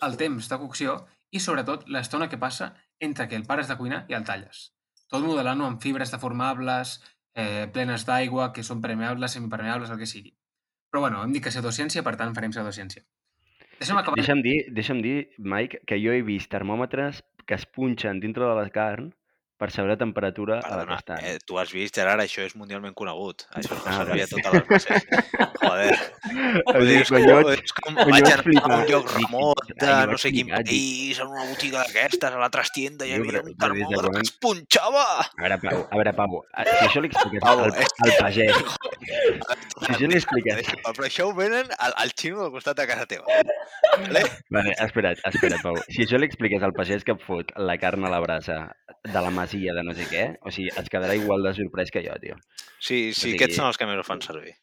el 0.06 0.18
temps 0.18 0.50
de 0.52 0.60
cocció 0.62 0.98
i, 1.32 1.40
sobretot, 1.42 1.88
l'estona 1.90 2.30
que 2.30 2.38
passa 2.38 2.76
entre 3.00 3.28
que 3.28 3.36
el 3.40 3.48
pares 3.50 3.68
de 3.68 3.78
cuinar 3.80 4.06
i 4.12 4.18
el 4.18 4.28
talles. 4.28 4.72
Tot 5.10 5.24
modelant-ho 5.24 5.66
amb 5.66 5.82
fibres 5.82 6.12
deformables, 6.14 7.00
eh, 7.34 7.66
plenes 7.74 8.06
d'aigua, 8.06 8.52
que 8.54 8.64
són 8.64 8.82
permeables, 8.84 9.34
semipermeables, 9.34 9.90
el 9.90 10.02
que 10.02 10.10
sigui. 10.10 10.36
Però, 10.92 11.02
bueno, 11.04 11.24
hem 11.24 11.34
dit 11.34 11.44
que 11.44 11.54
pseudociència, 11.54 12.04
per 12.04 12.16
tant, 12.20 12.36
farem 12.36 12.54
pseudociència. 12.54 13.04
Deixa'm 13.80 14.00
acabar... 14.00 14.20
Deixa'm 14.20 14.42
dir, 14.46 14.58
deixa'm 14.74 15.02
dir, 15.06 15.18
Mike, 15.38 15.84
que 15.88 16.00
jo 16.02 16.14
he 16.14 16.24
vist 16.26 16.52
termòmetres 16.54 17.24
que 17.48 17.56
es 17.56 17.66
punxen 17.66 18.20
dintre 18.20 18.46
de 18.46 18.56
la 18.58 18.70
carn 18.74 19.12
per 19.58 19.72
saber 19.74 19.90
la 19.90 19.98
temperatura 19.98 20.60
a 20.60 20.62
la 20.62 20.68
que 20.68 20.76
Perdona, 20.78 20.98
estan. 21.00 21.26
eh, 21.26 21.40
tu 21.46 21.58
has 21.60 21.72
vist, 21.74 21.96
Gerard, 21.98 22.22
això 22.22 22.44
és 22.46 22.56
mundialment 22.56 22.94
conegut. 22.94 23.48
Això 23.58 23.74
es 23.74 23.82
fa 23.82 23.90
Ah, 23.90 23.98
servir 24.06 24.22
a 24.24 24.28
totes 24.28 24.54
les 24.54 24.68
bases. 24.70 25.08
Joder. 25.62 25.96
O 26.68 26.74
Vull 26.78 26.88
dir, 26.88 27.06
sigui, 27.06 27.24
és, 27.58 27.74
com, 27.82 27.96
jo 27.98 28.06
vaig- 28.12 28.28
anar 28.28 28.64
a 28.64 28.78
un 28.78 28.86
lloc 28.92 29.12
remot 29.16 29.64
de 29.68 29.88
"Ai, 29.88 30.06
jo 30.06 30.12
no 30.12 30.18
sé 30.18 30.32
quin 30.32 30.46
flipar", 30.46 30.64
dic, 30.64 30.70
país, 30.72 31.20
en 31.20 31.28
una 31.28 31.46
botiga 31.50 31.80
d'aquestes, 31.84 32.32
a 32.32 32.38
la 32.38 32.50
trastienda, 32.50 33.06
hi 33.08 33.14
havia 33.18 33.42
un 33.42 33.56
termòmetre 33.58 34.12
que 34.14 34.22
es 34.22 34.32
punxava! 34.32 35.06
A 35.26 35.42
veure, 35.42 35.58
Pau, 35.66 35.88
a 35.92 35.96
veure, 35.96 36.14
Pau, 36.14 36.42
si 36.64 36.86
això 36.88 37.02
li 37.02 37.08
expliques 37.12 37.42
Pau, 37.42 37.64
al, 37.66 37.74
al 37.74 38.14
pagès, 38.20 38.56
si 39.88 39.92
això 39.94 40.08
li 40.08 40.18
expliques... 40.20 40.72
Però 40.86 41.06
això 41.08 41.28
ho 41.30 41.34
venen 41.38 41.68
al, 41.80 41.94
al 41.98 42.12
xino 42.18 42.44
del 42.44 42.52
costat 42.52 42.78
de 42.78 42.88
casa 42.88 43.06
teva. 43.10 43.26
Vale? 43.98 44.24
Vale, 44.54 44.76
espera't, 44.86 45.20
espera't, 45.32 45.62
Pau. 45.64 45.76
Si 45.90 46.04
això 46.06 46.20
li 46.22 46.28
expliques 46.30 46.62
al 46.64 46.74
pagès 46.78 47.04
que 47.04 47.16
et 47.18 47.24
fot 47.26 47.52
la 47.58 47.78
carn 47.82 48.06
a 48.06 48.10
la 48.14 48.20
brasa 48.24 48.60
de 49.04 49.22
la 49.22 49.30
masia 49.48 49.74
de 49.74 49.84
no 49.88 49.94
sé 49.96 50.06
què, 50.12 50.24
o 50.44 50.52
sigui, 50.52 50.70
es 50.76 50.90
quedarà 50.92 51.16
igual 51.16 51.44
de 51.48 51.54
sorprès 51.56 51.90
que 51.92 52.04
jo, 52.06 52.14
tio. 52.22 52.36
Sí, 52.80 53.14
sí, 53.14 53.16
O 53.16 53.22
sigui- 53.32 53.38
aquests 53.40 53.56
són 53.62 53.68
els 53.72 53.78
que 53.80 53.88
més 53.88 53.98
ho 54.00 54.04
fan 54.04 54.22
servir. 54.22 54.54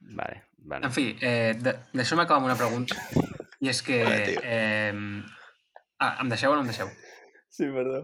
Vale, 0.00 0.42
vale. 0.58 0.84
En 0.86 0.92
fi, 0.92 1.16
eh, 1.22 1.54
de, 1.56 1.72
deixeu-me 1.94 2.24
acabar 2.26 2.42
amb 2.42 2.50
una 2.50 2.58
pregunta. 2.58 2.98
I 3.64 3.70
és 3.72 3.80
que... 3.82 4.02
Vale. 4.04 4.34
Eh, 4.42 5.22
ah, 6.04 6.18
em 6.20 6.28
deixeu 6.28 6.52
o 6.52 6.56
no 6.58 6.60
em 6.66 6.68
deixeu? 6.68 6.90
Sí, 7.48 7.64
perdó. 7.72 8.02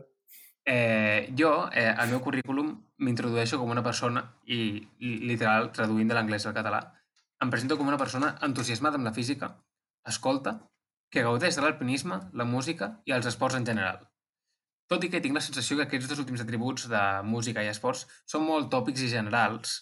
Eh, 0.64 1.32
jo, 1.36 1.68
eh, 1.74 1.88
al 1.90 2.08
meu 2.08 2.20
currículum, 2.22 2.70
m'introdueixo 2.98 3.58
com 3.58 3.70
una 3.72 3.82
persona, 3.82 4.22
i 4.46 4.60
li- 5.00 5.18
literal, 5.26 5.72
traduint 5.72 6.08
de 6.08 6.14
l'anglès 6.14 6.46
al 6.46 6.54
català, 6.54 6.80
em 7.40 7.50
presento 7.50 7.76
com 7.80 7.88
una 7.88 7.98
persona 7.98 8.36
entusiasmada 8.46 8.96
amb 9.00 9.08
la 9.08 9.12
física, 9.16 9.56
escolta, 10.06 10.60
que 11.10 11.24
gaudeix 11.26 11.56
de 11.56 11.62
l'alpinisme, 11.64 12.20
la 12.32 12.44
música 12.46 13.00
i 13.04 13.12
els 13.16 13.26
esports 13.26 13.56
en 13.58 13.66
general. 13.66 14.06
Tot 14.90 15.04
i 15.06 15.10
que 15.12 15.20
tinc 15.22 15.36
la 15.36 15.42
sensació 15.44 15.76
que 15.78 15.84
aquests 15.86 16.08
dos 16.10 16.18
últims 16.18 16.40
atributs 16.42 16.88
de 16.90 17.00
música 17.22 17.62
i 17.62 17.68
esports 17.70 18.06
són 18.26 18.42
molt 18.46 18.70
tòpics 18.72 19.04
i 19.06 19.10
generals 19.12 19.76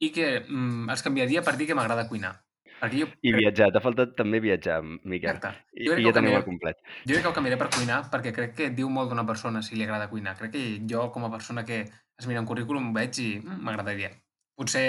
i 0.00 0.08
que 0.14 0.28
mm, 0.40 0.88
els 0.94 1.02
canviaria 1.04 1.42
per 1.44 1.52
dir 1.60 1.66
que 1.68 1.76
m'agrada 1.76 2.06
cuinar. 2.08 2.32
Perquè 2.80 2.98
jo, 3.02 3.06
I 3.24 3.32
viatjar, 3.36 3.68
t'ha 3.72 3.80
faltat 3.84 4.14
també 4.18 4.40
viatjar, 4.42 4.78
Miquel. 4.82 5.30
Exacte. 5.36 5.52
I, 5.76 5.84
Jo 5.86 5.92
crec 5.94 6.00
i 6.00 6.04
que 6.04 6.08
ja 6.08 6.14
canviaré- 6.16 6.40
el 6.40 6.46
complet. 6.48 6.80
jo 7.04 7.12
crec 7.12 7.22
que 7.22 7.28
ho 7.30 7.34
canviaré 7.36 7.58
per 7.60 7.68
cuinar 7.76 7.98
perquè 8.12 8.32
crec 8.34 8.54
que 8.56 8.70
diu 8.76 8.88
molt 8.90 9.12
d'una 9.12 9.24
persona 9.28 9.62
si 9.62 9.76
li 9.76 9.84
agrada 9.84 10.08
cuinar. 10.10 10.34
Crec 10.40 10.52
que 10.56 10.64
jo, 10.90 11.10
com 11.12 11.24
a 11.28 11.30
persona 11.30 11.64
que 11.64 11.82
es 12.18 12.26
mira 12.26 12.40
un 12.40 12.46
currículum, 12.48 12.92
veig 12.96 13.18
i 13.20 13.28
mm, 13.40 13.60
m'agradaria. 13.68 14.10
Potser 14.56 14.84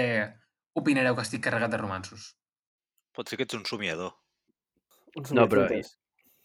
opinareu 0.75 1.15
que 1.15 1.21
estic 1.27 1.43
carregat 1.43 1.71
de 1.75 1.77
romansos. 1.83 2.31
Pot 3.15 3.27
ser 3.29 3.37
que 3.37 3.43
ets 3.47 3.55
un 3.59 3.65
somiador. 3.65 4.15
Uns 5.15 5.31
No, 5.35 5.47
però-. 5.51 5.67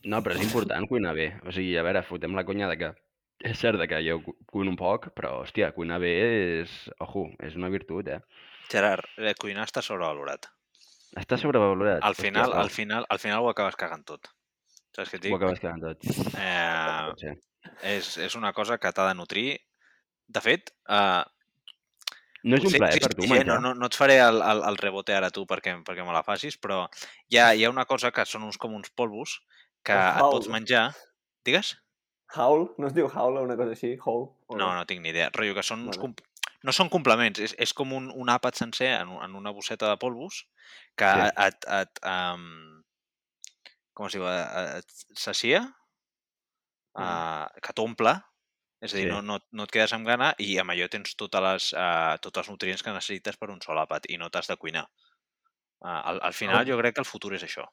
No, 0.04 0.20
però 0.22 0.34
és 0.34 0.42
important 0.44 0.86
cuinar 0.88 1.14
bé. 1.14 1.30
O 1.46 1.52
sigui, 1.54 1.76
a 1.78 1.82
veure, 1.86 2.02
fotem 2.06 2.34
la 2.34 2.44
conya 2.48 2.68
de 2.70 2.76
que 2.78 2.90
és 3.44 3.58
cert 3.58 3.80
que 3.88 4.00
jo 4.04 4.18
cu- 4.24 4.36
cuino 4.46 4.70
un 4.72 4.76
poc, 4.76 5.10
però, 5.16 5.40
hòstia, 5.44 5.72
cuinar 5.76 6.00
bé 6.02 6.12
és... 6.62 6.74
Ojo, 7.00 7.26
és 7.40 7.56
una 7.56 7.70
virtut, 7.72 8.08
eh? 8.08 8.20
Gerard, 8.70 9.06
eh, 9.18 9.34
cuinar 9.40 9.64
està 9.66 9.82
sobrevalorat. 9.82 10.46
Està 11.18 11.38
sobrevalorat. 11.40 12.04
Al 12.06 12.14
final, 12.14 12.50
Hòstia, 12.52 12.60
al 12.62 12.70
final, 12.70 13.06
al 13.10 13.18
final 13.18 13.42
ho 13.42 13.50
acabes 13.50 13.76
cagant 13.80 14.04
tot. 14.06 14.28
Saps 14.94 15.10
què 15.10 15.18
et 15.18 15.26
Pau, 15.26 15.34
Ho 15.34 15.38
dic? 15.38 15.40
acabes 15.40 15.60
quedant 15.62 15.82
tot. 15.82 15.98
Eh, 16.38 17.96
és, 17.96 18.12
és 18.28 18.36
una 18.38 18.52
cosa 18.52 18.78
que 18.78 18.92
t'ha 18.92 19.08
de 19.08 19.16
nutrir. 19.18 19.48
De 20.30 20.40
fet, 20.44 20.70
eh, 20.88 21.22
No 22.42 22.56
és 22.56 22.64
un 22.64 22.72
plaer 22.72 23.00
per 23.02 23.10
tu, 23.12 23.26
menjar. 23.28 23.44
no, 23.50 23.58
no, 23.60 23.74
no 23.76 23.88
et 23.90 23.96
faré 23.98 24.14
el, 24.24 24.38
el, 24.40 24.62
el 24.64 24.78
rebote 24.80 25.12
ara 25.12 25.28
tu 25.34 25.42
perquè, 25.44 25.74
perquè 25.84 26.06
me 26.06 26.14
la 26.14 26.22
facis, 26.24 26.56
però 26.56 26.86
hi 27.28 27.36
ha, 27.36 27.50
hi 27.52 27.66
ha 27.66 27.70
una 27.72 27.84
cosa 27.84 28.10
que 28.16 28.24
són 28.24 28.46
uns 28.46 28.56
com 28.56 28.72
uns 28.78 28.88
polvos 28.96 29.34
que 29.84 29.92
et 29.92 30.22
pots 30.22 30.48
menjar. 30.48 30.86
Digues? 31.44 31.74
Howl? 32.36 32.68
No 32.78 32.86
es 32.86 32.94
diu 32.94 33.08
howl 33.10 33.38
o 33.38 33.42
una 33.42 33.56
cosa 33.58 33.72
així? 33.74 33.96
Howl? 34.04 34.28
O 34.48 34.56
No, 34.56 34.68
no 34.74 34.84
tinc 34.86 35.00
ni 35.02 35.10
idea. 35.10 35.30
Rotllo 35.34 35.54
que 35.56 35.62
són 35.66 35.86
uns... 35.88 35.96
Vale. 35.98 36.12
Com... 36.14 36.14
No 36.62 36.72
són 36.76 36.90
complements, 36.92 37.40
és, 37.40 37.54
és 37.58 37.72
com 37.72 37.92
un, 37.96 38.10
un 38.12 38.28
àpat 38.28 38.58
sencer 38.60 38.90
en, 39.00 39.14
en 39.24 39.34
una 39.38 39.50
bosseta 39.56 39.88
de 39.88 39.96
polvos 39.96 40.42
que 41.00 41.08
Sí. 41.08 41.28
et, 41.46 41.64
et, 41.78 42.00
um, 42.04 42.82
com 43.96 44.06
es 44.10 44.12
diu, 44.18 44.26
et, 44.28 44.82
et 44.82 45.16
sacia, 45.18 45.62
uh, 47.00 47.46
que 47.64 47.72
t'omple, 47.76 48.12
és 48.84 48.92
a 48.92 48.96
dir, 48.98 49.06
Sí. 49.06 49.10
no, 49.12 49.22
no, 49.22 49.38
no 49.52 49.64
et 49.64 49.72
quedes 49.72 49.92
amb 49.96 50.06
gana 50.08 50.34
i 50.38 50.58
amb 50.60 50.70
allò 50.74 50.88
tens 50.92 51.16
totes 51.16 51.42
les, 51.46 51.70
uh, 51.72 52.16
tots 52.20 52.38
els 52.44 52.50
nutrients 52.52 52.82
que 52.84 52.92
necessites 52.92 53.36
per 53.40 53.50
un 53.52 53.60
sol 53.64 53.80
àpat 53.80 54.10
i 54.12 54.18
no 54.20 54.28
t'has 54.30 54.48
de 54.52 54.56
cuinar. 54.60 54.86
Uh, 55.80 55.88
al, 56.12 56.20
al 56.28 56.34
final 56.36 56.60
Oh. 56.60 56.68
jo 56.68 56.76
crec 56.78 56.94
que 56.94 57.00
el 57.00 57.08
futur 57.08 57.32
és 57.34 57.42
això. 57.48 57.64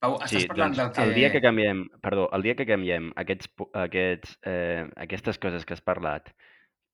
Pau, 0.00 0.14
estàs 0.24 0.42
Sí, 0.46 0.48
parlant 0.48 0.72
doncs, 0.72 0.78
del 0.80 0.92
que... 0.96 1.02
el 1.04 1.14
dia 1.18 1.28
que 1.32 1.40
canviem, 1.44 1.82
perdó, 2.00 2.28
el 2.36 2.42
dia 2.46 2.54
que 2.56 2.64
canviem 2.68 3.10
aquests, 3.20 3.50
aquests, 3.82 4.38
eh, 4.48 4.86
aquestes 5.04 5.38
coses 5.42 5.66
que 5.68 5.76
has 5.76 5.82
parlat 5.84 6.30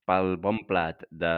pel 0.06 0.36
bon 0.38 0.60
plat 0.66 1.00
de, 1.10 1.30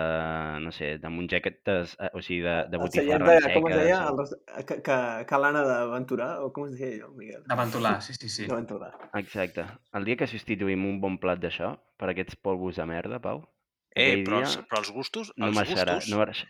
no 0.60 0.72
sé, 0.76 0.94
de 1.00 1.08
mongetes, 1.12 1.94
eh, 2.04 2.08
o 2.12 2.20
sigui, 2.24 2.42
de, 2.44 2.56
de 2.72 2.80
botifarres 2.80 3.44
de, 3.46 3.52
com 3.54 3.68
es 3.70 3.76
deia? 3.80 4.00
El, 4.10 4.18
res- 4.20 4.34
que, 4.68 4.76
que, 4.84 4.96
Calana 5.28 5.62
d'Aventurà? 5.64 6.30
O 6.44 6.50
com 6.56 6.66
es 6.68 6.74
deia 6.76 6.98
allò, 6.98 7.08
Miguel? 7.16 7.44
De 7.48 7.56
Ventolà, 7.62 7.94
sí, 8.04 8.16
sí, 8.16 8.28
sí. 8.32 8.48
D'Aventurà. 8.48 8.90
Exacte. 9.20 9.64
El 9.96 10.04
dia 10.08 10.18
que 10.20 10.28
substituïm 10.28 10.84
un 10.88 10.98
bon 11.04 11.16
plat 11.20 11.40
d'això 11.40 11.74
per 12.00 12.10
aquests 12.12 12.36
polvos 12.44 12.80
de 12.80 12.88
merda, 12.88 13.20
Pau, 13.24 13.44
Eh, 13.98 14.20
però, 14.22 14.42
dia 14.44 14.46
els, 14.46 14.56
però 14.68 14.78
els 14.84 14.90
gustos, 14.94 15.32
no 15.40 15.48
els 15.48 15.56
marxarà. 15.56 15.94
gustos, 15.96 16.12
No 16.12 16.18
marxa. 16.20 16.44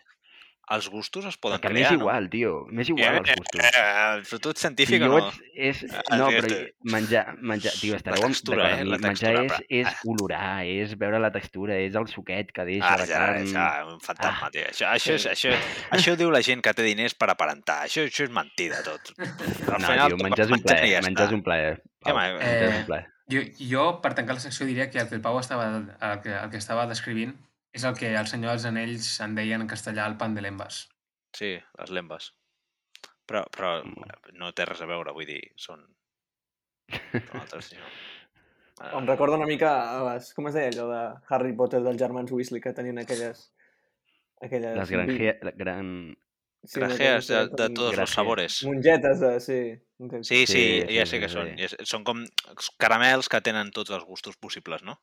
Els 0.69 0.87
gustos 0.89 1.25
es 1.25 1.37
poden 1.37 1.57
Perquè 1.59 1.71
crear, 1.71 1.89
m'és 1.91 1.97
no? 1.97 2.03
igual, 2.03 2.29
tio. 2.29 2.51
M'és 2.69 2.89
igual 2.89 3.17
els 3.19 3.31
gustos. 3.39 3.65
Eh, 3.65 4.21
però 4.29 4.39
tu 4.39 4.49
ets 4.53 4.59
Si 4.59 4.67
científic 4.67 5.01
o 5.01 5.07
no? 5.07 5.17
ets, 5.17 5.39
és, 5.55 5.83
Ah, 6.09 6.17
no, 6.17 6.27
però 6.29 6.59
menjar, 6.83 7.23
menjar, 7.41 7.73
tio, 7.79 7.95
estareu 7.95 8.23
amb- 8.23 8.33
textura, 8.35 8.67
eh, 8.79 8.85
la 8.85 8.97
mi, 8.97 9.03
menjar 9.07 9.33
textura, 9.33 9.43
és, 9.43 9.51
però- 9.51 9.65
és 9.69 9.87
ah. 9.87 9.99
olorar, 10.05 10.65
és 10.65 10.97
veure 10.97 11.19
la 11.19 11.31
textura, 11.31 11.75
és 11.77 11.95
el 11.95 12.07
suquet 12.07 12.51
que 12.51 12.65
deixa 12.65 12.87
Ah, 12.93 12.97
la 12.97 13.05
ja, 13.07 13.17
carn. 13.25 13.47
ja, 13.51 13.85
un 13.87 13.99
fantasma, 13.99 14.47
Ah. 14.47 14.51
tio. 14.51 14.61
Això, 14.69 14.87
això, 14.93 15.13
és, 15.13 15.25
això, 15.25 15.49
això 15.91 16.13
ho 16.13 16.15
diu 16.15 16.29
la 16.31 16.41
gent 16.41 16.61
que 16.61 16.73
té 16.73 16.83
diners 16.83 17.15
per 17.15 17.29
aparentar. 17.31 17.85
Això, 17.85 18.05
això 18.05 18.23
és 18.23 18.29
mentida, 18.31 18.83
tot. 18.83 19.13
Al 19.19 19.81
No, 19.81 19.87
final, 19.87 20.07
tio, 20.13 20.17
menjar 20.23 20.45
és 20.45 20.51
un 20.51 20.61
plaer, 20.61 20.89
ja 20.93 21.01
menjar 21.01 21.27
és 21.27 21.33
un 21.33 21.43
plaer. 21.43 21.81
Pau, 22.01 22.15
menjar 22.15 22.41
és 22.41 22.71
Eh, 22.73 22.77
un 22.79 22.85
plaer. 22.85 23.07
Jo, 23.29 23.41
jo, 23.59 24.01
per 24.01 24.13
tancar 24.15 24.33
la 24.35 24.39
secció, 24.41 24.65
diria 24.65 24.89
que 24.89 24.97
el 24.97 25.07
que 25.07 25.15
el 25.15 25.21
Pau 25.21 25.37
estava, 25.39 25.67
el 25.77 26.21
que, 26.21 26.29
el 26.33 26.49
que 26.49 26.57
estava 26.57 26.87
descrivint 26.87 27.35
és 27.73 27.83
el 27.85 27.95
que 27.97 28.09
el 28.17 28.27
senyor 28.27 28.55
dels 28.55 28.65
anells 28.65 29.09
en 29.25 29.35
deien 29.37 29.61
en 29.61 29.67
castellà 29.69 30.07
el 30.09 30.17
pan 30.17 30.35
de 30.35 30.41
lembas. 30.41 30.87
Sí, 31.37 31.55
les 31.79 31.91
lembes. 31.93 32.31
Però, 33.29 33.43
però 33.53 33.83
Mm. 33.85 34.33
no 34.41 34.51
té 34.57 34.65
res 34.65 34.81
a 34.81 34.87
veure, 34.89 35.11
vull 35.13 35.27
dir, 35.29 35.41
són... 35.55 35.83
són 36.89 37.41
altres, 37.41 37.73
no? 37.77 37.91
Ah, 38.79 38.93
Em 38.97 39.05
recorda 39.07 39.35
una 39.37 39.45
mica 39.45 39.69
a 39.91 39.99
les... 40.13 40.31
Com 40.33 40.47
es 40.47 40.55
deia 40.55 40.69
allò 40.71 40.85
de 40.89 41.01
Harry 41.35 41.51
Potter 41.53 41.81
dels 41.83 41.99
germans 41.99 42.31
Weasley 42.31 42.61
que 42.63 42.73
tenien 42.73 42.97
aquelles... 43.01 43.51
aquelles 44.41 44.77
Les 44.79 44.89
vi- 44.89 44.95
granje, 44.95 45.53
gran... 45.59 45.89
sí, 46.63 46.79
no, 46.79 46.87
grajeas 46.87 47.27
de, 47.27 47.41
de 47.59 47.67
tots 47.75 47.99
els 47.99 48.09
sabores. 48.15 48.61
Mongetes 48.65 49.19
de... 49.19 49.33
Sí. 49.43 49.59
exacte. 49.99 50.23
Sí, 50.23 50.45
sí, 50.47 50.63
Sí, 50.87 50.95
ja 50.95 51.05
sí, 51.05 51.11
sé 51.11 51.17
sí, 51.17 51.21
que 51.25 51.29
són. 51.35 51.51
sí. 51.59 51.83
Són 51.91 52.07
com 52.07 52.23
caramels 52.79 53.27
que 53.29 53.41
tenen 53.45 53.69
tots 53.75 53.91
els 53.91 54.05
gustos 54.07 54.37
possibles, 54.39 54.81
no? 54.87 54.95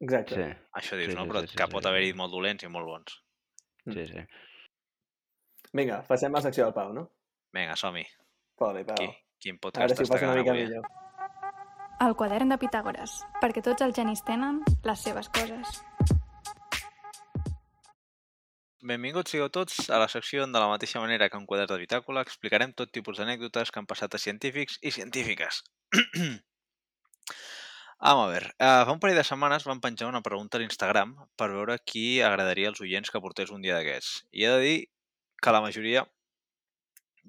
Exacte. 0.00 0.34
Sí, 0.34 0.46
Això 0.80 0.96
dius, 0.96 1.10
Sí, 1.12 1.16
no? 1.18 1.24
sí, 1.24 1.30
Però 1.30 1.40
sí, 1.42 1.48
sí, 1.52 1.56
que 1.58 1.66
sí, 1.66 1.72
pot 1.74 1.82
sí. 1.84 1.88
haver-hi 1.90 2.12
molt 2.16 2.32
dolents 2.32 2.64
i 2.64 2.68
molt 2.72 2.86
bons. 2.88 3.18
sí, 3.92 4.06
sí. 4.06 4.22
Vinga, 5.72 6.02
passem 6.08 6.34
a 6.34 6.38
la 6.38 6.42
secció 6.42 6.64
del 6.64 6.74
Pau, 6.74 6.92
no? 6.92 7.04
Vinga, 7.52 7.76
som-hi. 7.76 8.06
Foli, 8.58 8.82
Pau. 8.84 8.96
Qui, 8.96 9.10
quin 9.38 9.58
podcast 9.62 9.94
si 9.96 10.02
està 10.06 10.18
quedant 10.18 10.38
mica 10.40 10.50
avui? 10.56 10.64
millor. 10.64 10.88
El 12.00 12.14
quadern 12.16 12.48
de 12.48 12.56
Pitàgores, 12.58 13.18
perquè 13.42 13.60
tots 13.62 13.82
els 13.84 13.94
genis 13.94 14.22
tenen 14.24 14.62
les 14.88 15.02
seves 15.04 15.28
coses. 15.28 15.82
Benvinguts 18.80 19.30
sigueu 19.34 19.50
tots 19.52 19.90
a 19.92 19.98
la 20.00 20.08
secció 20.08 20.42
on 20.46 20.52
de 20.54 20.60
la 20.62 20.68
mateixa 20.70 21.00
manera 21.02 21.28
que 21.28 21.36
un 21.36 21.44
quadern 21.46 21.68
de 21.74 21.76
bitàcola 21.82 22.22
explicarem 22.24 22.72
tot 22.72 22.90
tipus 22.90 23.18
d'anècdotes 23.20 23.70
que 23.70 23.78
han 23.82 23.86
passat 23.90 24.14
a 24.16 24.18
científics 24.22 24.78
i 24.80 24.90
científiques. 24.96 25.62
Vam 28.00 28.22
a 28.22 28.28
veure, 28.30 28.46
uh, 28.56 28.84
fa 28.88 28.92
un 28.94 29.00
parell 29.00 29.18
de 29.20 29.26
setmanes 29.28 29.66
vam 29.68 29.80
penjar 29.84 30.06
una 30.08 30.22
pregunta 30.24 30.56
a 30.56 30.60
l'Instagram 30.62 31.10
per 31.36 31.50
veure 31.52 31.74
qui 31.84 32.22
agradaria 32.24 32.70
als 32.70 32.80
oients 32.80 33.12
que 33.12 33.20
portés 33.20 33.52
un 33.52 33.60
dia 33.60 33.74
d'aquests. 33.76 34.22
I 34.32 34.46
he 34.46 34.52
de 34.54 34.62
dir 34.64 34.78
que 35.44 35.52
la 35.52 35.60
majoria 35.60 36.06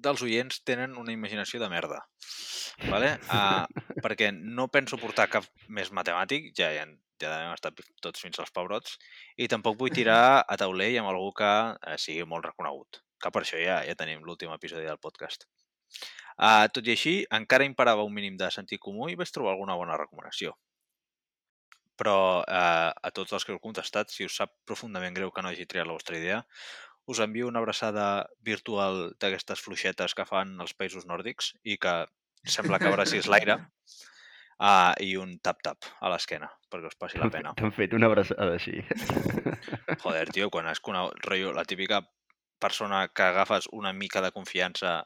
dels 0.06 0.22
oients 0.24 0.62
tenen 0.64 0.96
una 0.96 1.12
imaginació 1.12 1.60
de 1.60 1.68
merda. 1.68 2.00
Vale? 2.88 3.12
Uh, 3.28 3.84
perquè 4.00 4.30
no 4.32 4.70
penso 4.72 4.96
portar 4.96 5.28
cap 5.34 5.44
més 5.68 5.92
matemàtic, 5.92 6.48
ja, 6.56 6.72
ja, 6.72 6.88
ja 7.20 7.34
hem 7.42 7.52
estat 7.52 7.84
tots 8.00 8.24
fins 8.24 8.40
als 8.40 8.54
pebrots, 8.56 8.96
i 9.36 9.50
tampoc 9.52 9.76
vull 9.82 9.92
tirar 9.92 10.40
a 10.40 10.56
taulell 10.56 10.96
amb 11.02 11.12
algú 11.12 11.34
que 11.36 11.52
eh, 11.52 11.98
sigui 12.00 12.24
molt 12.24 12.48
reconegut. 12.48 13.04
que 13.22 13.30
per 13.30 13.44
això 13.44 13.60
ja, 13.60 13.76
ja 13.86 13.94
tenim 13.94 14.24
l'últim 14.26 14.50
episodi 14.50 14.88
del 14.88 14.98
podcast. 14.98 15.44
Uh, 16.38 16.66
tot 16.74 16.86
i 16.88 16.94
així, 16.94 17.14
encara 17.38 17.66
imparava 17.68 18.04
un 18.06 18.14
mínim 18.14 18.36
de 18.40 18.50
sentit 18.54 18.80
comú 18.82 19.08
i 19.10 19.18
vaig 19.18 19.32
trobar 19.32 19.54
alguna 19.54 19.76
bona 19.78 19.98
recomanació. 20.00 20.54
Però 22.00 22.16
uh, 22.40 22.90
a 22.90 23.10
tots 23.14 23.34
els 23.36 23.44
que 23.44 23.52
heu 23.54 23.60
contestat, 23.62 24.10
si 24.10 24.24
us 24.26 24.38
sap 24.40 24.54
profundament 24.68 25.14
greu 25.14 25.30
que 25.30 25.44
no 25.44 25.52
hagi 25.52 25.68
triat 25.68 25.86
la 25.86 25.96
vostra 25.96 26.18
idea, 26.18 26.40
us 27.06 27.20
envio 27.20 27.48
una 27.48 27.60
abraçada 27.60 28.28
virtual 28.40 29.12
d'aquestes 29.20 29.60
fluixetes 29.60 30.14
que 30.14 30.26
fan 30.26 30.54
els 30.62 30.74
països 30.78 31.06
nòrdics 31.08 31.52
i 31.64 31.76
que 31.76 31.94
sembla 32.46 32.78
que 32.78 32.90
abracis 32.90 33.28
l'aire 33.32 33.58
uh, 34.62 34.92
i 35.02 35.16
un 35.18 35.36
tap-tap 35.42 35.88
a 36.00 36.10
l'esquena 36.12 36.48
perquè 36.72 36.88
us 36.88 36.98
passi 36.98 37.20
la 37.20 37.30
pena. 37.30 37.54
T'han 37.58 37.74
fet 37.76 37.94
una 37.98 38.08
abraçada 38.08 38.56
així. 38.56 38.80
Joder, 40.02 40.26
tio, 40.32 40.48
quan 40.50 40.70
has 40.70 40.80
conegut, 40.80 41.18
rotllo, 41.26 41.52
la 41.56 41.66
típica 41.68 42.00
persona 42.62 43.08
que 43.12 43.26
agafes 43.26 43.68
una 43.72 43.92
mica 43.92 44.22
de 44.22 44.30
confiança, 44.32 45.02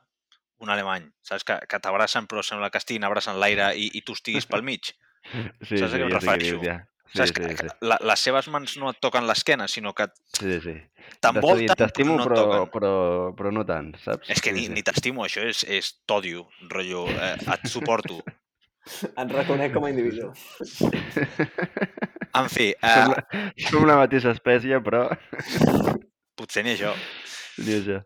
un 0.64 0.70
alemany, 0.72 1.08
saps? 1.22 1.44
Que, 1.44 1.58
que 1.68 1.80
t'abracen 1.82 2.26
però 2.30 2.42
sembla 2.42 2.70
que 2.70 2.78
estiguin 2.82 3.04
abraçant 3.04 3.38
l'aire 3.40 3.72
i, 3.76 3.90
i 3.98 4.02
tu 4.06 4.14
estiguis 4.16 4.46
pel 4.48 4.62
mig. 4.70 4.92
Sí, 5.62 5.76
Saps 5.76 5.90
a 5.90 5.96
sí, 5.96 5.98
què 5.98 6.04
em 6.06 6.12
ja 6.12 6.20
sé 6.20 6.26
què 6.26 6.36
refereixo? 6.36 6.60
dius, 6.60 6.66
ja. 6.68 6.76
Sí, 7.06 7.18
Saps? 7.20 7.28
sí, 7.30 7.34
que, 7.38 7.56
sí. 7.60 7.68
la, 7.86 7.96
les 8.02 8.22
seves 8.26 8.48
mans 8.50 8.72
no 8.82 8.90
et 8.90 8.96
toquen 9.00 9.26
l'esquena, 9.28 9.68
sinó 9.70 9.92
que 9.94 10.08
Sí, 10.34 10.48
sí, 10.56 10.58
sí. 10.64 10.74
t'envolten 11.22 11.70
però 11.76 12.06
no 12.08 12.16
et 12.16 12.24
però, 12.26 12.38
toquen. 12.40 12.70
però, 12.74 12.90
però 13.38 13.52
no 13.54 13.62
tant, 13.68 13.92
saps? 14.02 14.30
És 14.34 14.42
que 14.42 14.52
ni, 14.52 14.66
sí. 14.66 14.72
ni 14.74 14.82
t'estimo, 14.82 15.22
això 15.24 15.44
és, 15.46 15.62
és 15.70 15.92
t'odio, 16.06 16.48
rotllo, 16.68 17.04
eh, 17.14 17.36
et 17.54 17.68
suporto. 17.70 18.22
Et 18.86 19.32
reconec 19.34 19.72
com 19.74 19.82
a 19.82 19.88
individu. 19.90 20.28
En 22.38 22.46
fi, 22.52 22.68
Som, 22.82 22.86
eh, 22.86 23.06
la, 23.10 23.22
som 23.70 23.86
la 23.88 23.96
mateixa 23.98 24.30
espècie, 24.36 24.78
però... 24.84 25.08
potser 26.38 26.62
ni 26.66 26.74
això. 26.76 26.92
Ni 27.64 27.74
això. 27.80 28.00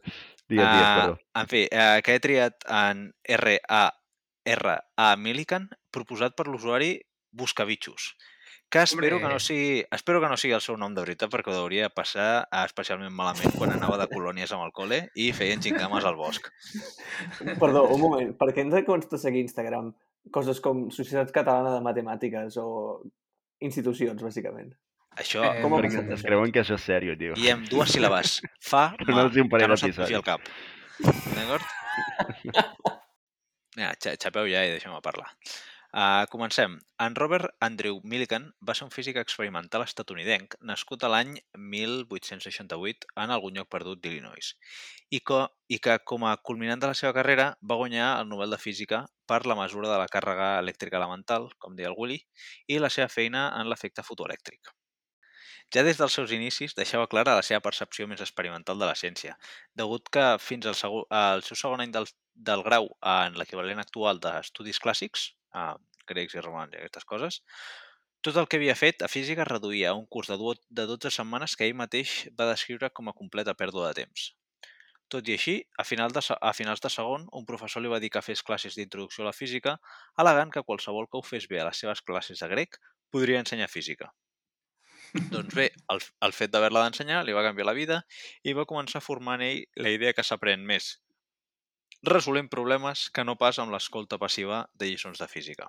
Digues, 0.50 0.66
digues, 0.66 0.90
perdó. 0.98 1.18
en 1.40 1.50
fi, 1.50 1.62
eh, 1.70 2.00
que 2.02 2.16
he 2.16 2.22
triat 2.22 2.66
en 2.66 3.06
R-A-R-A 3.38 5.08
Millican, 5.16 5.70
proposat 5.94 6.34
per 6.34 6.48
l'usuari 6.50 6.96
Buscabitxos, 7.30 8.16
que 8.70 8.82
espero 8.82 9.18
que, 9.18 9.28
no 9.30 9.38
sigui, 9.38 9.84
espero 9.90 10.20
que 10.20 10.28
no 10.30 10.36
sigui 10.38 10.54
el 10.54 10.62
seu 10.62 10.76
nom 10.78 10.94
de 10.94 11.02
veritat, 11.02 11.30
perquè 11.30 11.50
ho 11.50 11.62
hauria 11.62 11.88
passar 11.94 12.28
eh, 12.42 12.64
especialment 12.64 13.14
malament 13.14 13.54
quan 13.58 13.74
anava 13.74 13.98
de 13.98 14.06
colònies 14.10 14.50
amb 14.54 14.66
el 14.66 14.74
col·le 14.74 15.00
i 15.18 15.30
feien 15.34 15.62
gincames 15.62 16.06
al 16.06 16.18
bosc. 16.18 16.46
Perdó, 17.62 17.86
un 17.94 18.02
moment. 18.02 18.34
Per 18.38 18.50
què 18.50 18.66
ens 18.66 18.78
consta 18.86 19.18
seguir 19.18 19.42
Instagram 19.46 19.90
coses 20.34 20.62
com 20.62 20.88
Societat 20.94 21.30
Catalana 21.34 21.74
de 21.74 21.82
Matemàtiques 21.86 22.58
o 22.62 22.68
institucions, 23.62 24.22
bàsicament? 24.22 24.70
Això, 25.16 25.42
Eh, 25.44 25.62
Com 25.62 25.72
Perquè 25.74 26.12
es 26.14 26.22
creuen 26.22 26.52
que 26.52 26.60
això 26.62 26.74
és 26.78 26.84
sèrio, 26.86 27.16
tio. 27.18 27.34
i 27.36 27.50
amb 27.50 27.66
dues 27.68 27.90
síl·labes. 27.94 28.40
Fa, 28.70 28.94
No 29.06 29.16
ma, 29.16 29.24
un 29.26 29.48
que 29.50 29.68
no 29.68 29.76
se't 29.76 29.96
pugi 29.96 30.14
al 30.14 30.22
cap. 30.24 30.40
D'acord? 31.00 31.62
Ja, 33.78 33.92
xa- 34.02 34.16
xapeu 34.18 34.48
ja 34.50 34.64
i 34.66 34.70
deixeu-me 34.74 34.98
parlar. 35.00 35.28
Uh, 35.94 36.26
comencem. 36.30 36.76
En 37.02 37.14
Robert 37.18 37.50
Andrew 37.60 38.00
Millikan 38.04 38.48
va 38.66 38.74
ser 38.74 38.84
un 38.84 38.90
físic 38.94 39.16
experimental 39.16 39.82
estatunidenc 39.82 40.54
nascut 40.62 41.02
a 41.02 41.08
l'any 41.10 41.36
1868 41.56 43.08
en 43.16 43.30
algun 43.34 43.54
lloc 43.58 43.68
perdut 43.72 43.98
d'Illinois 44.02 44.52
i, 45.10 45.20
co 45.20 45.40
i 45.68 45.78
que, 45.82 45.96
com 46.06 46.26
a 46.30 46.36
culminant 46.46 46.82
de 46.82 46.90
la 46.92 46.94
seva 46.98 47.14
carrera, 47.16 47.56
va 47.62 47.78
guanyar 47.80 48.20
el 48.20 48.28
Nobel 48.30 48.50
de 48.54 48.58
Física 48.58 49.04
per 49.26 49.40
la 49.46 49.56
mesura 49.58 49.88
de 49.90 49.98
la 49.98 50.06
càrrega 50.10 50.52
elèctrica 50.60 50.98
elemental, 51.00 51.48
com 51.58 51.74
deia 51.78 51.88
el 51.90 51.96
Willy, 51.98 52.20
i 52.68 52.78
la 52.78 52.90
seva 52.90 53.08
feina 53.08 53.48
en 53.58 53.70
l'efecte 53.70 54.02
fotoelèctric. 54.06 54.70
Ja 55.74 55.82
des 55.86 55.98
dels 56.00 56.14
seus 56.16 56.32
inicis 56.34 56.74
deixava 56.78 57.06
clara 57.12 57.34
la 57.38 57.44
seva 57.46 57.60
percepció 57.66 58.06
més 58.10 58.22
experimental 58.24 58.78
de 58.82 58.88
la 58.90 58.96
ciència, 59.02 59.36
degut 59.80 60.10
que 60.16 60.24
fins 60.46 60.66
al, 60.70 60.76
segu- 60.80 61.04
al 61.20 61.44
seu 61.46 61.58
segon 61.60 61.82
any 61.84 61.92
del, 61.96 62.08
del 62.50 62.64
grau 62.66 62.88
en 63.14 63.38
l'equivalent 63.40 63.82
actual 63.82 64.20
d'estudis 64.24 64.80
clàssics, 64.86 65.28
a 65.62 65.64
grecs 66.12 66.34
i 66.38 66.42
romans 66.46 66.74
i 66.74 66.80
aquestes 66.80 67.06
coses, 67.12 67.40
tot 68.26 68.36
el 68.40 68.48
que 68.50 68.58
havia 68.60 68.76
fet 68.82 69.02
a 69.06 69.08
física 69.12 69.44
es 69.46 69.50
reduïa 69.50 69.92
a 69.92 69.98
un 70.00 70.06
curs 70.16 70.28
de, 70.32 70.38
de 70.80 70.86
12 70.90 71.12
setmanes 71.16 71.54
que 71.56 71.68
ell 71.70 71.78
mateix 71.82 72.14
va 72.40 72.50
descriure 72.50 72.90
com 72.98 73.08
a 73.08 73.16
completa 73.22 73.54
pèrdua 73.62 73.88
de 73.90 74.02
temps. 74.02 74.26
Tot 75.14 75.28
i 75.30 75.34
així, 75.36 75.54
a, 75.82 75.84
final 75.90 76.12
de, 76.16 76.22
a 76.50 76.52
finals 76.60 76.82
de 76.84 76.90
segon, 76.96 77.26
un 77.40 77.46
professor 77.50 77.82
li 77.84 77.92
va 77.94 78.00
dir 78.04 78.10
que 78.14 78.22
fes 78.26 78.42
classes 78.50 78.78
d'introducció 78.78 79.24
a 79.26 79.30
la 79.30 79.36
física, 79.42 79.76
al·legant 80.24 80.54
que 80.56 80.64
qualsevol 80.70 81.08
que 81.10 81.20
ho 81.20 81.26
fes 81.32 81.48
bé 81.54 81.60
a 81.62 81.68
les 81.70 81.82
seves 81.84 82.02
classes 82.10 82.42
de 82.44 82.50
grec 82.54 82.80
podria 83.10 83.42
ensenyar 83.44 83.70
física. 83.78 84.12
Doncs 85.14 85.54
bé, 85.56 85.68
el, 85.92 86.02
el 86.26 86.34
fet 86.36 86.52
d'haver-la 86.54 86.84
d'ensenyar 86.84 87.24
li 87.26 87.34
va 87.34 87.42
canviar 87.42 87.66
la 87.66 87.76
vida 87.76 88.00
i 88.46 88.54
va 88.54 88.66
començar 88.72 89.00
a 89.00 89.04
formar 89.04 89.38
en 89.40 89.46
ell 89.48 89.62
la 89.84 89.90
idea 89.94 90.14
que 90.14 90.26
s'aprèn 90.26 90.62
més 90.66 90.92
resolent 92.06 92.48
problemes 92.48 93.08
que 93.16 93.24
no 93.26 93.36
pas 93.36 93.58
amb 93.58 93.74
l'escolta 93.74 94.18
passiva 94.18 94.62
de 94.74 94.88
lliçons 94.88 95.18
de 95.20 95.28
física. 95.28 95.68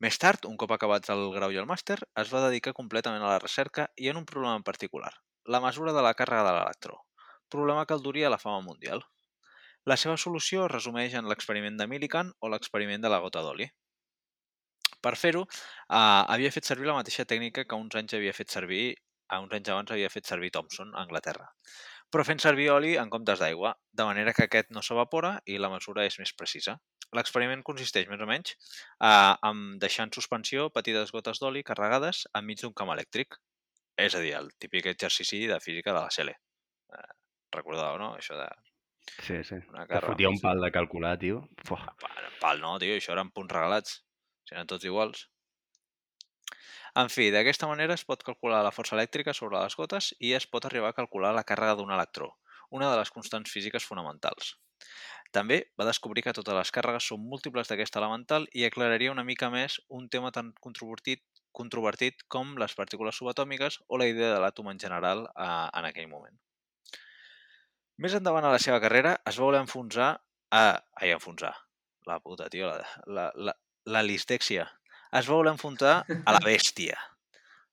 Més 0.00 0.16
tard, 0.18 0.46
un 0.48 0.56
cop 0.56 0.72
acabats 0.72 1.12
el 1.12 1.26
grau 1.34 1.52
i 1.52 1.60
el 1.60 1.68
màster, 1.68 1.98
es 2.22 2.32
va 2.32 2.42
dedicar 2.46 2.72
completament 2.76 3.22
a 3.22 3.34
la 3.34 3.42
recerca 3.42 3.90
i 3.96 4.08
en 4.08 4.16
un 4.16 4.26
problema 4.30 4.56
en 4.56 4.64
particular, 4.64 5.12
la 5.44 5.60
mesura 5.60 5.92
de 5.92 6.02
la 6.06 6.14
càrrega 6.16 6.46
de 6.46 6.54
l'electró, 6.56 6.96
problema 7.52 7.84
que 7.84 7.94
el 7.94 8.02
duria 8.02 8.30
a 8.30 8.34
la 8.34 8.40
fama 8.40 8.64
mundial. 8.64 9.04
La 9.84 9.96
seva 10.00 10.16
solució 10.16 10.64
es 10.64 10.72
resumeix 10.72 11.14
en 11.20 11.28
l'experiment 11.28 11.76
de 11.76 11.86
Millikan 11.86 12.32
o 12.40 12.48
l'experiment 12.48 13.04
de 13.04 13.12
la 13.12 13.20
gota 13.20 13.44
d'oli. 13.44 13.68
Per 15.00 15.14
fer-ho, 15.16 15.44
eh, 15.44 16.22
havia 16.34 16.50
fet 16.54 16.68
servir 16.68 16.88
la 16.90 16.98
mateixa 16.98 17.24
tècnica 17.24 17.64
que 17.64 17.78
uns 17.78 17.96
anys 18.00 18.16
havia 18.18 18.34
fet 18.36 18.50
servir 18.50 18.84
a 19.30 19.38
uns 19.40 19.52
anys 19.54 19.70
abans 19.70 19.92
havia 19.94 20.10
fet 20.10 20.26
servir 20.26 20.50
Thomson 20.50 20.90
a 20.94 21.04
Anglaterra, 21.04 21.46
però 22.10 22.24
fent 22.26 22.42
servir 22.42 22.70
oli 22.74 22.96
en 22.98 23.10
comptes 23.12 23.38
d'aigua, 23.38 23.76
de 23.94 24.06
manera 24.08 24.34
que 24.34 24.48
aquest 24.48 24.72
no 24.74 24.82
s'evapora 24.82 25.36
i 25.46 25.58
la 25.62 25.70
mesura 25.70 26.06
és 26.06 26.18
més 26.18 26.32
precisa. 26.34 26.76
L'experiment 27.14 27.62
consisteix 27.66 28.08
més 28.10 28.22
o 28.22 28.26
menys 28.26 28.56
eh, 28.56 29.34
en 29.50 29.62
deixar 29.82 30.08
en 30.08 30.14
suspensió 30.16 30.68
petites 30.74 31.14
gotes 31.14 31.42
d'oli 31.42 31.62
carregades 31.66 32.24
enmig 32.40 32.62
d'un 32.62 32.74
camp 32.74 32.90
elèctric, 32.96 33.38
és 33.98 34.14
a 34.14 34.22
dir, 34.24 34.34
el 34.38 34.50
típic 34.58 34.90
exercici 34.90 35.44
de 35.50 35.60
física 35.62 35.94
de 35.94 36.02
la 36.02 36.10
CL. 36.10 36.34
Eh, 36.98 37.08
recordeu, 37.54 37.98
no? 38.02 38.14
Això 38.18 38.38
de 38.38 38.50
Sí, 39.24 39.42
sí. 39.42 39.56
una 39.72 39.86
Que 39.86 39.96
càrrega 39.96 40.12
fotia 40.12 40.30
un 40.30 40.38
pal 40.42 40.60
de 40.62 40.70
calcular, 40.70 41.16
tio. 41.18 41.40
Fuà. 41.66 41.80
Pal, 42.02 42.28
pal 42.42 42.60
no, 42.62 42.76
tio, 42.82 42.94
això 42.98 43.14
eren 43.16 43.32
punts 43.34 43.52
regalats. 43.56 43.96
Si 44.50 44.56
eren 44.56 44.66
tots 44.66 44.86
iguals. 44.88 45.28
En 46.98 47.06
fi, 47.14 47.28
d'aquesta 47.30 47.68
manera 47.70 47.94
es 47.94 48.02
pot 48.02 48.24
calcular 48.26 48.64
la 48.66 48.72
força 48.74 48.96
elèctrica 48.96 49.34
sobre 49.38 49.60
les 49.62 49.76
gotes 49.78 50.08
i 50.18 50.32
es 50.38 50.48
pot 50.50 50.64
arribar 50.66 50.88
a 50.90 50.96
calcular 50.96 51.30
la 51.36 51.44
càrrega 51.46 51.76
d'un 51.78 51.92
electró, 51.94 52.32
una 52.78 52.88
de 52.90 52.96
les 52.98 53.12
constants 53.14 53.52
físiques 53.54 53.86
fonamentals. 53.86 54.56
També 55.30 55.60
va 55.78 55.86
descobrir 55.86 56.24
que 56.26 56.34
totes 56.34 56.58
les 56.58 56.74
càrregues 56.74 57.06
són 57.12 57.22
múltiples 57.22 57.70
d'aquesta 57.70 58.02
elemental 58.02 58.48
i 58.50 58.66
aclararia 58.66 59.14
una 59.14 59.26
mica 59.28 59.52
més 59.54 59.78
un 60.00 60.10
tema 60.10 60.34
tan 60.34 60.50
controvertit, 60.66 61.22
controvertit 61.54 62.26
com 62.26 62.56
les 62.58 62.74
partícules 62.74 63.22
subatòmiques 63.22 63.78
o 63.86 64.02
la 64.02 64.10
idea 64.10 64.34
de 64.34 64.42
l'àtom 64.42 64.74
en 64.74 64.82
general 64.82 65.28
eh, 65.30 65.46
en 65.78 65.90
aquell 65.92 66.10
moment. 66.10 66.34
Més 68.02 68.18
endavant 68.18 68.50
a 68.50 68.50
la 68.50 68.58
seva 68.58 68.82
carrera 68.82 69.14
es 69.30 69.38
va 69.38 69.46
voler 69.46 69.62
enfonsar 69.62 70.10
a... 70.50 70.64
Ai, 70.98 71.14
enfonsar. 71.14 71.54
La 72.10 72.18
puta, 72.18 72.50
tio, 72.50 72.66
la, 72.66 72.82
la, 73.06 73.30
la, 73.36 73.54
la 73.86 74.02
listèxia. 74.02 74.66
Es 75.12 75.26
va 75.26 75.36
voler 75.36 75.52
enfonsar 75.52 76.04
a 76.06 76.32
la 76.32 76.40
bèstia. 76.44 76.98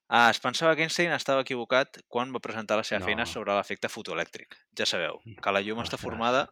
Ah, 0.07 0.29
es 0.31 0.39
pensava 0.39 0.75
que 0.75 0.85
Einstein 0.85 1.11
estava 1.11 1.43
equivocat 1.43 1.99
quan 2.07 2.31
va 2.33 2.39
presentar 2.39 2.77
la 2.79 2.83
seva 2.87 3.01
No. 3.01 3.05
feina 3.05 3.25
sobre 3.25 3.53
l'efecte 3.53 3.89
fotoelèctric. 3.91 4.55
Ja 4.77 4.85
sabeu, 4.85 5.19
que 5.43 5.51
la 5.51 5.61
llum 5.61 5.83
està 5.83 5.97
formada 5.99 6.47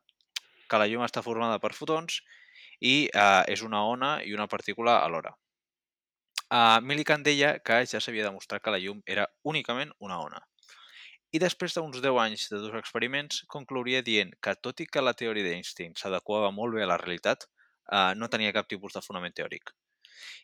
que 0.69 0.79
la 0.81 0.87
llum 0.89 1.05
està 1.05 1.23
formada 1.25 1.59
per 1.61 1.73
fotons 1.77 2.21
i 2.81 3.07
eh, 3.07 3.43
és 3.53 3.63
una 3.65 3.83
ona 3.85 4.17
i 4.25 4.33
una 4.33 4.47
partícula 4.51 4.99
alhora. 5.03 5.35
Uh, 6.45 6.77
Millikan 6.85 7.23
deia 7.25 7.55
que 7.65 7.79
ja 7.89 7.99
s'havia 7.99 8.27
demostrat 8.27 8.61
que 8.61 8.69
la 8.69 8.77
llum 8.77 8.99
era 9.09 9.25
únicament 9.43 9.89
una 9.99 10.19
ona. 10.21 10.43
I 11.33 11.39
després 11.41 11.73
d'uns 11.73 11.97
10 12.03 12.19
anys 12.21 12.43
de 12.51 12.59
dos 12.61 12.75
experiments, 12.77 13.41
conclouria 13.49 14.03
dient 14.05 14.29
que, 14.39 14.53
tot 14.61 14.79
i 14.79 14.85
que 14.85 15.01
la 15.01 15.15
teoria 15.17 15.43
d'Einstein 15.43 15.95
s'adequava 15.97 16.51
molt 16.53 16.77
bé 16.77 16.85
a 16.85 16.89
la 16.91 16.99
realitat, 17.01 17.47
eh, 17.91 18.13
no 18.15 18.29
tenia 18.29 18.53
cap 18.55 18.69
tipus 18.71 18.95
de 18.97 19.03
fonament 19.05 19.35
teòric. 19.35 19.73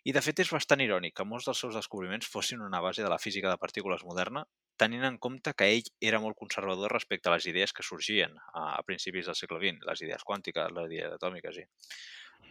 I, 0.03 0.13
de 0.15 0.21
fet, 0.25 0.41
és 0.43 0.49
bastant 0.51 0.81
irònic 0.83 1.15
que 1.17 1.25
molts 1.27 1.47
dels 1.47 1.61
seus 1.63 1.75
descobriments 1.77 2.27
fossin 2.27 2.61
una 2.65 2.81
base 2.83 3.03
de 3.05 3.09
la 3.11 3.19
física 3.21 3.49
de 3.49 3.61
partícules 3.61 4.03
moderna, 4.07 4.43
tenint 4.81 5.05
en 5.07 5.19
compte 5.21 5.53
que 5.57 5.67
ell 5.75 5.91
era 6.11 6.19
molt 6.23 6.37
conservador 6.39 6.93
respecte 6.93 7.29
a 7.29 7.35
les 7.35 7.45
idees 7.51 7.73
que 7.73 7.85
sorgien 7.85 8.33
a, 8.53 8.79
a 8.79 8.81
principis 8.87 9.29
del 9.29 9.37
segle 9.37 9.61
XX, 9.61 9.85
les 9.89 10.03
idees 10.07 10.25
quàntiques, 10.27 10.73
les 10.77 10.89
idees 10.91 11.15
atòmiques 11.19 11.61
i 11.61 11.65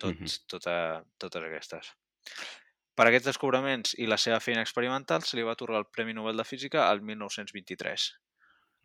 tots, 0.01 0.38
tota, 0.51 0.76
totes 1.18 1.49
aquestes. 1.49 1.91
Per 2.97 3.07
aquests 3.09 3.30
descobriments 3.30 3.95
i 3.99 4.07
la 4.11 4.18
seva 4.20 4.41
feina 4.45 4.62
experimental 4.64 5.24
se 5.26 5.38
li 5.38 5.45
va 5.47 5.55
atorgar 5.57 5.80
el 5.82 5.88
Premi 5.91 6.14
Nobel 6.16 6.41
de 6.41 6.47
Física 6.47 6.86
al 6.88 7.03
1923. 7.03 8.09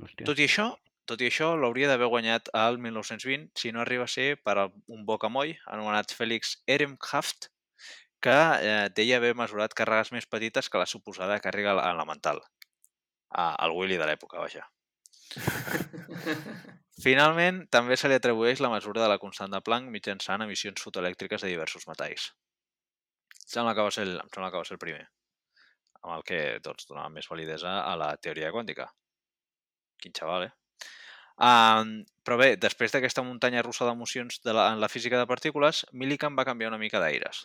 Hòstia. 0.01 0.27
Tot 0.27 0.39
i 0.39 0.47
això, 0.49 0.69
tot 1.09 1.21
i 1.21 1.29
això, 1.29 1.51
l'hauria 1.59 1.89
d'haver 1.89 2.09
guanyat 2.11 2.49
al 2.57 2.79
1920 2.81 3.51
si 3.59 3.71
no 3.71 3.81
arriba 3.81 4.05
a 4.07 4.11
ser 4.11 4.35
per 4.41 4.57
un 4.65 5.05
bocamoll 5.05 5.53
anomenat 5.65 6.13
Félix 6.17 6.57
Ehrenhaft, 6.65 7.49
que 8.25 8.35
eh, 8.35 8.87
deia 8.97 9.19
haver 9.19 9.35
mesurat 9.37 9.75
càrregues 9.77 10.11
més 10.15 10.25
petites 10.25 10.69
que 10.69 10.81
la 10.81 10.89
suposada 10.89 11.37
càrrega 11.43 11.75
elemental. 11.91 12.41
Ah, 13.29 13.53
el 13.65 13.75
Willy 13.77 13.99
de 14.01 14.07
l'època, 14.09 14.41
vaja. 14.41 14.65
Finalment, 17.05 17.65
també 17.75 17.97
se 17.99 18.09
li 18.09 18.17
atribueix 18.17 18.61
la 18.63 18.71
mesura 18.71 19.03
de 19.03 19.11
la 19.11 19.19
constant 19.21 19.51
de 19.51 19.61
Planck 19.61 19.91
mitjançant 19.93 20.45
emissions 20.45 20.81
fotoelèctriques 20.81 21.43
de 21.43 21.51
diversos 21.51 21.85
metalls. 21.91 22.31
Em 23.35 23.47
sembla 23.51 23.75
que 23.77 23.85
va 23.85 23.93
ser 23.93 24.07
el, 24.07 24.15
em 24.17 24.31
sembla 24.33 24.51
que 24.51 24.61
va 24.61 24.67
ser 24.67 24.77
el 24.79 24.81
primer, 24.81 25.05
amb 26.01 26.13
el 26.17 26.23
que 26.29 26.39
doncs, 26.65 26.87
donava 26.89 27.13
més 27.13 27.27
validesa 27.29 27.81
a 27.83 27.97
la 27.99 28.13
teoria 28.17 28.53
quàntica. 28.55 28.87
Quin 30.01 30.15
xaval, 30.17 30.47
eh? 30.47 30.53
Um, 31.35 32.05
però 32.23 32.37
bé, 32.39 32.53
després 32.55 32.93
d'aquesta 32.93 33.23
muntanya 33.25 33.63
russa 33.65 33.85
d'emocions 33.87 34.39
de 34.45 34.53
la, 34.55 34.69
en 34.71 34.79
la 34.79 34.87
física 34.87 35.19
de 35.19 35.27
partícules, 35.27 35.83
Millikan 35.91 36.35
va 36.37 36.45
canviar 36.47 36.71
una 36.71 36.79
mica 36.79 37.01
d'aires. 37.03 37.43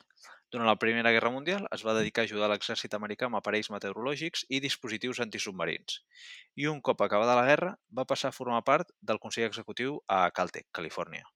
Durant 0.50 0.66
la 0.66 0.78
Primera 0.82 1.10
Guerra 1.14 1.30
Mundial 1.30 1.66
es 1.74 1.82
va 1.86 1.94
dedicar 1.94 2.22
a 2.22 2.28
ajudar 2.28 2.48
l'exèrcit 2.50 2.94
americà 2.94 3.26
amb 3.26 3.38
aparells 3.38 3.70
meteorològics 3.70 4.46
i 4.48 4.60
dispositius 4.62 5.20
antisubmarins. 5.22 6.00
I 6.58 6.66
un 6.70 6.80
cop 6.86 7.02
acabada 7.06 7.36
la 7.38 7.46
guerra, 7.46 7.74
va 7.98 8.06
passar 8.12 8.30
a 8.30 8.36
formar 8.36 8.62
part 8.66 8.90
del 9.00 9.20
Consell 9.22 9.46
Executiu 9.46 10.00
a 10.06 10.24
Caltech, 10.30 10.66
Califòrnia. 10.78 11.26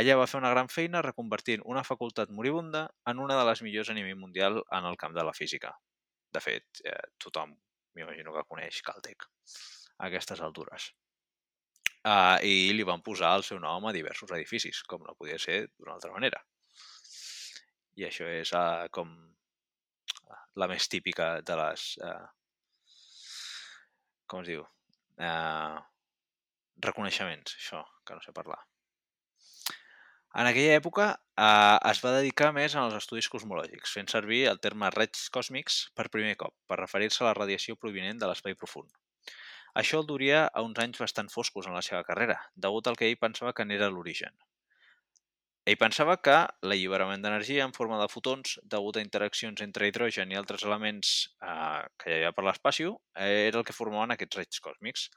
Allà 0.00 0.16
va 0.16 0.28
fer 0.30 0.40
una 0.40 0.52
gran 0.54 0.70
feina 0.72 1.02
reconvertint 1.04 1.64
una 1.74 1.84
facultat 1.84 2.32
moribunda 2.32 2.86
en 3.12 3.20
una 3.26 3.36
de 3.40 3.44
les 3.50 3.60
millors 3.66 3.90
a 3.92 3.98
nivell 3.98 4.20
mundial 4.20 4.62
en 4.78 4.88
el 4.92 4.96
camp 4.96 5.16
de 5.16 5.26
la 5.28 5.36
física. 5.36 5.74
De 6.32 6.40
fet, 6.40 6.84
eh, 6.84 6.96
tothom 7.18 7.52
m'imagino 7.96 8.32
que 8.36 8.48
coneix 8.48 8.80
Caltech 8.86 9.28
a 10.00 10.08
aquestes 10.08 10.40
altures. 10.40 10.92
Uh, 12.00 12.38
I 12.40 12.72
li 12.72 12.86
van 12.88 13.02
posar 13.04 13.34
el 13.36 13.44
seu 13.44 13.58
nom 13.60 13.84
a 13.86 13.92
diversos 13.92 14.30
edificis, 14.32 14.80
com 14.88 15.02
no 15.04 15.16
podia 15.18 15.38
ser 15.38 15.66
d'una 15.74 15.98
altra 15.98 16.12
manera. 16.14 16.40
I 18.00 18.06
això 18.08 18.28
és 18.30 18.54
uh, 18.56 18.88
com 18.94 19.12
la 20.56 20.68
més 20.70 20.88
típica 20.88 21.32
de 21.44 21.58
les... 21.60 21.92
Uh, 22.00 22.26
com 24.30 24.40
es 24.44 24.52
diu? 24.54 24.64
Uh, 25.20 25.76
reconeixements, 26.80 27.56
això, 27.60 27.84
que 28.06 28.16
no 28.16 28.24
sé 28.24 28.32
parlar. 28.32 28.62
En 30.40 30.46
aquella 30.46 30.76
època 30.78 31.06
eh, 31.10 31.78
es 31.90 32.00
va 32.04 32.12
dedicar 32.14 32.52
més 32.54 32.76
als 32.78 32.94
estudis 32.94 33.28
cosmològics, 33.32 33.94
fent 33.98 34.10
servir 34.12 34.44
el 34.50 34.60
terme 34.62 34.90
raigs 34.94 35.24
còsmics 35.34 35.80
per 35.98 36.06
primer 36.14 36.36
cop, 36.42 36.54
per 36.70 36.78
referir-se 36.78 37.24
a 37.24 37.26
la 37.26 37.34
radiació 37.38 37.74
provinent 37.74 38.20
de 38.20 38.28
l'espai 38.30 38.54
profund. 38.60 38.92
Això 39.78 40.00
el 40.02 40.06
duria 40.06 40.46
a 40.46 40.62
uns 40.66 40.78
anys 40.82 41.00
bastant 41.02 41.28
foscos 41.30 41.68
en 41.68 41.76
la 41.76 41.82
seva 41.86 42.02
carrera, 42.06 42.38
degut 42.54 42.88
al 42.90 42.96
que 42.98 43.06
ell 43.06 43.20
pensava 43.20 43.52
que 43.54 43.66
n'era 43.66 43.90
l'origen. 43.90 44.34
Ell 45.70 45.78
pensava 45.78 46.16
que 46.26 46.36
l'alliberament 46.66 47.22
d'energia 47.22 47.66
en 47.68 47.74
forma 47.76 47.98
de 48.00 48.08
fotons, 48.10 48.56
degut 48.74 48.96
a 48.96 49.04
interaccions 49.04 49.60
entre 49.66 49.90
hidrogen 49.90 50.32
i 50.32 50.38
altres 50.40 50.64
elements 50.66 51.10
eh, 51.44 51.82
que 52.00 52.10
hi 52.10 52.16
havia 52.16 52.32
per 52.36 52.46
l'espacio, 52.46 52.96
eh, 53.14 53.50
era 53.50 53.60
el 53.60 53.66
que 53.68 53.76
formaven 53.76 54.16
aquests 54.16 54.40
raigs 54.40 54.64
còsmics. 54.64 55.10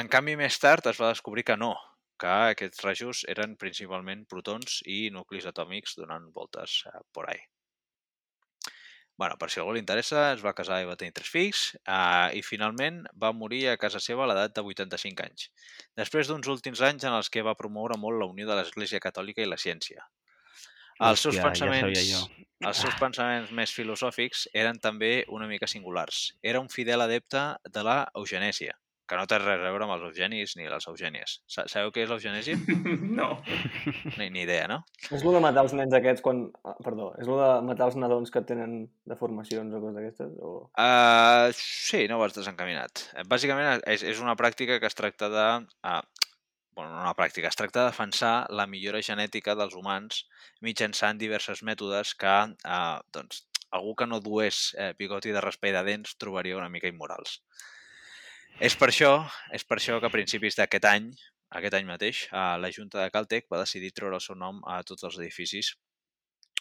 En 0.00 0.08
canvi, 0.10 0.38
més 0.40 0.58
tard 0.62 0.86
es 0.90 1.02
va 1.02 1.12
descobrir 1.12 1.44
que 1.50 1.58
no, 1.60 1.74
que 2.20 2.30
aquests 2.54 2.86
rajos 2.86 3.24
eren 3.36 3.58
principalment 3.60 4.24
protons 4.30 4.80
i 4.86 5.02
nuclis 5.18 5.50
atòmics 5.50 5.98
donant 6.00 6.30
voltes 6.38 6.80
eh, 6.88 7.02
por 7.12 7.28
ahí 7.28 7.44
bueno, 9.16 9.36
per 9.38 9.50
si 9.50 9.60
algú 9.60 9.74
li 9.74 9.82
interessa, 9.82 10.32
es 10.34 10.42
va 10.44 10.54
casar 10.58 10.80
i 10.82 10.88
va 10.88 10.96
tenir 10.98 11.14
tres 11.14 11.30
fills 11.30 11.62
eh, 11.76 12.34
i 12.38 12.42
finalment 12.42 13.04
va 13.20 13.32
morir 13.32 13.62
a 13.70 13.78
casa 13.78 14.02
seva 14.02 14.24
a 14.24 14.28
l'edat 14.30 14.56
de 14.56 14.64
85 14.66 15.26
anys, 15.26 15.48
després 16.00 16.30
d'uns 16.30 16.50
últims 16.50 16.82
anys 16.82 17.06
en 17.06 17.14
els 17.14 17.30
que 17.30 17.44
va 17.46 17.56
promoure 17.58 17.98
molt 18.00 18.20
la 18.20 18.30
unió 18.30 18.48
de 18.50 18.58
l'Església 18.58 19.02
Catòlica 19.02 19.44
i 19.44 19.50
la 19.50 19.60
ciència. 19.60 20.02
Els 21.02 21.24
seus, 21.26 21.34
Hòstia, 21.34 21.42
ja 21.42 21.48
pensaments, 21.48 22.02
jo. 22.06 22.46
els 22.68 22.80
seus 22.84 22.94
pensaments 23.00 23.50
més 23.50 23.72
filosòfics 23.74 24.46
eren 24.54 24.78
també 24.78 25.24
una 25.26 25.48
mica 25.50 25.66
singulars. 25.66 26.36
Era 26.42 26.62
un 26.62 26.70
fidel 26.70 27.02
adepte 27.02 27.42
de 27.66 27.82
la 27.82 27.96
eugenèsia, 28.14 28.76
que 29.08 29.16
no 29.20 29.26
té 29.28 29.36
res 29.38 29.60
a 29.60 29.68
veure 29.68 29.84
amb 29.84 29.94
els 29.96 30.04
eugenis 30.08 30.54
ni 30.56 30.64
les 30.70 30.86
eugènies. 30.88 31.36
Sa- 31.50 31.66
Sabeu 31.68 31.92
què 31.92 32.04
és 32.04 32.10
l'eugenèsia? 32.12 32.56
no. 33.20 33.28
Ni, 34.16 34.30
ni 34.32 34.44
idea, 34.46 34.66
no? 34.70 34.80
És 35.10 35.20
el 35.22 35.36
de 35.36 35.42
matar 35.44 35.64
els 35.66 35.74
nens 35.76 35.92
aquests 35.96 36.24
quan... 36.24 36.44
ah, 36.64 36.76
Perdó, 36.84 37.10
és 37.20 37.28
el 37.28 37.36
de 37.40 37.50
matar 37.68 37.90
els 37.90 37.98
nadons 38.00 38.32
que 38.32 38.42
tenen 38.48 38.76
deformacions 39.10 39.76
o 39.76 39.82
coses 39.82 39.98
d'aquestes? 39.98 40.34
O... 40.40 40.54
Uh, 40.72 41.52
sí, 41.58 42.04
no 42.08 42.18
vas 42.22 42.36
desencaminat. 42.36 43.06
Eh, 43.14 43.26
Bàsicament 43.28 43.84
és, 43.90 44.04
és 44.14 44.22
una 44.24 44.36
pràctica 44.40 44.80
que 44.80 44.88
es 44.90 44.96
tracta 44.98 45.28
de... 45.32 45.48
Uh, 45.84 46.00
bueno, 46.74 46.90
no 46.90 47.04
una 47.04 47.14
pràctica, 47.14 47.52
es 47.52 47.58
tracta 47.60 47.84
de 47.84 47.90
defensar 47.92 48.34
la 48.50 48.64
millora 48.66 48.98
genètica 49.04 49.54
dels 49.54 49.76
humans 49.78 50.24
mitjançant 50.64 51.20
diversos 51.20 51.60
mètodes 51.62 52.16
que 52.18 52.32
uh, 52.50 52.96
doncs, 53.14 53.44
algú 53.74 53.94
que 53.98 54.06
no 54.06 54.20
dués 54.22 54.68
eh, 54.78 54.92
bigoti 54.98 55.32
de 55.34 55.40
raspall 55.42 55.74
de 55.74 55.80
dents 55.86 56.12
trobaria 56.18 56.56
una 56.58 56.68
mica 56.70 56.86
immorals. 56.90 57.40
És 58.62 58.76
per 58.78 58.88
això, 58.88 59.24
és 59.50 59.64
per 59.66 59.80
això 59.80 59.98
que 59.98 60.06
a 60.06 60.14
principis 60.14 60.54
d'aquest 60.54 60.84
any, 60.86 61.08
aquest 61.58 61.74
any 61.74 61.86
mateix, 61.88 62.24
eh, 62.30 62.54
la 62.62 62.70
Junta 62.70 63.00
de 63.02 63.10
Caltech 63.10 63.48
va 63.50 63.58
decidir 63.58 63.90
treure 63.92 64.20
el 64.20 64.22
seu 64.22 64.38
nom 64.38 64.60
a 64.70 64.82
tots 64.86 65.02
els 65.08 65.18
edificis 65.18 65.74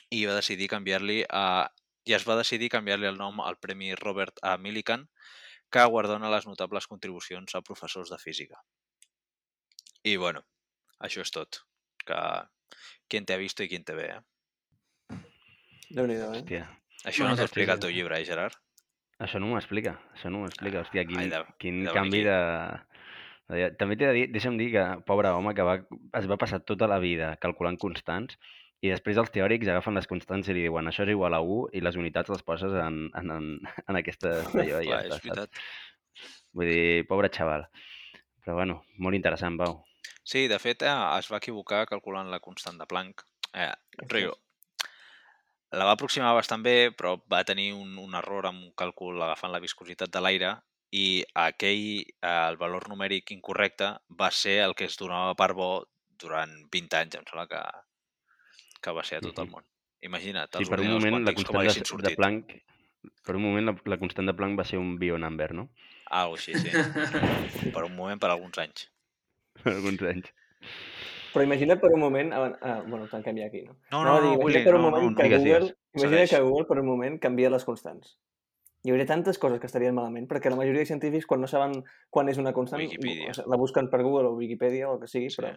i 0.09 0.25
va 0.25 0.37
decidir 0.39 0.69
canviar-li 0.71 1.23
a 1.29 1.69
i 2.05 2.13
es 2.17 2.25
va 2.27 2.35
decidir 2.35 2.67
canviar-li 2.73 3.07
el 3.07 3.17
nom 3.17 3.39
al 3.39 3.55
Premi 3.63 3.93
Robert 3.95 4.41
A. 4.41 4.57
Millikan, 4.57 5.05
que 5.71 5.85
guardona 5.87 6.31
les 6.33 6.47
notables 6.49 6.87
contribucions 6.91 7.55
a 7.55 7.61
professors 7.61 8.11
de 8.11 8.19
física. 8.19 8.59
I, 10.03 10.17
bueno, 10.17 10.43
això 10.99 11.23
és 11.23 11.31
tot. 11.31 11.61
Que 12.03 12.19
quien 13.07 13.25
te 13.25 13.37
ha 13.37 13.39
visto 13.39 13.63
i 13.63 13.69
quien 13.71 13.85
te 13.87 13.95
ve, 13.95 14.09
eh? 14.17 15.19
Déu-n'hi-do, 15.93 16.33
eh? 16.33 16.41
Hòstia, 16.41 16.67
Això 17.07 17.27
no 17.27 17.37
t'ho 17.37 17.47
explica 17.47 17.77
el 17.77 17.81
teu 17.83 17.93
llibre, 17.93 18.19
eh, 18.19 18.27
Gerard? 18.27 18.59
Això 19.23 19.39
no 19.41 19.49
m'ho 19.49 19.59
explica, 19.59 19.95
això 20.13 20.29
no 20.31 20.41
m'ho 20.43 20.49
explica. 20.51 20.81
Hòstia, 20.83 21.05
quin, 21.09 21.21
Ai, 21.21 21.29
de- 21.31 21.45
quin 21.61 21.83
de 21.87 21.93
canvi 21.95 22.23
de... 22.27 22.35
de... 23.53 23.69
També 23.79 23.95
t'he 23.99 24.07
de 24.09 24.17
dir, 24.17 24.25
deixa'm 24.33 24.57
dir 24.59 24.69
que, 24.73 24.83
pobre 25.07 25.31
home, 25.35 25.53
que 25.55 25.65
va, 25.67 25.77
es 26.19 26.27
va 26.29 26.37
passar 26.41 26.61
tota 26.65 26.87
la 26.89 26.99
vida 27.03 27.33
calculant 27.43 27.77
constants 27.81 28.37
i 28.83 28.89
després 28.91 29.19
els 29.21 29.31
teòrics 29.31 29.69
agafen 29.71 29.95
les 29.95 30.07
constants 30.11 30.49
i 30.49 30.55
li 30.55 30.65
diuen 30.65 30.89
això 30.89 31.05
és 31.05 31.11
igual 31.13 31.35
a 31.37 31.39
1 31.39 31.69
i 31.77 31.81
les 31.83 31.95
unitats 31.99 32.31
les 32.33 32.43
poses 32.43 32.73
en, 32.75 33.05
en, 33.15 33.31
en, 33.37 33.49
en 33.87 33.99
aquesta... 33.99 34.33
Allò, 34.59 34.81
ja 34.83 34.83
Clar, 34.83 35.01
està, 35.01 35.07
és 35.07 35.13
saps? 35.13 35.27
veritat. 35.27 35.65
Vull 36.53 36.69
dir, 36.69 37.05
pobre 37.09 37.29
xaval. 37.33 37.67
Però 38.43 38.57
bueno, 38.59 38.81
molt 38.99 39.15
interessant, 39.15 39.55
Pau. 39.57 39.79
Sí, 40.23 40.47
de 40.51 40.59
fet, 40.59 40.83
eh, 40.83 40.95
es 41.19 41.29
va 41.31 41.39
equivocar 41.39 41.85
calculant 41.87 42.27
la 42.31 42.41
constant 42.43 42.77
de 42.79 42.87
Planck. 42.89 43.23
Eh, 43.53 43.71
rotllo, 44.03 44.35
la 45.73 45.87
va 45.89 45.95
aproximar 45.97 46.33
bastant 46.37 46.63
bé, 46.65 46.91
però 46.93 47.15
va 47.31 47.43
tenir 47.47 47.71
un, 47.73 47.97
un 48.01 48.13
error 48.19 48.47
amb 48.49 48.61
un 48.61 48.73
càlcul 48.77 49.21
agafant 49.25 49.53
la 49.53 49.61
viscositat 49.63 50.13
de 50.13 50.21
l'aire 50.21 50.53
i 50.93 51.23
aquell, 51.43 52.03
eh, 52.05 52.33
el 52.49 52.59
valor 52.61 52.85
numèric 52.91 53.33
incorrecte, 53.33 53.89
va 54.19 54.29
ser 54.31 54.59
el 54.67 54.75
que 54.77 54.85
es 54.89 54.99
donava 54.99 55.33
per 55.39 55.53
bo 55.57 55.71
durant 56.21 56.53
20 56.71 56.99
anys, 56.99 57.17
em 57.17 57.25
sembla 57.29 57.47
que, 57.49 57.63
que 58.83 58.93
va 58.93 59.05
ser 59.07 59.17
a 59.17 59.25
tot 59.25 59.41
el 59.41 59.49
món. 59.49 59.65
Imagina't, 60.03 60.51
Sí, 60.53 60.65
els 60.65 60.69
per 60.69 60.83
un 60.83 60.93
moment 60.93 61.23
la 61.25 61.33
constant 61.33 61.63
de, 61.63 61.73
de 61.79 61.89
sortit. 61.89 62.19
Planck 62.19 62.53
per 63.25 63.35
un 63.35 63.43
moment 63.43 63.67
la, 63.67 63.73
la 63.91 63.99
constant 63.99 64.29
de 64.29 64.35
Planck 64.37 64.59
va 64.59 64.65
ser 64.67 64.79
un 64.79 64.95
bio-number, 64.99 65.51
no? 65.57 65.67
Algo 66.19 66.37
així, 66.37 66.55
sí. 66.59 66.71
per 67.75 67.83
un 67.87 67.95
moment, 67.97 68.19
per 68.21 68.31
alguns 68.31 68.59
anys. 68.63 68.87
Alguns 69.69 70.03
anys. 70.11 70.31
Però 71.33 71.43
imagina't 71.45 71.79
per 71.81 71.89
un 71.93 71.99
moment... 71.99 72.33
Ah, 72.33 72.43
ah, 72.61 72.75
bueno, 72.85 73.07
tanquem 73.09 73.37
ja 73.41 73.47
aquí, 73.47 73.63
no? 73.65 73.73
No, 73.91 74.03
no, 74.03 74.11
no, 74.11 74.17
imagina't 74.19 74.43
Willy, 74.45 74.63
per 74.63 74.75
un 74.75 74.81
no, 74.81 74.89
no, 74.89 74.91
moment 74.91 75.11
no. 75.11 75.17
que 75.17 75.23
Digues, 75.23 75.41
Google... 75.41 75.59
digues. 75.59 75.77
Imagina't 76.03 76.29
que 76.29 76.41
Google 76.45 76.67
per 76.69 76.79
un 76.79 76.85
moment 76.87 77.19
canvia 77.19 77.49
les 77.49 77.65
constants. 77.65 78.17
Hi 78.83 78.91
hauria 78.91 79.05
tantes 79.07 79.39
coses 79.39 79.59
que 79.63 79.65
estarien 79.69 79.95
malament, 79.95 80.27
perquè 80.27 80.49
la 80.51 80.57
majoria 80.59 80.83
de 80.83 80.89
científics, 80.89 81.25
quan 81.25 81.39
no 81.41 81.47
saben 81.47 81.77
quan 82.11 82.27
és 82.29 82.37
una 82.37 82.51
constant, 82.53 82.81
Wikipedia. 82.83 83.31
la 83.47 83.57
busquen 83.57 83.87
per 83.89 84.01
Google 84.03 84.27
o 84.27 84.35
Wikipedia 84.35 84.89
o 84.89 84.95
el 84.95 84.99
que 85.01 85.07
sigui, 85.07 85.29
Sí. 85.31 85.41
però... 85.41 85.53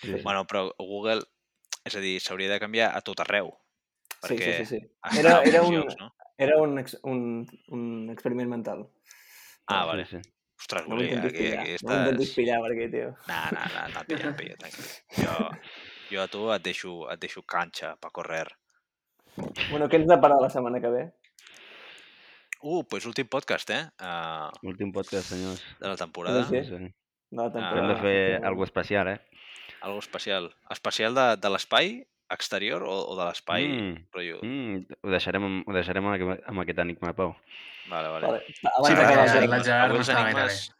Sí, 0.00 0.12
sí. 0.12 0.20
Bueno, 0.22 0.44
però 0.46 0.70
Google, 0.78 1.22
és 1.84 1.96
a 1.96 2.00
dir, 2.00 2.20
s'hauria 2.20 2.48
de 2.52 2.60
canviar 2.60 2.92
a 2.94 3.00
tot 3.02 3.20
arreu. 3.24 3.50
Sí, 4.22 4.34
Perquè 4.36 4.52
sí, 4.62 4.64
sí, 4.64 4.78
sí. 4.78 4.86
està 5.02 5.20
Era- 5.20 5.42
era 5.50 5.62
un- 5.62 5.74
llocs, 5.74 5.96
no? 5.98 6.12
Era 6.38 6.58
un, 6.60 6.78
ex, 6.78 6.98
un, 7.02 7.46
un 7.72 8.10
experiment 8.12 8.48
mental. 8.50 8.86
Ah, 9.66 9.82
Sí, 9.82 9.86
vale. 9.88 10.04
sí. 10.06 10.18
Ostres, 10.58 10.86
No 10.88 10.96
m'intentis 10.96 11.30
aquí, 11.32 11.42
pillar, 11.42 11.60
aquí 11.62 11.76
no 11.82 11.90
m'intentis 11.92 12.28
estàs... 12.30 12.36
pillar 12.38 12.60
per 12.64 12.70
aquí, 12.72 12.86
tio. 12.94 13.08
No, 13.28 13.40
no, 13.52 13.66
no, 13.74 13.82
no 13.92 14.00
et 14.00 14.06
pillo, 14.12 14.32
pillo, 14.38 14.56
tranquil. 14.62 14.88
Jo, 15.18 15.34
jo 16.10 16.22
a 16.22 16.28
tu 16.32 16.46
et 16.54 16.64
deixo, 16.64 16.94
et 17.12 17.20
deixo 17.20 17.42
canxa 17.42 17.94
per 18.00 18.10
correr. 18.16 18.46
Bueno, 19.70 19.88
què 19.92 20.00
ens 20.00 20.08
depara 20.08 20.38
la 20.40 20.48
setmana 20.50 20.80
que 20.80 20.88
ve? 20.94 21.04
Uh, 22.62 22.82
pues 22.88 23.04
últim 23.06 23.28
podcast, 23.28 23.68
eh? 23.70 23.82
Uh, 24.00 24.48
Últim 24.66 24.90
podcast, 24.92 25.28
senyors. 25.28 25.60
de 25.78 25.88
la 25.92 25.96
temporada. 26.00 26.44
Sí. 26.48 26.62
Sí. 26.64 26.70
De 26.72 27.36
la 27.36 27.44
Ah, 27.46 27.52
temporada. 27.52 27.80
Hem 27.82 27.88
de 27.92 27.96
fer 28.00 28.38
Sí, 28.40 28.44
alguna 28.46 28.64
especial, 28.64 29.08
eh? 29.08 29.20
Algo 29.82 29.98
especial. 29.98 30.54
Especial 30.70 31.14
de, 31.14 31.26
de 31.36 31.50
l'espai 31.52 31.90
exterior 32.30 32.82
o, 32.82 32.94
o 33.12 33.16
de 33.18 33.24
l'espai 33.28 33.68
Mm. 33.68 33.96
rotllo? 34.14 34.38
Mm, 34.42 34.96
ho 35.02 35.10
deixarem, 35.10 35.44
amb, 35.44 35.68
ho 35.68 35.72
deixarem 35.76 36.06
amb, 36.06 36.32
amb 36.46 36.60
aquest 36.64 36.78
enigma, 36.82 37.12
Pau. 37.14 37.36
Vale, 37.90 38.08
vale. 38.08 38.26
Vale. 38.26 38.40
Abans 38.72 38.88
Sí, 38.88 38.94
d'acabar, 38.94 39.28
Gerard, 39.28 39.50
la 39.50 39.60
Gerard 39.62 39.94
no 39.94 40.20
enigmes... 40.20 40.72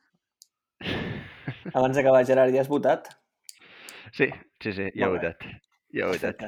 abans 1.79 1.97
d'acabar, 1.97 2.25
Gerard, 2.27 2.55
ja 2.55 2.61
has 2.65 2.69
votat? 2.69 3.09
Sí, 4.13 4.29
sí, 4.63 4.73
sí, 4.73 4.91
ja 4.95 5.07
he 5.07 5.13
votat. 5.13 5.47
Ja 5.95 6.07
he 6.07 6.11
votat. 6.13 6.43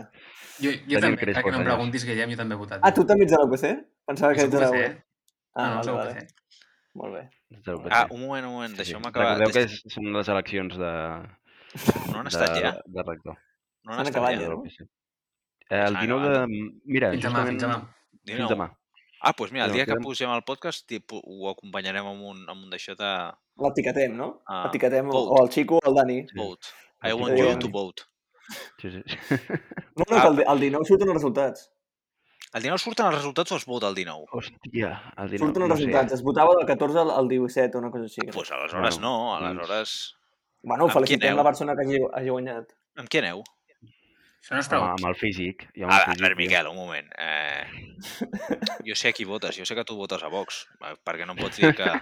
Jo, 0.58 0.72
jo 0.72 0.98
Tenim 0.98 1.14
també, 1.14 1.22
Crespo, 1.22 1.38
perquè 1.38 1.52
no 1.54 1.60
em 1.62 1.68
preguntis, 1.70 2.04
Guillem, 2.08 2.32
jo 2.34 2.38
també 2.40 2.56
he 2.56 2.58
votat. 2.58 2.80
Ah, 2.82 2.90
tu 2.94 3.04
també 3.06 3.26
ets 3.28 3.34
de 3.36 3.38
l'UPC? 3.42 3.72
Pensava 4.08 4.34
que 4.34 4.46
ets 4.48 4.54
de 4.54 4.70
eh? 4.82 4.90
Ah, 5.54 5.68
no, 5.76 5.82
no, 5.86 5.94
vale, 5.98 6.14
vale. 6.14 6.26
Molt 6.98 7.14
bé. 7.14 7.22
No 7.54 7.60
te 7.62 7.70
lo 7.72 7.82
Ah, 7.90 8.06
un 8.10 8.20
moment, 8.20 8.46
un 8.46 8.52
moment, 8.52 8.70
Sí, 8.74 8.76
sí. 8.76 8.82
deixeu-me 8.82 9.08
acabar. 9.08 9.36
Recordeu 9.38 9.52
que 9.54 9.92
són 9.94 10.10
les 10.16 10.28
eleccions 10.34 10.74
de, 10.80 10.92
No 12.10 12.18
han 12.18 12.26
de, 12.26 12.32
estat 12.32 12.58
ja? 12.58 12.72
de 12.84 13.04
rector. 13.06 13.38
No 13.88 13.94
han 13.98 14.10
acabat 14.10 14.36
del 14.38 14.50
no? 14.52 14.62
Eh, 15.70 15.80
el 15.84 15.96
Ah, 15.96 16.00
19 16.00 16.08
no, 16.08 16.28
de... 16.32 16.72
Mira, 16.84 17.10
Fins 17.14 17.24
demà, 17.24 17.42
justament... 17.44 17.58
fins 17.58 17.64
demà. 17.66 17.78
Fins 18.28 18.50
demà. 18.52 18.66
Ah, 19.20 19.32
doncs 19.36 19.50
mira, 19.52 19.64
el 19.66 19.72
No, 19.72 19.76
dia 19.76 19.86
que 19.88 19.96
posem 20.04 20.30
el 20.30 20.44
podcast 20.46 20.84
tipo, 20.86 21.18
ho 21.24 21.48
acompanyarem 21.50 22.06
amb 22.06 22.22
un, 22.32 22.44
amb 22.48 22.62
un 22.66 22.70
d'això 22.70 22.94
de 23.00 23.08
L'etiquetem, 23.64 24.12
no? 24.16 24.28
Ah, 24.46 24.66
Etiquetem 24.68 25.08
o, 25.10 25.18
o 25.34 25.40
el 25.42 25.50
Xico 25.50 25.80
o 25.82 25.88
el 25.90 25.96
Dani. 25.96 26.20
vote. 26.36 26.68
I 27.02 27.12
want 27.18 27.36
you 27.38 27.56
to 27.58 27.68
vote. 27.74 28.04
Sí, 28.80 28.90
sí. 28.94 29.02
No, 29.98 30.04
no, 30.08 30.16
Ah, 30.16 30.28
el, 30.28 30.44
el 30.46 30.60
19 30.62 30.86
surten 30.86 31.08
els 31.10 31.16
resultats. 31.18 31.64
El 32.54 32.62
19 32.62 32.78
surten 32.80 33.06
els 33.10 33.16
resultats 33.18 33.52
o 33.52 33.56
es 33.58 33.66
vota 33.66 33.88
el 33.90 33.96
19? 33.98 34.28
Hòstia, 34.38 34.92
el 35.18 35.32
19... 35.34 35.42
Surten 35.42 35.62
els 35.66 35.68
no 35.68 35.76
sé. 35.76 35.82
resultats. 35.82 36.14
Es 36.16 36.22
votava 36.22 36.54
del 36.56 36.66
14 36.70 37.00
al, 37.02 37.10
al 37.18 37.28
17 37.28 37.76
o 37.76 37.80
una 37.82 37.90
cosa 37.90 38.06
així. 38.06 38.22
Doncs 38.22 38.36
pues 38.38 38.52
aleshores 38.54 39.00
no, 39.02 39.12
Bueno, 39.34 39.48
aleshores... 39.50 39.96
Bueno, 40.62 40.88
felicitem 40.88 41.36
la 41.36 41.44
persona 41.44 41.74
que 41.76 41.84
hagi, 41.84 41.98
hagi 42.14 42.30
guanyat. 42.30 42.72
Amb 42.98 43.10
qui 43.10 43.20
aneu? 43.20 43.42
Això 44.40 44.54
no 44.54 44.60
és 44.60 44.68
Amb, 44.68 44.72
prou. 44.72 44.84
amb 44.94 45.06
el 45.10 45.16
físic. 45.18 45.66
I 45.74 45.82
amb 45.82 45.92
A, 45.92 45.96
el 45.96 46.02
a 46.02 46.04
físic, 46.06 46.22
veure, 46.22 46.34
tio. 46.36 46.42
Miquel, 46.44 46.66
un 46.70 46.76
moment. 46.76 47.08
Eh, 47.18 47.64
jo 48.86 48.94
sé 48.96 49.08
a 49.10 49.12
qui 49.12 49.24
votes, 49.28 49.56
jo 49.58 49.64
sé 49.66 49.74
que 49.74 49.84
tu 49.84 49.96
votes 49.98 50.22
a 50.22 50.28
Vox, 50.32 50.66
eh, 50.86 50.94
perquè 51.04 51.26
no 51.26 51.32
em 51.34 51.42
pots 51.42 51.56
dir 51.58 51.74
que 51.74 51.88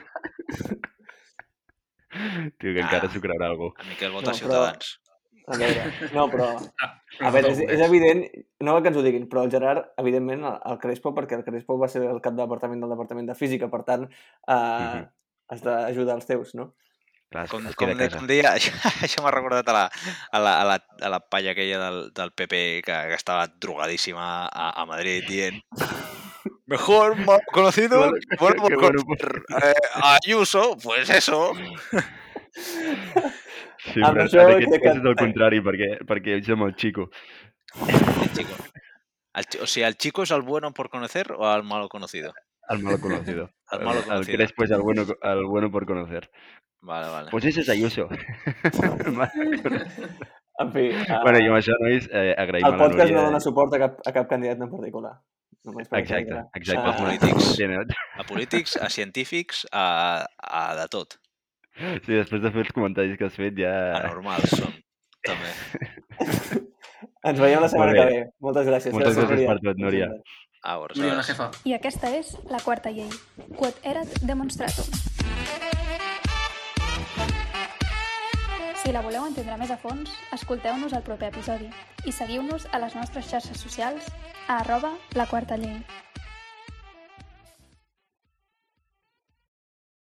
Tio, 2.58 2.72
que 2.72 2.80
Ah. 2.80 2.84
encara 2.86 3.08
s'ho 3.10 3.20
creurà 3.20 3.46
algú. 3.50 3.72
a 3.76 3.84
Miquel 3.84 4.12
vota 4.12 4.30
No, 4.30 4.32
però- 4.32 4.38
Ciutadans. 4.38 5.00
A 5.48 5.56
veure, 5.56 5.82
no, 6.12 6.28
però... 6.30 6.46
Però 6.58 7.26
A 7.28 7.30
veure, 7.30 7.50
és, 7.52 7.60
és 7.60 7.80
evident, 7.80 8.24
no 8.66 8.80
que 8.82 8.88
ens 8.90 8.96
ho 8.98 9.02
diguin, 9.04 9.28
però 9.30 9.44
el 9.44 9.50
Gerard, 9.50 9.92
evidentment, 9.96 10.42
el, 10.44 10.56
el 10.72 10.78
Crespo, 10.82 11.12
perquè 11.14 11.36
el 11.38 11.44
Crespo 11.44 11.76
va 11.78 11.86
ser 11.88 12.02
el 12.02 12.20
cap 12.20 12.34
de 12.34 12.42
departament 12.42 12.80
del 12.82 12.90
departament 12.90 13.28
de 13.28 13.34
física, 13.38 13.68
per 13.70 13.84
tant, 13.84 14.08
eh, 14.10 14.54
Mhm. 14.56 15.06
has 15.48 15.62
d'ajudar 15.62 16.16
els 16.16 16.26
teus, 16.26 16.54
no? 16.56 16.74
Clar, 17.32 17.44
es, 17.44 17.50
Com, 17.50 17.64
com, 17.74 17.90
com 18.12 18.26
deia, 18.30 18.52
això, 18.54 18.70
això 19.02 19.22
m'ha 19.24 19.32
recordat 19.34 19.66
a 19.68 19.72
la, 19.74 19.84
a 20.30 20.38
la, 20.38 20.52
a 20.60 20.64
la, 20.68 20.76
a 21.02 21.08
la 21.10 21.18
palla 21.20 21.50
aquella 21.56 21.80
del, 21.82 21.98
del 22.14 22.30
PP 22.32 22.60
que, 22.86 22.92
que 23.10 23.14
estava 23.18 23.48
drogadíssima 23.48 24.46
a, 24.46 24.68
a 24.80 24.86
Madrid 24.86 25.24
dient 25.26 25.58
mejor 26.66 27.16
mal 27.26 27.40
conocido 27.52 27.98
Bueno, 28.38 28.62
bueno 28.62 28.62
por 28.62 28.78
bueno 28.80 29.02
conocer 29.02 29.42
eh, 29.62 29.74
Ayuso, 30.02 30.76
pues 30.82 31.10
eso. 31.10 31.52
Sí, 33.86 34.00
Amb 34.02 34.16
però 34.16 34.24
això 34.24 34.40
en 34.42 34.54
aquest 34.56 34.72
cas 34.72 34.80
que- 34.82 34.98
és 34.98 35.04
el 35.10 35.16
contrari, 35.18 35.60
perquè, 35.62 35.90
perquè 36.08 36.38
ets 36.40 36.48
amb 36.54 36.66
el 36.66 36.74
Chico. 36.76 37.10
El 37.86 38.32
chico. 38.34 38.54
El 39.36 39.44
o 39.62 39.66
sea, 39.66 39.88
¿el 39.88 39.96
chico 39.96 40.22
es 40.22 40.30
el 40.30 40.42
bueno 40.42 40.72
por 40.72 40.88
conocer 40.90 41.30
o 41.32 41.46
al 41.46 41.62
malo 41.62 41.88
conocido? 41.88 42.32
El 42.68 42.82
malo 42.82 42.98
conocido. 43.00 43.50
El 43.72 43.84
malo 43.84 43.98
El 44.00 44.04
conocido. 44.06 44.36
Crespo 44.38 44.64
es 44.64 44.70
el 44.70 44.80
bueno, 44.80 45.04
el 45.22 45.44
bueno 45.46 45.70
por 45.70 45.86
conocer. 45.86 46.30
Vale, 46.82 47.08
vale. 47.10 47.30
Pues 47.30 47.44
ese 47.44 47.60
és 47.60 47.68
Ayuso. 47.68 48.08
En 50.58 50.70
fi, 50.72 50.86
uh, 50.88 51.18
bueno, 51.20 51.36
i 51.42 51.48
amb 51.50 51.58
això, 51.58 51.74
nois, 51.82 52.06
eh, 52.08 52.30
agraïm 52.40 52.64
el 52.64 52.72
a 52.72 52.76
la 52.78 52.80
podcast 52.80 53.10
Núria. 53.10 53.16
no 53.18 53.24
dona 53.28 53.40
suport 53.44 53.74
a 53.76 53.78
cap, 53.82 53.98
a 54.08 54.12
cap 54.16 54.28
candidat 54.30 54.56
en 54.64 54.70
particular. 54.70 55.10
Només 55.68 55.90
Exacte, 55.98 56.38
exacte. 56.56 56.80
Ah, 56.80 56.94
Els 56.94 57.02
polítics. 57.02 57.50
A 58.16 58.24
polítics, 58.24 58.76
a 58.80 58.88
científics, 58.88 59.66
a, 59.72 60.24
a 60.40 60.62
de 60.80 60.86
tot. 60.88 61.18
sí, 61.76 62.08
després 62.14 62.40
de 62.40 62.50
fer 62.54 62.62
els 62.64 62.72
comentaris 62.72 63.18
que 63.20 63.28
has 63.28 63.36
fet 63.36 63.52
ja... 63.60 63.74
Anormals 63.98 64.48
són, 64.56 64.72
també. 65.26 65.52
Ens 67.28 67.38
veiem 67.42 67.60
la 67.60 67.68
setmana 67.68 67.92
que 67.98 68.06
ve. 68.14 68.24
Moltes 68.40 68.64
gràcies. 68.70 68.94
Moltes 68.96 69.12
gràcies 69.18 69.36
Núria. 69.36 69.48
per 69.52 69.60
tot, 69.60 69.76
Núria. 69.82 70.08
A 70.62 70.78
Muy 70.78 70.88
bien, 71.02 71.16
la 71.18 71.22
jefa. 71.22 71.50
I 71.68 71.76
aquesta 71.76 72.08
és 72.16 72.32
la 72.48 72.60
quarta 72.64 72.88
llei. 72.90 73.10
Quod 73.60 73.76
erat 73.84 74.08
demonstratum. 74.24 74.88
Si 78.86 78.92
la 78.94 79.00
voleu 79.02 79.24
entendre 79.26 79.56
més 79.58 79.70
a 79.74 79.76
fons, 79.82 80.12
escolteu-nos 80.36 80.92
al 80.94 81.02
proper 81.08 81.32
episodi 81.32 81.66
i 82.06 82.14
seguiu-nos 82.14 82.68
a 82.70 82.78
les 82.84 82.94
nostres 82.94 83.26
xarxes 83.34 83.66
socials 83.66 84.06
a 84.46 84.60
arroba 84.60 84.94
la 85.18 85.26
quarta 85.26 85.58
llei. 85.58 85.80